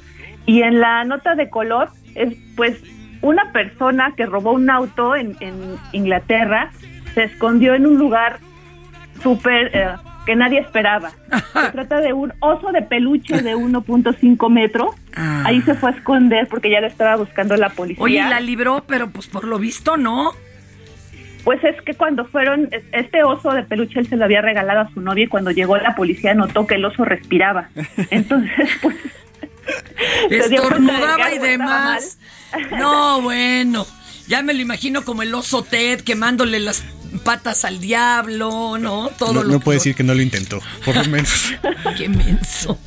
Y 0.46 0.62
en 0.62 0.80
la 0.80 1.04
nota 1.06 1.36
de 1.36 1.50
color 1.50 1.90
es 2.16 2.36
pues 2.56 2.84
una 3.22 3.52
persona 3.52 4.14
que 4.16 4.26
robó 4.26 4.54
un 4.54 4.70
auto 4.70 5.16
en, 5.16 5.36
Inglaterra 5.92 6.72
se 7.14 7.24
escondió 7.24 7.74
en 7.74 7.88
un 7.88 7.98
lugar 7.98 8.40
súper 9.22 9.72
eh, 9.74 9.88
que 10.26 10.36
nadie 10.36 10.60
esperaba. 10.60 11.12
Se 11.54 11.72
trata 11.72 12.02
de 12.02 12.14
un 12.14 12.34
oso 12.40 12.72
de 12.72 12.82
peluche 12.82 13.42
de 13.42 13.56
1.5 13.56 14.50
metros. 14.50 14.96
Ah. 15.16 15.44
Ahí 15.46 15.62
se 15.62 15.74
fue 15.76 15.90
a 15.90 15.94
esconder 15.94 16.48
porque 16.48 16.70
ya 16.70 16.82
lo 16.82 16.88
estaba 16.88 17.16
buscando 17.16 17.56
la 17.58 17.70
policía. 17.70 18.04
Oye, 18.04 18.20
la 18.20 18.40
libró, 18.40 18.84
pero 18.88 19.10
pues 19.10 19.28
por 19.28 19.44
lo 19.44 19.60
visto 19.60 19.98
no. 19.98 20.34
Pues 21.44 21.64
es 21.64 21.82
que 21.82 21.94
cuando 21.94 22.26
fueron, 22.26 22.70
este 22.92 23.24
oso 23.24 23.52
de 23.52 23.64
peluche 23.64 24.00
él 24.00 24.08
se 24.08 24.18
lo 24.18 24.26
había 24.26 24.42
regalado 24.42 24.82
a 24.82 24.90
su 24.94 25.02
novia 25.02 25.24
y 25.24 25.28
cuando 25.28 25.52
llegó 25.52 25.78
la 25.78 25.96
policía 25.96 26.34
notó 26.34 26.68
que 26.68 26.76
el 26.76 26.86
oso 26.86 27.06
respiraba. 27.06 27.70
Entonces, 28.10 28.70
pues... 28.82 28.96
Estornudaba 30.30 31.34
y 31.34 31.40
demás. 31.40 32.20
No, 32.78 33.22
bueno. 33.22 33.86
Ya 34.28 34.44
me 34.44 34.54
lo 34.54 34.62
imagino 34.62 35.04
como 35.04 35.24
el 35.24 35.34
oso 35.34 35.64
Ted 35.64 36.02
quemándole 36.02 36.60
las 36.60 36.84
patas 37.24 37.66
al 37.66 37.80
diablo, 37.80 38.78
¿no? 38.78 39.10
Todo 39.18 39.34
no, 39.34 39.44
no 39.44 39.60
puede 39.60 39.78
decir 39.78 39.96
que 39.96 40.04
no 40.04 40.14
lo 40.14 40.22
intentó, 40.22 40.62
por 40.86 40.96
lo 40.96 41.06
menos. 41.06 41.54
Qué 41.98 42.10
menso. 42.10 42.78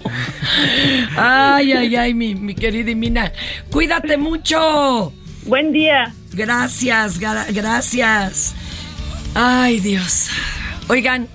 Ay, 1.17 1.73
ay, 1.73 1.97
ay, 1.97 2.15
mi, 2.15 2.35
mi 2.35 2.55
querida 2.55 2.91
Imina. 2.91 3.33
Cuídate 3.71 4.17
mucho. 4.17 5.13
Buen 5.45 5.73
día. 5.73 6.15
Gracias, 6.33 7.19
gracias. 7.19 8.55
Ay, 9.35 9.81
Dios. 9.81 10.29
Oigan, 10.89 11.29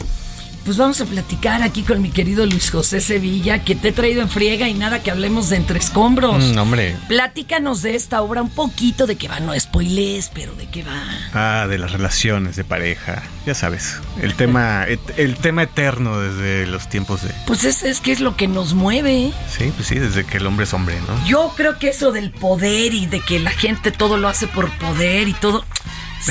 pues 0.68 0.76
vamos 0.76 1.00
a 1.00 1.06
platicar 1.06 1.62
aquí 1.62 1.82
con 1.82 2.02
mi 2.02 2.10
querido 2.10 2.46
Luis 2.46 2.72
José 2.72 3.00
Sevilla, 3.00 3.64
que 3.64 3.74
te 3.74 3.88
he 3.88 3.92
traído 3.94 4.22
en 4.22 4.28
friega 4.28 4.68
y 4.68 4.74
nada 4.74 5.02
que 5.02 5.10
hablemos 5.10 5.48
de 5.48 5.56
entre 5.56 5.80
escombros. 5.80 6.44
Mm, 6.44 6.58
hombre. 6.58 6.98
Platícanos 7.08 7.82
de 7.84 7.96
esta 7.96 8.22
obra 8.22 8.42
un 8.42 8.50
poquito, 8.50 9.08
de 9.08 9.16
qué 9.16 9.30
va, 9.30 9.40
no 9.40 9.58
spoilers, 9.58 10.30
pero 10.34 10.54
de 10.56 10.68
qué 10.68 10.84
va. 10.84 11.02
Ah, 11.34 11.68
de 11.70 11.78
las 11.78 11.94
relaciones 11.94 12.58
de 12.58 12.66
pareja. 12.66 13.24
Ya 13.46 13.56
sabes, 13.56 13.96
el 14.22 14.34
tema, 14.36 14.86
el 15.16 15.36
tema 15.38 15.64
eterno 15.64 16.20
desde 16.20 16.68
los 16.68 16.90
tiempos 16.90 17.24
de. 17.24 17.30
Pues 17.46 17.64
es, 17.64 17.84
es 17.84 18.02
que 18.02 18.12
es 18.12 18.20
lo 18.20 18.36
que 18.36 18.50
nos 18.50 18.74
mueve. 18.74 19.32
Sí, 19.50 19.72
pues 19.74 19.88
sí, 19.88 19.98
desde 19.98 20.26
que 20.26 20.36
el 20.36 20.48
hombre 20.48 20.66
es 20.66 20.74
hombre, 20.74 21.00
¿no? 21.08 21.26
Yo 21.26 21.54
creo 21.56 21.80
que 21.80 21.88
eso 21.92 22.12
del 22.12 22.32
poder 22.32 22.94
y 22.94 23.06
de 23.06 23.22
que 23.22 23.40
la 23.40 23.52
gente 23.52 23.92
todo 23.92 24.18
lo 24.18 24.28
hace 24.28 24.48
por 24.48 24.70
poder 24.80 25.30
y 25.30 25.34
todo. 25.34 25.64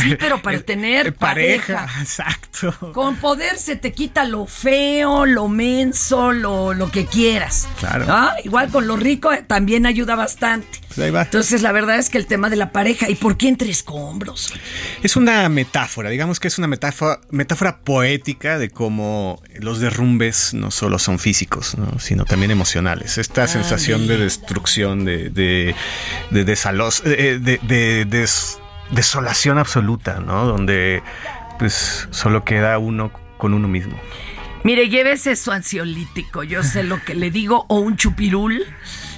Sí, 0.03 0.17
pero 0.19 0.41
para 0.43 0.61
tener 0.61 1.15
pareja, 1.15 1.87
Exacto. 2.01 2.93
Con 2.93 3.17
poder 3.17 3.59
se 3.59 3.77
te 3.77 3.93
quita 3.93 4.25
lo 4.25 4.47
feo, 4.47 5.27
lo 5.27 5.49
menso, 5.49 6.33
lo, 6.33 6.75
lo 6.75 6.91
que 6.91 7.07
quieras. 7.07 7.69
Claro. 7.79 8.07
Igual 8.45 8.71
con 8.71 8.87
lo 8.87 8.97
rico 8.97 9.33
eh, 9.33 9.45
también 9.47 9.87
ayuda 9.87 10.15
bastante. 10.15 10.81
Pues 10.89 10.99
ahí 10.99 11.11
va. 11.11 11.23
Entonces, 11.23 11.63
la 11.63 11.73
verdad 11.73 11.99
es 11.99 12.09
que 12.09 12.19
el 12.19 12.27
tema 12.27 12.49
de 12.49 12.57
la 12.57 12.73
pareja, 12.73 13.09
¿y 13.11 13.15
por 13.15 13.37
qué 13.37 13.49
entre 13.49 13.71
escombros? 13.71 14.53
Es 15.03 15.17
una 15.17 15.49
metáfora, 15.49 16.11
digamos 16.11 16.41
que 16.41 16.49
es 16.49 16.59
una 16.59 16.69
metáfora, 16.69 17.21
metáfora 17.31 17.79
poética 17.79 18.59
de 18.59 18.71
cómo 18.71 19.43
los 19.59 19.81
derrumbes 19.81 20.55
no 20.55 20.71
solo 20.71 20.99
son 20.99 21.19
físicos, 21.19 21.77
sino 21.99 22.25
también 22.25 22.51
emocionales. 22.51 23.19
Esta 23.19 23.47
sensación 23.47 24.07
de 24.07 24.17
destrucción, 24.17 25.05
de, 25.05 25.31
de, 25.31 25.75
de, 26.31 26.45
de, 26.45 27.61
de, 27.63 28.05
de 28.05 28.27
desolación 28.91 29.59
absoluta, 29.59 30.21
¿no? 30.21 30.47
Donde 30.47 31.03
pues 31.59 32.09
solo 32.11 32.45
queda 32.45 32.79
uno 32.79 33.13
con 33.39 33.55
uno 33.55 33.69
mismo. 33.69 33.99
Mire, 34.65 34.89
llévese 34.89 35.37
su 35.37 35.53
ansiolítico, 35.53 36.43
yo 36.43 36.63
sé 36.65 36.83
lo 36.83 37.01
que 37.05 37.15
le 37.15 37.31
digo, 37.31 37.67
o 37.69 37.79
un 37.79 37.97
chupirul, 37.97 38.65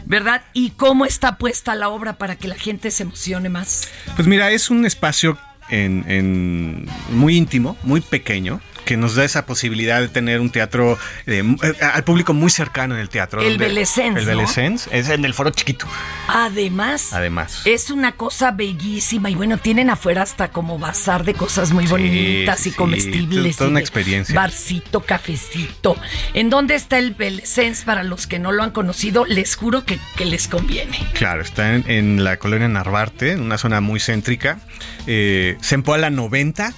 ¿verdad? 0.05 0.43
¿Y 0.53 0.71
cómo 0.71 1.07
está 1.07 1.39
puesta 1.39 1.75
la 1.75 1.89
obra 1.89 2.19
para 2.19 2.37
que 2.37 2.49
la 2.49 2.55
gente 2.55 2.91
se 2.91 3.05
emocione 3.05 3.49
más? 3.49 3.89
Pues 4.15 4.29
mira, 4.29 4.51
es 4.51 4.69
un 4.69 4.85
espacio 4.85 5.39
en, 5.71 6.87
muy 7.13 7.37
íntimo, 7.37 7.79
muy 7.83 8.03
pequeño, 8.03 8.61
que 8.85 8.97
nos 8.97 9.15
da 9.15 9.25
esa 9.25 9.45
posibilidad 9.47 10.01
de 10.01 10.09
tener 10.09 10.41
un 10.41 10.51
teatro 10.51 10.99
eh, 11.27 11.43
eh, 11.63 11.73
al 11.85 12.05
público 12.05 12.33
muy 12.35 12.51
cercano 12.51 12.95
en 12.95 13.01
el 13.01 13.09
teatro. 13.09 13.41
El 13.43 13.59
Belesens, 13.59 14.17
El 14.19 14.25
¿no? 14.25 14.31
Belesens, 14.31 14.89
es 14.93 15.09
en 15.09 15.25
el 15.25 15.35
foro 15.35 15.51
chiquito. 15.51 15.87
Además, 16.29 17.13
Además. 17.13 17.63
es 17.65 17.91
una 17.91 18.13
cosa 18.13 18.51
bellísima 18.53 19.31
y 19.31 19.35
bueno, 19.35 19.59
tienen 19.59 19.91
afuera 19.91 20.23
hasta 20.23 20.49
como 20.49 20.79
bazar 20.79 21.25
de 21.25 21.35
cosas 21.35 21.73
muy 21.73 21.87
bonitas 21.87 22.67
y 22.67 22.71
sí, 22.71 22.77
comestibles. 22.77 23.57
toda 23.57 23.71
una 23.71 23.81
experiencia. 23.81 24.35
Barcito, 24.35 25.01
cafecito. 25.01 25.97
¿En 26.35 26.51
dónde 26.51 26.75
está 26.75 26.99
el 26.99 27.13
Belesens? 27.15 27.83
Para 27.85 28.03
los 28.03 28.27
que 28.27 28.39
no 28.39 28.53
lo 28.53 28.63
han 28.63 28.71
conocido, 28.71 29.25
les 29.25 29.57
juro 29.57 29.85
que, 29.85 29.99
que 30.17 30.25
les 30.25 30.49
conviene. 30.49 30.99
Claro, 31.15 31.43
está 31.43 31.75
en, 31.75 31.85
en 31.91 32.25
la 32.25 32.37
colonia 32.39 32.69
Narvarte, 32.69 33.33
en 33.33 33.41
una 33.43 33.59
zona 33.59 33.81
muy 33.81 34.01
céntrica. 34.01 34.59
Eh, 35.07 35.57
Zempoala 35.63 36.11
90. 36.11 36.73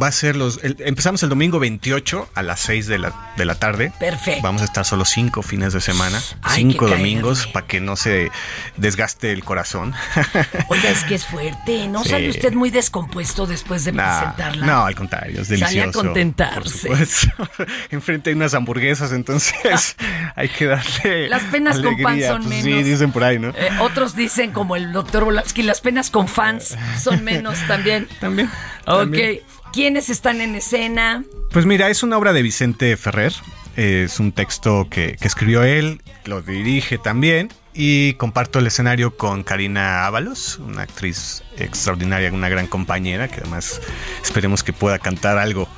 Va 0.00 0.06
a 0.08 0.12
ser 0.12 0.36
los. 0.36 0.62
el- 0.62 0.76
empezamos 0.80 1.22
el 1.22 1.25
domingo 1.28 1.58
28 1.58 2.30
a 2.34 2.42
las 2.42 2.60
6 2.60 2.86
de 2.86 2.98
la, 2.98 3.12
de 3.36 3.44
la 3.44 3.54
tarde. 3.56 3.92
Perfecto. 3.98 4.42
Vamos 4.42 4.62
a 4.62 4.64
estar 4.66 4.84
solo 4.84 5.04
cinco 5.04 5.42
fines 5.42 5.72
de 5.72 5.80
semana, 5.80 6.20
Hay 6.42 6.56
cinco 6.62 6.86
domingos, 6.88 7.46
para 7.46 7.66
que 7.66 7.80
no 7.80 7.96
se 7.96 8.30
desgaste 8.76 9.32
el 9.32 9.44
corazón. 9.44 9.94
Oiga, 10.68 10.90
es 10.90 11.04
que 11.04 11.14
es 11.14 11.26
fuerte. 11.26 11.88
¿No 11.88 12.02
Sí. 12.04 12.10
sale 12.10 12.30
usted 12.30 12.52
muy 12.52 12.70
descompuesto 12.70 13.46
después 13.46 13.84
de 13.84 13.92
presentarla? 13.92 14.66
no, 14.66 14.84
al 14.86 14.94
contrario, 14.94 15.40
es 15.42 15.48
Sale 15.48 15.64
a 15.64 15.68
delicioso. 15.68 15.98
contentarse. 16.00 16.88
Por 16.88 17.06
supuesto. 17.06 17.28
Enfrente 17.90 18.30
hay 18.30 18.36
unas 18.36 18.54
hamburguesas, 18.54 19.12
entonces 19.12 19.96
hay 20.36 20.48
que 20.48 20.66
darle. 20.66 21.28
Las 21.28 21.42
penas 21.44 21.80
con 21.80 21.96
pan 22.02 22.20
son 22.22 22.42
Pues 22.44 22.62
menos. 22.64 22.64
Sí, 22.64 22.82
dicen 22.82 23.12
por 23.12 23.24
ahí, 23.24 23.38
¿no? 23.38 23.48
Eh, 23.50 23.68
otros 23.80 24.14
dicen, 24.16 24.52
como 24.52 24.76
el 24.76 24.92
doctor 24.92 25.24
Volansky, 25.24 25.62
las 25.62 25.80
penas 25.80 26.10
con 26.10 26.28
fans 26.28 26.76
son 27.02 27.24
menos 27.24 27.58
también. 27.66 28.08
También. 28.20 28.48
Ok. 28.86 28.96
también. 29.00 29.40
¿Quiénes 29.72 30.08
están 30.10 30.40
en 30.40 30.54
escena? 30.54 31.24
Pues 31.50 31.66
mira, 31.66 31.88
es 31.90 32.02
una 32.02 32.16
obra 32.18 32.32
de 32.32 32.42
Vicente 32.42 32.96
Ferrer. 32.96 33.32
Es 33.76 34.18
un 34.20 34.32
texto 34.32 34.86
que, 34.90 35.16
que 35.20 35.26
escribió 35.28 35.62
él, 35.62 36.00
lo 36.24 36.40
dirige 36.40 36.96
también. 36.98 37.52
Y 37.74 38.14
comparto 38.14 38.58
el 38.58 38.66
escenario 38.66 39.18
con 39.18 39.42
Karina 39.42 40.06
Ábalos, 40.06 40.58
una 40.58 40.82
actriz 40.82 41.42
extraordinaria, 41.58 42.32
una 42.32 42.48
gran 42.48 42.66
compañera, 42.68 43.28
que 43.28 43.40
además 43.42 43.82
esperemos 44.22 44.62
que 44.64 44.72
pueda 44.72 44.98
cantar 44.98 45.36
algo 45.36 45.68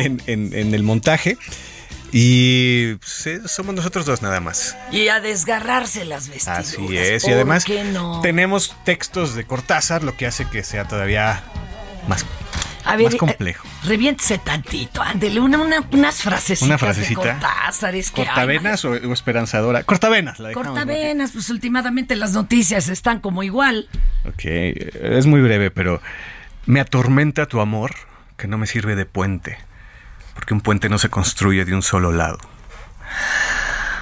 en- 0.04 0.22
en- 0.26 0.52
en 0.58 0.74
el 0.74 0.82
montaje. 0.82 1.38
Y 2.10 2.94
pues, 2.96 3.26
eh, 3.28 3.40
somos 3.46 3.74
nosotros 3.74 4.04
dos 4.04 4.20
nada 4.22 4.40
más. 4.40 4.76
Y 4.90 5.06
a 5.06 5.20
desgarrarse 5.20 6.04
las 6.04 6.28
vestiduras. 6.28 6.66
Así 6.74 6.96
es. 6.98 7.22
Y 7.22 7.26
¿Por 7.26 7.34
además 7.34 7.64
no? 7.92 8.20
tenemos 8.20 8.74
textos 8.84 9.36
de 9.36 9.44
Cortázar, 9.46 10.02
lo 10.02 10.16
que 10.16 10.26
hace 10.26 10.44
que 10.48 10.64
sea 10.64 10.88
todavía 10.88 11.44
más, 12.08 12.24
A 12.86 12.96
ver, 12.96 13.04
más 13.06 13.14
eh, 13.14 13.18
complejo. 13.18 13.66
reviéntese 13.84 14.38
tantito, 14.38 15.02
ándele, 15.02 15.40
una, 15.40 15.58
una- 15.58 15.80
unas 15.92 16.22
frasecitas 16.22 16.62
Una 16.68 16.78
frasecita. 16.78 17.20
de 17.20 17.30
Cortázar, 17.32 17.94
es 17.94 18.10
que, 18.10 18.22
ay, 18.22 18.26
¿Cortavenas 18.28 18.84
o, 18.84 18.90
o 18.92 19.12
esperanzadora? 19.12 19.82
Cortavenas, 19.82 20.38
la. 20.38 20.52
Cortavenas, 20.52 21.32
pues 21.32 21.50
últimamente 21.50 22.16
las 22.16 22.32
noticias 22.32 22.88
están 22.88 23.20
como 23.20 23.42
igual. 23.42 23.88
Ok, 24.24 24.44
es 24.44 25.26
muy 25.26 25.40
breve, 25.40 25.70
pero 25.70 26.00
me 26.66 26.80
atormenta 26.80 27.46
tu 27.46 27.60
amor 27.60 27.92
que 28.36 28.46
no 28.48 28.56
me 28.58 28.66
sirve 28.66 28.94
de 28.96 29.06
puente, 29.06 29.58
porque 30.34 30.54
un 30.54 30.60
puente 30.60 30.88
no 30.88 30.98
se 30.98 31.08
construye 31.08 31.64
de 31.64 31.74
un 31.74 31.82
solo 31.82 32.12
lado. 32.12 32.38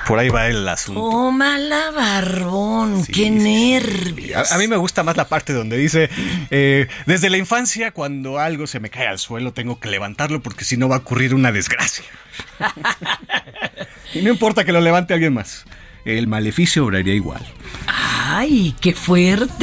Por 0.07 0.19
ahí 0.19 0.29
va 0.29 0.49
el 0.49 0.69
asunto. 0.69 1.01
Tómala, 1.01 1.91
barbón, 1.91 3.05
qué 3.07 3.31
nervios. 3.31 4.53
A, 4.53 4.55
a 4.55 4.59
mí 4.59 4.69
me 4.69 4.77
gusta 4.77 5.03
más 5.03 5.17
la 5.17 5.29
parte 5.29 5.53
donde 5.53 5.77
dice, 5.77 6.11
eh, 6.51 6.89
desde 7.07 7.31
la 7.31 7.39
infancia, 7.39 7.91
cuando 7.91 8.39
algo 8.39 8.67
se 8.67 8.81
me 8.81 8.91
cae 8.91 9.07
al 9.07 9.19
suelo, 9.19 9.53
tengo 9.53 9.81
que 9.81 9.89
levantarlo 9.89 10.43
porque 10.43 10.65
si 10.65 10.77
no 10.77 10.89
va 10.89 10.97
a 10.97 10.99
ocurrir 11.01 11.35
una 11.35 11.53
desgracia. 11.53 12.05
y 14.15 14.23
no 14.23 14.31
importa 14.31 14.65
que 14.65 14.73
lo 14.73 14.81
levante 14.81 15.15
alguien 15.15 15.33
más. 15.33 15.65
El 16.05 16.27
maleficio 16.27 16.85
obraría 16.85 17.15
igual. 17.15 17.47
Ay, 17.87 18.75
qué 18.81 18.93
fuerte. 18.93 19.57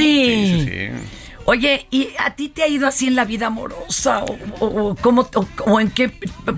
Sí. 0.96 1.21
Oye, 1.46 1.88
¿y 1.90 2.10
a 2.20 2.36
ti 2.36 2.50
te 2.50 2.64
ha 2.64 2.68
ido 2.68 2.88
así 2.88 3.08
en 3.08 3.16
la 3.16 3.26
vida 3.26 3.48
amorosa? 3.48 4.20
¿O, 4.24 4.38
o- 4.60 4.90
o 4.92 4.96
cómo, 4.96 5.28
o- 5.36 5.48
o 5.66 5.80
en 5.80 5.90
qué 5.90 6.10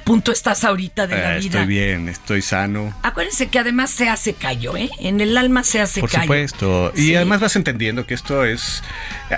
punto 0.04 0.32
estás 0.32 0.64
ahorita 0.64 1.08
de 1.08 1.16
la 1.16 1.36
Eh, 1.38 1.40
vida? 1.40 1.62
estoy 1.62 1.66
bien, 1.68 2.10
estoy 2.10 2.42
sano. 2.42 2.94
Acuérdense 3.02 3.48
que 3.48 3.60
además 3.60 3.90
se 3.92 4.10
hace 4.10 4.34
callo, 4.34 4.76
¿eh? 4.76 4.90
En 5.00 5.22
el 5.22 5.38
alma 5.38 5.64
se 5.64 5.80
hace 5.82 6.02
Por 6.02 6.10
callo. 6.12 6.24
supuesto. 6.24 6.92
Y 6.96 7.02
Sí. 7.08 7.16
además 7.16 7.40
vas 7.40 7.56
entendiendo 7.56 8.06
que 8.06 8.14
esto 8.14 8.44
es, 8.46 8.84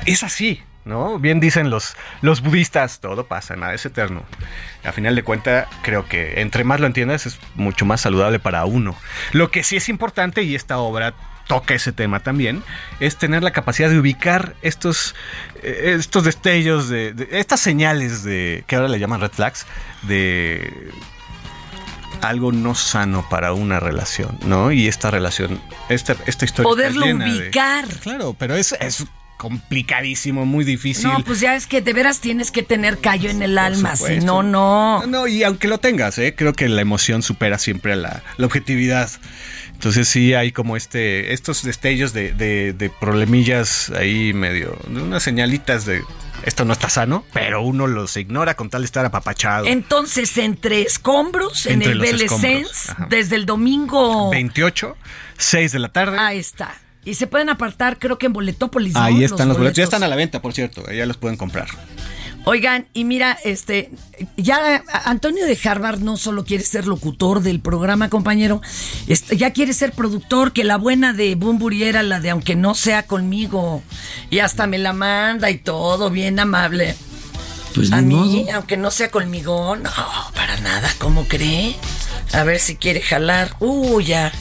es 0.06 0.24
así, 0.24 0.62
¿no? 0.84 1.20
Bien 1.20 1.40
dicen 1.40 1.70
los, 1.70 1.96
los 2.22 2.42
budistas, 2.42 3.00
todo 3.00 3.28
pasa, 3.28 3.56
nada 3.56 3.74
es 3.74 3.86
eterno. 3.86 4.24
A 4.84 4.92
final 4.92 5.16
de 5.16 5.24
cuentas, 5.24 5.68
creo 5.84 6.08
que 6.08 6.42
entre 6.42 6.64
más 6.64 6.80
lo 6.80 6.88
entiendas 6.88 7.26
es 7.28 7.40
mucho 7.56 7.86
más 7.86 8.02
saludable 8.02 8.40
para 8.40 8.66
uno. 8.66 8.96
Lo 9.32 9.52
que 9.52 9.64
sí 9.64 9.76
es 9.78 9.90
importante, 9.90 10.42
y 10.44 10.56
esta 10.56 10.78
obra 10.80 11.14
toca 11.48 11.74
ese 11.76 11.92
tema 11.92 12.22
también, 12.22 12.64
es 13.00 13.18
tener 13.18 13.44
la 13.44 13.52
capacidad 13.52 13.90
de 13.90 14.00
ubicar 14.00 14.56
estos, 14.62 15.14
eh, 15.64 15.96
estos 15.98 16.24
destellos, 16.24 16.90
de, 16.90 17.14
de- 17.14 17.28
estas 17.40 17.60
señales 17.60 18.24
de, 18.24 18.64
que 18.68 18.76
ahora 18.76 18.88
le 18.88 19.00
llaman 19.00 19.22
red 19.22 19.32
flags, 19.32 19.66
de 20.04 20.90
algo 22.22 22.52
no 22.52 22.74
sano 22.76 23.28
para 23.30 23.54
una 23.54 23.80
relación, 23.80 24.40
¿no? 24.46 24.72
Y 24.72 24.88
esta 24.88 25.12
relación, 25.12 25.62
esta, 25.90 26.16
esta 26.26 26.46
historia. 26.46 26.70
Poderlo 26.70 27.06
de- 27.06 27.14
ubicar. 27.14 27.86
claro, 28.02 28.36
pero 28.40 28.56
es, 28.56 28.72
es 28.80 29.06
complicadísimo, 29.38 30.46
muy 30.46 30.64
difícil. 30.64 31.04
No, 31.12 31.20
pues 31.24 31.42
ya 31.42 31.56
es 31.56 31.68
que 31.68 31.82
de 31.82 31.94
veras 31.94 32.22
tienes 32.22 32.52
que 32.52 32.64
tener 32.64 33.00
callo 33.00 33.30
en 33.30 33.42
el 33.44 33.58
alma, 33.58 33.96
si 33.96 34.20
no, 34.20 34.42
no. 34.42 35.06
No, 35.08 35.28
y 35.28 35.44
aunque 35.44 35.68
lo 35.68 35.78
tengas, 35.78 36.18
¿eh? 36.18 36.34
creo 36.36 36.54
que 36.54 36.68
la 36.70 36.82
emoción 36.82 37.22
supera 37.22 37.58
siempre 37.60 37.94
a 37.94 37.96
la, 37.98 38.24
la 38.38 38.46
objetividad. 38.46 39.10
Entonces 39.76 40.08
sí 40.08 40.34
hay 40.34 40.52
como 40.52 40.76
este, 40.76 41.34
estos 41.34 41.64
destellos 41.64 42.12
de, 42.12 42.34
de, 42.34 42.74
de 42.74 42.90
problemillas 42.90 43.92
ahí 43.92 44.34
medio, 44.34 44.78
unas 44.88 45.22
señalitas 45.22 45.86
de 45.86 46.02
esto 46.44 46.66
no 46.66 46.74
está 46.74 46.90
sano, 46.90 47.24
pero 47.34 47.62
uno 47.62 47.88
los 47.88 48.18
ignora 48.18 48.56
con 48.56 48.70
tal 48.70 48.82
de 48.82 48.86
estar 48.86 49.06
apapachado. 49.06 49.66
Entonces, 49.66 50.38
entre 50.38 50.82
escombros, 50.82 51.66
en 51.66 51.74
Entre 51.82 51.94
el 51.94 51.98
los 51.98 52.08
Belesens, 52.12 52.94
desde 53.10 53.36
el 53.36 53.46
domingo. 53.46 54.30
28, 54.30 54.96
6 55.38 55.72
de 55.72 55.80
la 55.80 55.90
tarde. 55.90 56.18
Ahí 56.20 56.38
está. 56.40 56.76
Y 57.04 57.16
se 57.16 57.28
pueden 57.28 57.50
apartar, 57.50 57.98
creo 58.00 58.18
que 58.18 58.26
en 58.26 58.34
Boletópolis. 58.34 58.94
¿no? 58.94 59.02
Ahí 59.02 59.24
están 59.24 59.48
los 59.48 59.58
boletos. 59.58 59.78
Ya 59.78 59.84
están 59.84 60.04
a 60.04 60.08
la 60.08 60.16
venta, 60.16 60.42
por 60.42 60.54
cierto. 60.54 60.84
Ya 60.92 61.06
los 61.06 61.18
pueden 61.18 61.38
comprar. 61.38 61.68
Oigan, 62.46 62.88
y 62.94 63.06
mira, 63.06 63.38
este, 63.44 63.90
ya 64.38 64.84
Antonio 65.06 65.46
de 65.48 65.58
Harvard 65.64 66.00
no 66.00 66.16
solo 66.16 66.46
quiere 66.46 66.64
ser 66.64 66.86
locutor 66.86 67.42
del 67.42 67.60
programa, 67.60 68.10
compañero, 68.10 68.62
este, 69.08 69.36
ya 69.36 69.52
quiere 69.52 69.74
ser 69.74 69.94
productor, 69.94 70.54
que 70.54 70.64
la 70.64 70.78
buena 70.78 71.12
de 71.14 71.34
Bumburi 71.34 71.84
era 71.84 72.04
la 72.04 72.20
de 72.20 72.30
aunque 72.30 72.56
no 72.56 72.76
sea 72.76 73.04
conmigo, 73.04 73.82
y 74.30 74.40
hasta 74.40 74.68
me 74.68 74.78
la 74.78 74.94
manda 74.94 75.50
y 75.50 75.58
todo, 75.58 76.12
bien 76.12 76.40
amable. 76.40 76.96
Pues 77.74 77.92
A 77.92 78.02
mí, 78.02 78.16
modo. 78.16 78.56
aunque 78.56 78.78
no 78.78 78.92
sea 78.92 79.10
conmigo, 79.10 79.76
no, 79.76 79.90
para 80.36 80.58
nada, 80.62 80.90
¿cómo 81.00 81.28
cree? 81.28 81.76
A 82.32 82.44
ver 82.44 82.60
si 82.60 82.76
quiere 82.76 83.02
jalar. 83.02 83.56
Uy, 83.60 84.06
ya, 84.06 84.32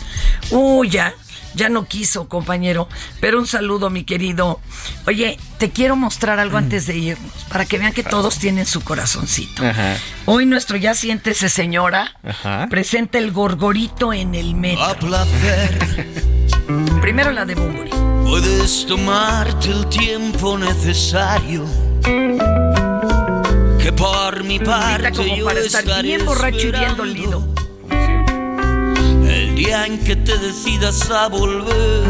uy, 0.50 0.90
ya. 0.90 1.14
Ya 1.55 1.68
no 1.68 1.86
quiso, 1.86 2.28
compañero. 2.28 2.88
Pero 3.20 3.38
un 3.38 3.46
saludo, 3.46 3.90
mi 3.90 4.05
querido. 4.05 4.61
Oye, 5.07 5.38
te 5.59 5.70
quiero 5.70 5.96
mostrar 5.96 6.38
algo 6.40 6.57
antes 6.57 6.86
de 6.86 6.96
irnos, 6.96 7.32
para 7.48 7.64
que 7.64 7.78
vean 7.78 7.92
que 7.92 8.02
todos 8.02 8.38
tienen 8.38 8.66
su 8.66 8.80
corazoncito. 8.82 9.64
Ajá. 9.64 9.96
Hoy 10.26 10.46
nuestro 10.46 10.76
ya 10.76 10.94
siéntese, 10.94 11.48
señora, 11.48 12.16
Ajá. 12.24 12.66
presenta 12.68 13.18
el 13.18 13.30
gorgorito 13.32 14.12
en 14.12 14.34
el 14.34 14.55
metro. 14.55 14.84
Primero 17.00 17.30
la 17.32 17.44
de 17.44 17.55
Bumburi. 17.55 17.90
Puedes 18.24 18.86
tomarte 18.86 19.70
el 19.70 19.86
tiempo 19.88 20.59
necesario. 20.59 21.64
Que 23.78 23.92
por 23.92 24.42
mi 24.44 24.59
parte 24.59 25.12
como 25.12 25.36
yo 25.36 25.44
para 25.44 25.61
estar 25.61 26.02
bien 26.02 26.24
borracho 26.24 26.68
y 26.68 26.72
bien 26.72 26.96
dolido. 26.96 27.53
Día 29.64 29.86
en 29.86 29.98
que 29.98 30.14
te 30.14 30.36
decidas 30.38 31.10
a 31.10 31.28
volver 31.28 32.04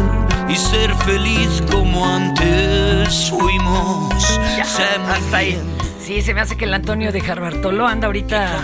y 0.49 0.57
ser 0.57 0.93
feliz 1.05 1.63
como 1.71 2.05
antes 2.05 3.31
fuimos. 3.31 4.13
Ya, 4.57 4.99
muy 4.99 5.13
hasta 5.13 5.37
ahí. 5.37 5.59
Sí, 6.05 6.21
se 6.23 6.35
me 6.35 6.41
hace 6.41 6.57
que 6.57 6.65
el 6.65 6.75
Antonio 6.75 7.13
de 7.13 7.21
Jarbartolo 7.21 7.87
anda 7.87 8.07
ahorita 8.07 8.61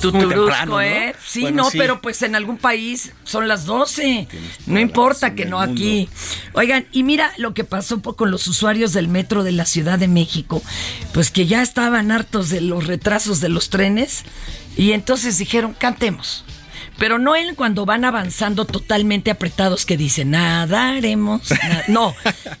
tuturusco, 0.00 0.28
temprano, 0.30 0.72
¿no? 0.72 0.80
¿eh? 0.80 1.14
Sí, 1.24 1.42
Bueno, 1.42 1.64
no, 1.64 1.70
sí. 1.70 1.76
pero 1.78 2.00
pues 2.00 2.22
en 2.22 2.36
algún 2.36 2.56
país 2.56 3.12
son 3.24 3.48
las 3.48 3.66
12. 3.66 4.28
No 4.66 4.80
importa 4.80 5.34
que 5.34 5.44
no 5.44 5.60
aquí. 5.60 6.08
Oigan, 6.54 6.86
y 6.92 7.02
mira 7.02 7.32
lo 7.36 7.52
que 7.52 7.64
pasó 7.64 8.00
con 8.00 8.30
los 8.30 8.46
usuarios 8.46 8.94
del 8.94 9.08
metro 9.08 9.44
de 9.44 9.52
la 9.52 9.66
Ciudad 9.66 9.98
de 9.98 10.08
México. 10.08 10.62
Pues 11.12 11.30
que 11.30 11.46
ya 11.46 11.60
estaban 11.62 12.10
hartos 12.10 12.48
de 12.48 12.62
los 12.62 12.86
retrasos 12.86 13.40
de 13.40 13.50
los 13.50 13.68
trenes 13.68 14.24
y 14.76 14.92
entonces 14.92 15.36
dijeron, 15.36 15.74
cantemos. 15.78 16.44
Pero 16.98 17.18
no 17.18 17.36
en 17.36 17.54
cuando 17.54 17.84
van 17.84 18.04
avanzando 18.04 18.64
totalmente 18.64 19.30
apretados 19.30 19.84
que 19.84 19.96
dicen, 19.96 20.30
nadaremos. 20.30 21.50
na-". 21.50 21.84
No, 21.88 22.14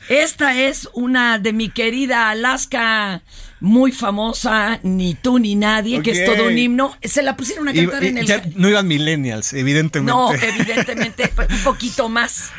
esta 0.08 0.60
es 0.60 0.88
una 0.92 1.38
de 1.38 1.52
mi 1.52 1.70
querida 1.70 2.30
Alaska, 2.30 3.22
muy 3.60 3.92
famosa, 3.92 4.78
ni 4.82 5.14
tú 5.14 5.38
ni 5.38 5.54
nadie, 5.54 6.02
que 6.02 6.10
es 6.10 6.24
todo 6.24 6.46
un 6.46 6.58
himno. 6.58 6.96
Se 7.02 7.22
la 7.22 7.36
pusieron 7.36 7.68
a 7.68 7.74
cantar 7.74 8.04
y 8.04 8.08
en 8.08 8.18
el... 8.18 8.26
ya 8.26 8.42
no 8.54 8.68
iban 8.68 8.86
millennials, 8.86 9.52
evidentemente. 9.54 10.12
No, 10.12 10.32
evidentemente, 10.32 11.32
un 11.50 11.64
poquito 11.64 12.08
más. 12.08 12.50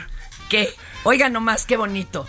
que 0.49 0.69
Oigan 1.03 1.31
nomás, 1.31 1.65
qué 1.65 1.77
bonito. 1.77 2.27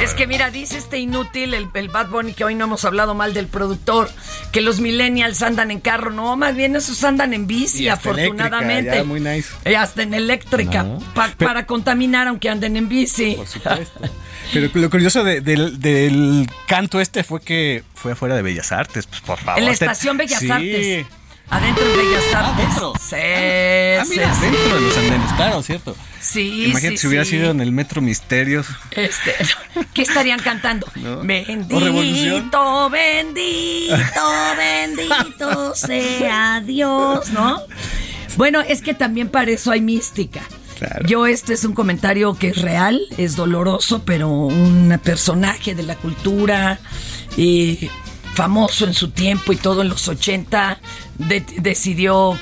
Es 0.00 0.14
que 0.14 0.26
mira, 0.26 0.50
dice 0.50 0.78
este 0.78 0.98
inútil, 0.98 1.54
el, 1.54 1.68
el 1.74 1.88
Bad 1.88 2.08
Bunny, 2.08 2.32
que 2.32 2.44
hoy 2.44 2.54
no 2.54 2.64
hemos 2.64 2.84
hablado 2.84 3.14
mal 3.14 3.34
del 3.34 3.46
productor, 3.46 4.10
que 4.50 4.60
los 4.60 4.80
millennials 4.80 5.42
andan 5.42 5.70
en 5.70 5.80
carro. 5.80 6.10
No, 6.10 6.36
más 6.36 6.56
bien 6.56 6.74
esos 6.74 7.04
andan 7.04 7.32
en 7.34 7.46
bici, 7.46 7.84
Y 7.84 7.88
hasta 7.88 8.10
afortunadamente. 8.10 8.72
eléctrica, 8.90 8.96
ya, 8.96 9.04
muy 9.04 9.20
nice. 9.20 9.48
Eh, 9.64 9.76
hasta 9.76 10.02
en 10.02 10.14
eléctrica, 10.14 10.82
No. 10.82 10.98
pa- 11.14 11.32
para 11.38 11.66
contaminar 11.66 12.26
aunque 12.26 12.48
anden 12.48 12.76
en 12.76 12.88
bici. 12.88 13.34
Por 13.36 13.46
supuesto. 13.46 14.00
Pero 14.52 14.70
lo 14.74 14.90
curioso 14.90 15.22
de- 15.24 15.40
del, 15.40 15.78
del 15.78 16.48
canto 16.66 17.00
este 17.00 17.22
fue 17.22 17.40
que 17.40 17.84
fue 17.94 18.12
afuera 18.12 18.34
de 18.34 18.42
Bellas 18.42 18.72
Artes, 18.72 19.06
pues 19.06 19.20
por 19.20 19.38
favor. 19.38 19.58
En 19.60 19.66
la 19.66 19.72
estación 19.72 20.16
Bellas 20.16 20.40
Sí. 20.40 20.50
Artes. 20.50 21.06
Adentro 21.50 21.84
de 21.86 21.96
Bellas 21.96 22.34
Artes. 22.34 22.64
adentro. 22.66 22.92
Sí, 22.98 23.16
Ah, 23.16 24.04
mira, 24.08 24.34
sí, 24.34 24.40
sí. 24.40 24.46
dentro 24.50 24.74
de 24.74 24.80
los 24.80 24.96
andenes, 24.96 25.32
claro, 25.36 25.62
cierto. 25.62 25.96
Sí, 26.20 26.66
Imagínate 26.70 26.96
si 26.98 27.06
hubiera 27.08 27.24
sido 27.24 27.50
en 27.50 27.60
el 27.60 27.72
Metro 27.72 28.00
Misterios. 28.00 28.66
Este, 28.92 29.34
¿Qué 29.94 30.02
estarían 30.02 30.40
cantando? 30.40 30.86
¿No? 30.96 31.20
Bendito, 31.22 32.88
bendito, 32.90 33.96
bendito 34.56 35.74
sea 35.74 36.62
Dios, 36.64 37.30
¿no? 37.30 37.60
Bueno, 38.36 38.60
es 38.60 38.80
que 38.80 38.94
también 38.94 39.28
para 39.28 39.50
eso 39.50 39.70
hay 39.70 39.80
mística. 39.80 40.40
Yo, 41.06 41.26
este 41.28 41.52
es 41.52 41.64
un 41.64 41.74
comentario 41.74 42.34
que 42.36 42.48
es 42.48 42.60
real, 42.60 43.00
es 43.16 43.36
doloroso, 43.36 44.02
pero 44.04 44.28
un 44.30 44.98
personaje 45.04 45.76
de 45.76 45.84
la 45.84 45.94
cultura, 45.94 46.80
eh, 47.36 47.88
famoso 48.34 48.86
en 48.86 48.94
su 48.94 49.10
tiempo 49.10 49.52
y 49.52 49.56
todo 49.56 49.82
en 49.82 49.88
los 49.88 50.08
80, 50.08 50.78
de- 51.18 51.44
decidió 51.58 52.38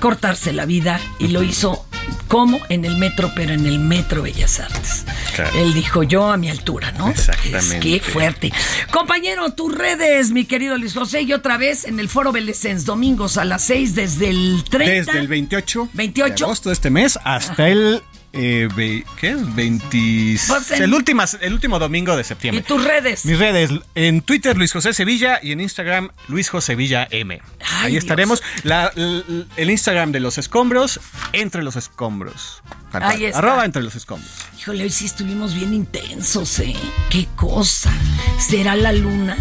cortarse 0.00 0.52
la 0.52 0.66
vida 0.66 1.00
y 1.18 1.28
lo 1.28 1.42
hizo 1.42 1.86
como 2.26 2.58
en 2.70 2.84
el 2.84 2.96
metro, 2.96 3.30
pero 3.36 3.52
en 3.52 3.66
el 3.66 3.78
metro 3.78 4.22
Bellas 4.22 4.58
Artes. 4.58 5.04
Claro. 5.36 5.50
Él 5.58 5.72
dijo 5.74 6.02
yo 6.02 6.30
a 6.32 6.36
mi 6.36 6.50
altura, 6.50 6.90
¿no? 6.92 7.08
Exactamente. 7.08 7.56
Es 7.58 7.74
que 7.74 8.00
fuerte. 8.00 8.52
Compañero, 8.90 9.50
tus 9.52 9.72
redes, 9.74 10.30
mi 10.32 10.44
querido 10.44 10.76
Luis 10.78 10.94
José, 10.94 11.22
y 11.22 11.32
otra 11.32 11.56
vez 11.58 11.84
en 11.84 12.00
el 12.00 12.08
Foro 12.08 12.32
Belecens, 12.32 12.84
domingos 12.84 13.36
a 13.36 13.44
las 13.44 13.62
6 13.64 13.94
desde 13.94 14.30
el 14.30 14.64
30. 14.68 15.12
Desde 15.12 15.18
el 15.20 15.28
28, 15.28 15.88
28. 15.92 16.34
de 16.36 16.44
agosto 16.44 16.68
de 16.70 16.72
este 16.74 16.90
mes 16.90 17.18
hasta 17.22 17.68
el. 17.68 18.02
Eh, 18.32 18.68
ve- 18.74 19.04
¿Qué 19.20 19.30
es? 19.30 19.54
20, 19.54 20.36
Pues 20.48 20.70
en- 20.72 20.82
el, 20.84 20.94
última- 20.94 21.26
el 21.40 21.52
último 21.52 21.78
domingo 21.78 22.14
de 22.16 22.22
¿Y 22.22 22.24
septiembre. 22.24 22.64
tus 22.66 22.82
redes? 22.82 23.24
Mis 23.24 23.38
redes, 23.38 23.70
en 23.94 24.22
Twitter 24.22 24.56
Luis 24.56 24.72
José 24.72 24.92
Sevilla 24.94 25.38
y 25.42 25.52
en 25.52 25.60
Instagram 25.60 26.10
Luis 26.28 26.48
José 26.48 26.74
Villa 26.74 27.06
M. 27.10 27.40
Ay, 27.60 27.66
Ahí 27.86 27.90
Dios. 27.92 28.04
estaremos. 28.04 28.42
La- 28.62 28.92
el 28.94 29.70
Instagram 29.70 30.12
de 30.12 30.20
los 30.20 30.38
escombros, 30.38 31.00
entre 31.32 31.62
los 31.62 31.76
escombros. 31.76 32.62
Ahí 32.92 33.24
está. 33.26 33.38
Arroba 33.38 33.64
entre 33.64 33.82
los 33.82 33.94
escombros. 33.94 34.30
Híjole, 34.58 34.84
hoy 34.84 34.90
sí 34.90 35.06
estuvimos 35.06 35.54
bien 35.54 35.72
intensos, 35.74 36.58
¿eh? 36.60 36.74
Qué 37.10 37.26
cosa. 37.36 37.92
¿Será 38.38 38.76
la 38.76 38.92
luna? 38.92 39.36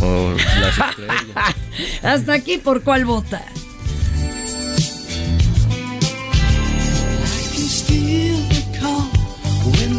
O 0.00 0.34
las 0.60 0.78
estrellas. 0.90 1.54
Hasta 2.02 2.32
aquí, 2.34 2.58
¿por 2.58 2.82
cuál 2.82 3.04
vota? 3.04 3.42